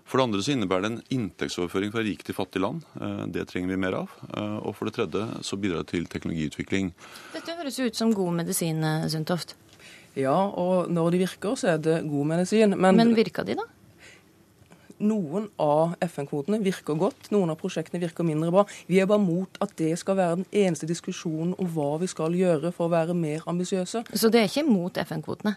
[0.08, 2.86] For det andre så innebærer det en inntektsoverføring fra rike til fattige land.
[3.36, 4.14] Det trenger vi mer av.
[4.64, 6.94] Og for det tredje så bidrar det til teknologiutvikling.
[7.34, 8.80] Dette høres ut som god medisin,
[9.12, 9.58] Sundtoft.
[10.18, 12.74] Ja, og når de virker, så er det god medisin.
[12.78, 13.68] Men, Men virka de, da?
[14.98, 18.64] Noen av FN-kvotene virker godt, noen av prosjektene virker mindre bra.
[18.90, 22.34] Vi er bare mot at det skal være den eneste diskusjonen om hva vi skal
[22.34, 24.08] gjøre for å være mer ambisiøse.
[24.10, 25.54] Så det er ikke mot FN-kvotene?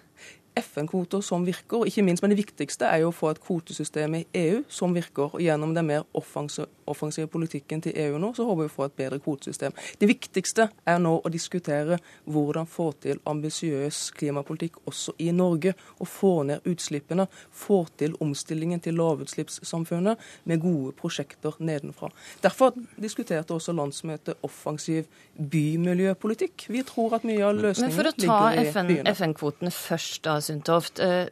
[0.57, 4.25] FN-kvoter som virker, ikke minst, men det viktigste er jo å få et kvotesystem i
[4.35, 5.35] EU som virker.
[5.35, 8.97] og Gjennom den mer offensive politikken til EU nå, så håper vi å få et
[8.99, 9.77] bedre kvotesystem.
[10.01, 15.75] Det viktigste er nå å diskutere hvordan få til ambisiøs klimapolitikk også i Norge.
[16.01, 17.27] Og få ned utslippene.
[17.53, 20.19] Få til omstillingen til lavutslippssamfunnet
[20.51, 22.11] med gode prosjekter nedenfra.
[22.43, 25.07] Derfor diskuterte også landsmøtet offensiv
[25.39, 26.67] bymiljøpolitikk.
[26.69, 28.67] Vi tror at mye av løsningen ligger i byene.
[28.67, 30.40] Men for å ta FN-kvotene først, da.
[30.45, 31.01] Sundtoft.
[31.03, 31.29] Eh,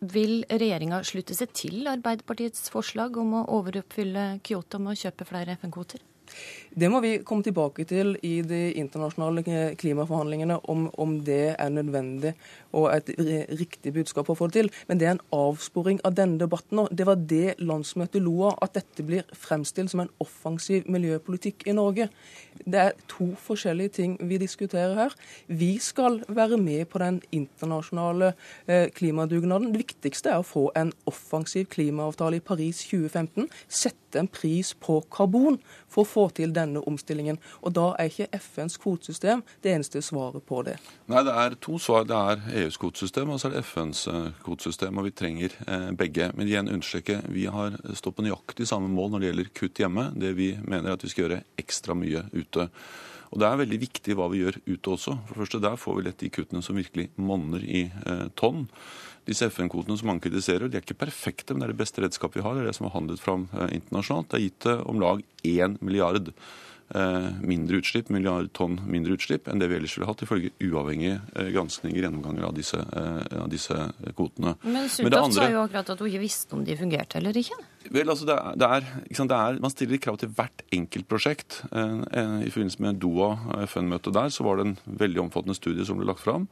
[0.00, 5.56] vil regjeringa slutte seg til Arbeiderpartiets forslag om å overoppfylle Kyoto med å kjøpe flere
[5.56, 6.02] FN-kvoter?
[6.76, 9.40] Det må vi komme tilbake til i de internasjonale
[9.80, 12.34] klimaforhandlingene, om, om, det er nødvendig
[12.76, 13.08] og et
[13.56, 14.68] riktig budskap å få det til.
[14.90, 16.84] Men det er en avsporing av denne debatten nå.
[16.92, 21.76] Det var det landsmøtet lo av, at dette blir fremstilt som en offensiv miljøpolitikk i
[21.78, 22.10] Norge.
[22.60, 25.16] Det er to forskjellige ting vi diskuterer her.
[25.48, 28.34] Vi skal være med på den internasjonale
[28.68, 29.72] eh, klimadugnaden.
[29.72, 33.48] Det viktigste er å få en offensiv klimaavtale i Paris 2015.
[33.64, 35.56] Sette en pris på karbon
[35.88, 37.40] for å få til denne omstillingen.
[37.62, 40.76] Og da er ikke FNs kvotesystem det eneste svaret på det.
[41.10, 42.06] Nei, det er to svar.
[42.08, 45.00] Det er EUs kvotesystem og så er det FNs eh, kvotesystem.
[45.00, 46.30] Og vi trenger eh, begge.
[46.36, 50.08] Men igjen understreke, vi har stått på nøyaktig samme mål når det gjelder kutt hjemme.
[50.16, 52.70] Det vi mener er at vi skal gjøre ekstra mye ute.
[53.32, 55.16] Og Det er veldig viktig hva vi gjør ute også.
[55.26, 58.66] For det første Der får vi lett de kuttene som virkelig monner i eh, tonn.
[59.26, 62.38] Disse FN-kvotene som mange kritiserer, de er ikke perfekte, men det er det beste redskapet
[62.38, 62.54] vi har.
[62.54, 64.30] Det er det som har handlet fram eh, internasjonalt.
[64.30, 66.30] Det er gitt eh, om lag 1 milliard
[67.42, 71.48] mindre utslipp, milliard tonn mindre utslipp enn det vi ellers ville hatt, ifølge uavhengige eh,
[71.54, 73.74] granskninger gjennomganger av disse, eh, av disse
[74.12, 74.54] kvotene.
[74.62, 77.58] Men Sundtoft sa jo akkurat at hun ikke visste om de fungerte eller ikke.
[77.90, 78.88] Vel, altså det er, det er,
[79.18, 81.60] det er, Man stiller krav til hvert enkelt prosjekt.
[81.70, 86.08] I forbindelse med Doha FN-møtet der så var det en veldig omfattende studie som ble
[86.08, 86.48] lagt fram.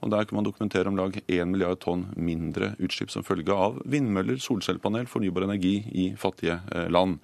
[0.00, 3.80] Og Der kan man dokumentere om lag 1 milliard tonn mindre utslipp som følge av
[3.84, 7.18] vindmøller, solcellepanel, fornybar energi i fattige eh, land.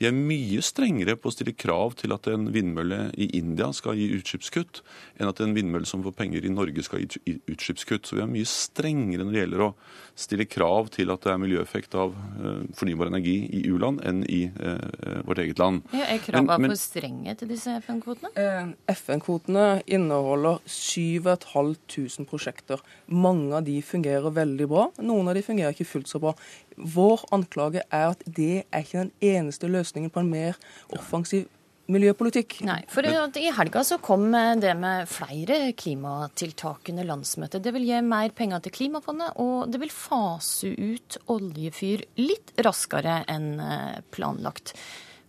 [0.00, 3.96] Vi er mye strengere på å stille krav til at en vindmølle i India skal
[3.96, 4.82] gi utslippskutt,
[5.16, 8.04] enn at en vindmølle som får penger i Norge skal gi utslippskutt.
[8.04, 9.70] Så vi er mye strengere når det gjelder å
[10.16, 14.42] stille krav til at det er miljøeffekt av eh, fornybar energi i u-land enn i
[14.50, 15.86] eh, vårt eget land.
[15.94, 18.74] Ja, er kravene for strenge til disse FN-kvotene?
[18.90, 22.80] FN-kvotene inneholder 7500 prosjekter.
[23.12, 24.86] Mange av de fungerer veldig bra.
[25.04, 26.32] Noen av de fungerer ikke fullt så bra.
[26.76, 30.56] Vår anklage er at det er ikke den eneste løsningen på en mer
[30.96, 31.44] offensiv
[31.92, 32.60] miljøpolitikk.
[32.66, 34.28] Nei, for I helga så kom
[34.60, 37.62] det med flere klimatiltak under landsmøtet.
[37.62, 43.20] Det vil gi mer penger til Klimafondet, og det vil fase ut oljefyr litt raskere
[43.30, 44.74] enn eh, planlagt.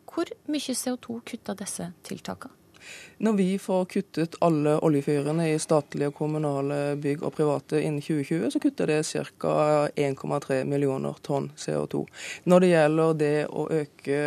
[0.09, 2.55] Hvor mye CO2 kutta disse tiltakene?
[3.23, 8.49] Når vi får kuttet alle oljefyrene i statlige og kommunale bygg og private innen 2020,
[8.53, 9.53] så kutter det ca.
[9.95, 12.05] 1,3 millioner tonn CO2.
[12.45, 14.21] Når det gjelder det å øke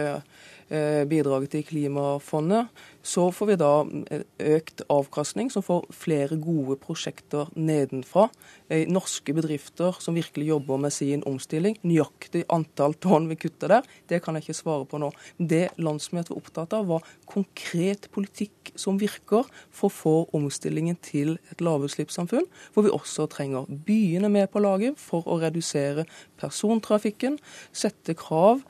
[0.70, 2.68] Eh, bidraget til Klimafondet,
[3.02, 3.72] så får vi da
[4.12, 4.24] eh,
[4.56, 8.28] økt avkastning som får flere gode prosjekter nedenfra.
[8.68, 11.78] Eh, norske bedrifter som virkelig jobber med sin omstilling.
[11.86, 15.10] Nøyaktig antall tonn vi kutter der, det kan jeg ikke svare på nå.
[15.38, 21.36] Det landsmøtet var opptatt av, var konkret politikk som virker for å få omstillingen til
[21.52, 26.06] et lavutslippssamfunn, hvor vi også trenger byene med på laget for å redusere
[26.40, 27.38] persontrafikken,
[27.72, 28.64] sette krav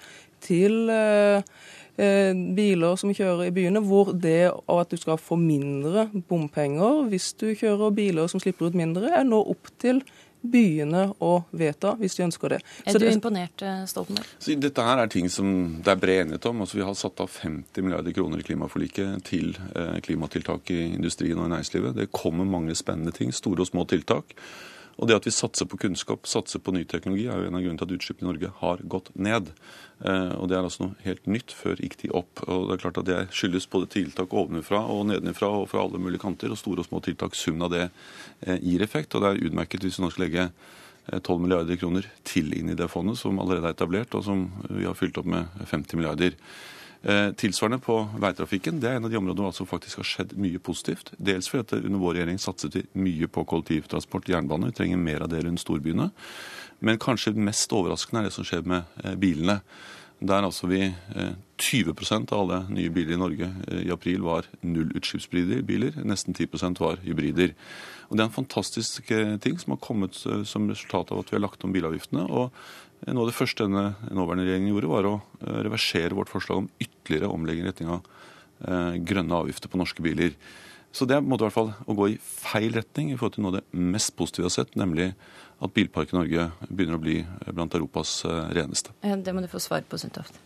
[0.45, 1.43] til eh,
[2.57, 7.51] biler som kjører i byene, hvor det at du skal få mindre bompenger hvis du
[7.53, 10.01] kjører biler som slipper ut mindre, er nå opp til
[10.41, 12.61] byene å vedta, hvis de ønsker det.
[12.89, 14.27] Er du imponert, eh, Stoltenberg?
[14.41, 16.63] Så dette her er ting som det er bred enighet om.
[16.63, 21.39] Altså, vi har satt av 50 milliarder kroner i klimaforliket til eh, klimatiltak i industrien
[21.39, 21.97] og i næringslivet.
[21.97, 24.35] Det kommer mange spennende ting, store og små tiltak.
[25.01, 27.63] Og det at vi satser på kunnskap, satser på ny teknologi, er jo en av
[27.65, 29.49] grunnene til at utslippene i Norge har gått ned.
[30.05, 31.55] Eh, og Det er altså noe helt nytt.
[31.57, 32.43] Før gikk de opp.
[32.47, 35.99] Og Det er klart at det skyldes både tiltak ovenfra og nedenfra og fra alle
[35.99, 36.53] mulige kanter.
[36.53, 37.35] Og store og små tiltak.
[37.35, 37.87] Summen av det
[38.45, 39.15] eh, gir effekt.
[39.15, 40.51] Og det er utmerket hvis vi nå skal legge
[41.09, 44.51] 12 eh, milliarder kroner til inn i det fondet som allerede er etablert, og som
[44.69, 46.37] vi har fylt opp med 50 milliarder.
[47.03, 48.81] Eh, tilsvarende på veitrafikken.
[48.81, 51.15] Det er en av de områdene hvor altså faktisk har skjedd mye positivt.
[51.17, 54.69] Dels fordi at under vår regjering satset vi mye på kollektivtransport, jernbane.
[54.69, 56.11] Vi trenger mer av det rundt storbyene.
[56.85, 59.63] Men kanskje mest overraskende er det som skjer med eh, bilene.
[60.21, 60.83] Der altså vi
[61.57, 63.49] 20 eh, av alle nye biler i Norge
[63.81, 66.03] i april var nullutslippsbiler.
[66.05, 67.57] Nesten 10% var hybrider.
[68.11, 69.09] Og Det er en fantastisk
[69.41, 72.29] ting som har kommet som resultat av at vi har lagt om bilavgiftene.
[72.29, 72.53] og
[73.09, 76.71] noe av det første denne nåværende regjeringen gjorde, var å eh, reversere vårt forslag om
[76.83, 78.11] ytterligere omlegging i retning av
[78.67, 80.37] eh, grønne avgifter på norske biler.
[80.93, 83.55] Så det måtte i hvert fall å gå i feil retning i forhold til noe
[83.55, 85.13] av det mest positive vi har sett, nemlig
[85.61, 87.19] at bilparken i Norge begynner å bli
[87.53, 88.97] blant Europas eh, reneste.
[89.01, 90.37] Det må du få svar på, Sundtoft.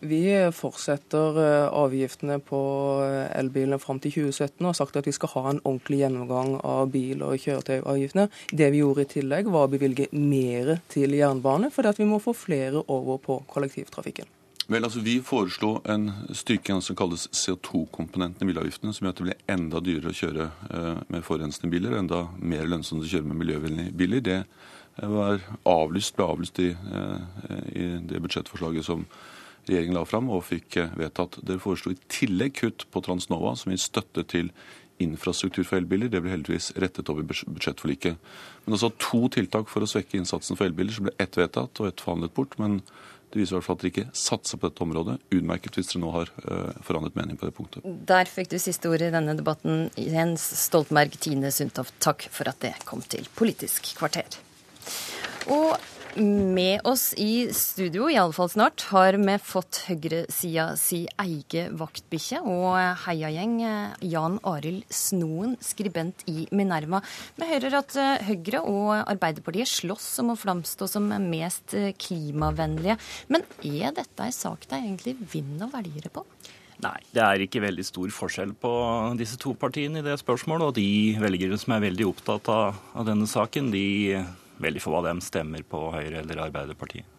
[0.00, 0.22] Vi
[0.56, 2.58] fortsetter eh, avgiftene på
[3.04, 6.54] eh, elbilene fram til 2017 og har sagt at vi skal ha en ordentlig gjennomgang
[6.64, 8.30] av bil- og kjøretøyavgiftene.
[8.48, 12.32] Det vi gjorde i tillegg, var å bevilge mer til jernbane, fordi vi må få
[12.32, 14.30] flere over på kollektivtrafikken.
[14.70, 19.26] Vel, altså Vi foreslo en styrking som kalles CO2-komponenten i bilavgiftene, som gjør at det
[19.26, 23.42] blir enda dyrere å kjøre eh, med forurensende biler, enda mer lønnsomt å kjøre med
[23.42, 24.24] miljøvennlige biler.
[24.24, 26.70] Det var avlyst, ble avlyst i,
[27.76, 29.04] i det budsjettforslaget som
[29.68, 31.40] regjeringen la fram og fikk eh, vedtatt.
[31.46, 34.52] Dere foreslo i tillegg kutt på Transnova, som gir støtte til
[35.00, 36.10] infrastruktur for elbiler.
[36.12, 38.18] Det ble heldigvis rettet opp i budsjettforliket.
[38.66, 41.88] Men også to tiltak for å svekke innsatsen for elbiler, så ble ett vedtatt og
[41.88, 42.58] ett forhandlet bort.
[42.60, 42.82] Men
[43.30, 45.16] det viser i hvert fall at dere ikke satser på dette området.
[45.30, 47.86] Utmerket hvis dere nå har uh, forandret mening på det punktet.
[48.10, 49.86] Der fikk du siste ord i denne debatten.
[49.96, 54.40] Jens Stoltenberg, Tine Sundtoft, takk for at det kom til Politisk kvarter.
[55.50, 55.78] Og
[56.16, 63.56] med oss i studio, iallfall snart, har vi fått høyresida si eige vaktbikkje og heiagjeng.
[64.10, 67.02] Jan Arild Snoen, skribent i Minerva.
[67.38, 67.96] Vi hører at
[68.26, 72.98] Høyre og Arbeiderpartiet slåss om å framstå som mest klimavennlige.
[73.30, 76.26] Men er dette ei sak de egentlig vinner velgere på?
[76.80, 78.70] Nei, det er ikke veldig stor forskjell på
[79.20, 80.70] disse to partiene i det spørsmålet.
[80.70, 84.22] Og de velgere som er veldig opptatt av, av denne saken, de
[84.60, 87.16] veldig få av dem stemmer på Høyre eller Arbeiderpartiet.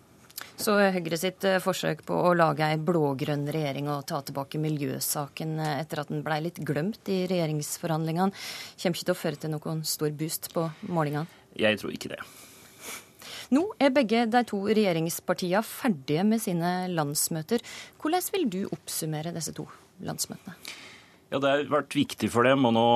[0.61, 5.55] Så Høyre sitt eh, forsøk på å lage ei blå-grønn regjering og ta tilbake miljøsaken
[5.57, 8.43] eh, etter at den blei litt glemt i regjeringsforhandlingene,
[8.84, 11.26] kommer ikke til å føre til noen stor boost på målingene?
[11.57, 12.22] Jeg tror ikke det.
[13.51, 17.63] Nå er begge de to regjeringspartiene ferdige med sine landsmøter.
[17.99, 19.65] Hvordan vil du oppsummere disse to
[20.05, 20.55] landsmøtene?
[21.31, 22.88] Ja, Det har vært viktig for dem å nå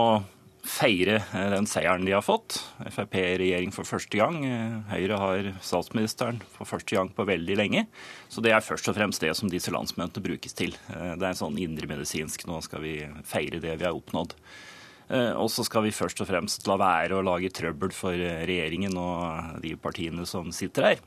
[0.65, 2.57] feire eh, den seieren de har fått.
[2.91, 4.41] Frp i regjering for første gang.
[4.45, 7.85] Eh, Høyre har statsministeren for første gang på veldig lenge.
[8.31, 10.75] Så det er først og fremst det som disse landsmøtene brukes til.
[10.91, 12.97] Eh, det er en sånn indremedisinsk nå skal vi
[13.27, 14.37] feire det vi har oppnådd.
[15.37, 19.59] Og så skal vi først og fremst la være å lage trøbbel for regjeringen og
[19.61, 21.03] de partiene som sitter her.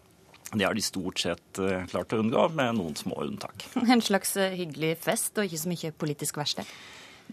[0.53, 1.59] Det har de stort sett
[1.91, 3.67] klart å unngå, med noen små unntak.
[3.75, 6.71] En slags hyggelig fest og ikke så mye politisk verksted?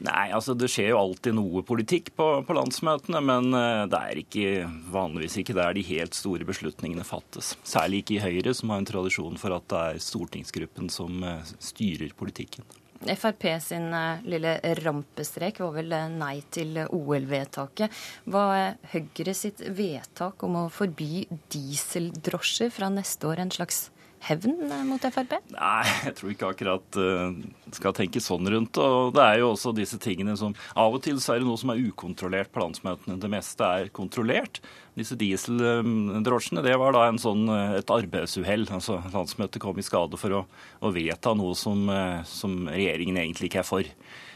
[0.03, 4.21] Nei, altså Det skjer jo alltid noe politikk på, på, landsmøtene, men eh, det er
[4.21, 4.47] ikke,
[4.91, 7.53] vanligvis ikke der de helt store beslutningene fattes.
[7.63, 11.53] Særlig ikke i Høyre, som har en tradisjon for at det er stortingsgruppen som eh,
[11.63, 12.67] styrer politikken.
[13.05, 18.05] Frp sin eh, lille rampestrek var vel nei til OL-vedtaket.
[18.35, 21.23] Var Høyre sitt vedtak om å forby
[21.55, 23.85] dieseldrosjer fra neste år en slags
[24.25, 24.55] hevn
[24.87, 25.35] mot Frp?
[25.53, 27.35] Nei, jeg tror ikke akkurat uh,
[27.75, 31.19] skal tenke sånn rundt Og det er jo også disse tingene som Av og til
[31.23, 33.17] så er det noe som er ukontrollert på landsmøtene.
[33.21, 34.61] Det meste er kontrollert.
[34.95, 38.67] Disse dieseldrosjene, det var da en sånn, eh, et arbeidsuhell.
[38.75, 40.45] Altså, landsmøtet kom i skade for å,
[40.79, 41.89] å vedta noe som,
[42.29, 43.91] som, regjeringen egentlig ikke er for.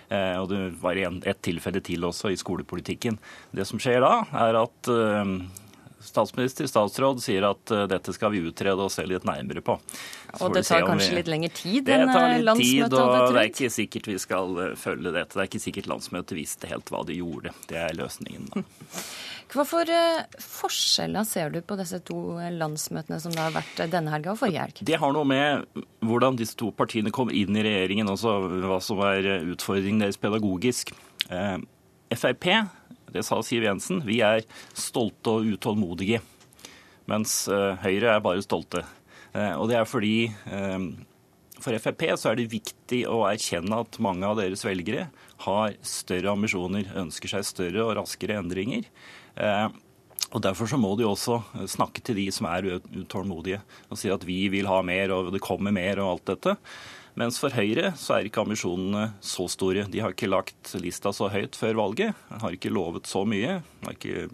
[0.10, 3.20] Og det var et tilfelle til også i skolepolitikken.
[3.54, 4.90] Det som skjer da, er at
[6.04, 9.76] statsminister, statsråd, sier at uh, dette skal vi utrede og se litt nærmere på.
[10.30, 11.18] Så og det tar kanskje vi...
[11.20, 12.14] litt lengre tid enn landsmøtet?
[12.14, 15.34] Det tar litt tid, og det er ikke sikkert vi skal uh, følge dette.
[15.36, 17.54] Det er ikke sikkert landsmøtet visste helt hva de gjorde.
[17.72, 18.50] Det er løsningen.
[18.54, 18.64] da.
[19.50, 19.90] Hva for
[20.46, 22.20] forskjeller ser du på disse to
[22.54, 24.82] landsmøtene som det har vært denne helga og forrige helg?
[24.86, 25.66] Det har noe med
[26.06, 30.94] hvordan disse to partiene kom inn i regjeringen, også hva som er utfordringen deres pedagogisk.
[32.14, 32.46] Frp
[33.14, 34.04] Det sa Siv Jensen.
[34.06, 34.46] Vi er
[34.78, 36.22] stolte og utålmodige.
[37.10, 38.84] Mens Høyre er bare stolte.
[39.34, 40.30] Og det er fordi
[41.60, 45.10] for Frp så er det viktig å erkjenne at mange av deres velgere
[45.44, 48.88] har større ambisjoner, ønsker seg større og raskere endringer.
[50.30, 54.24] Og Derfor så må de også snakke til de som er utålmodige, og si at
[54.28, 56.56] vi vil ha mer, og det kommer mer, og alt dette.
[57.20, 59.84] Mens for Høyre så er ikke ambisjonene så store.
[59.92, 62.16] De har ikke lagt lista så høyt før valget.
[62.32, 63.58] Har ikke lovet så mye.
[63.84, 64.30] Har ikke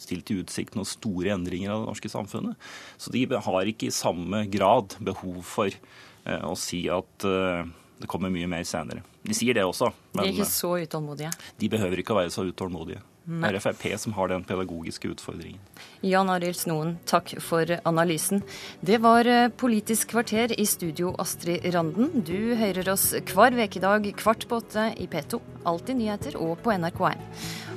[0.00, 2.70] stilt i utsikt noen store endringer av det norske samfunnet.
[3.00, 7.64] Så de har ikke i samme grad behov for eh, å si at eh,
[8.00, 9.04] det kommer mye mer senere.
[9.24, 9.90] De sier det også.
[10.14, 11.32] Men de er ikke så utålmodige?
[11.60, 13.02] De behøver ikke å være så utålmodige.
[13.30, 15.60] Det er Frp som har den pedagogiske utfordringen.
[16.02, 18.42] Jan Arild Snoen, takk for analysen.
[18.82, 22.24] Det var eh, Politisk kvarter i studio Astrid Randen.
[22.26, 25.40] Du hører oss hver ukedag kvart på åtte i P2,
[25.70, 27.26] Alltid nyheter og på NRK1.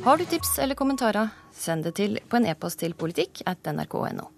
[0.03, 4.33] Har du tips eller kommentarer, send det til på en e-post til politikk at nrk.no.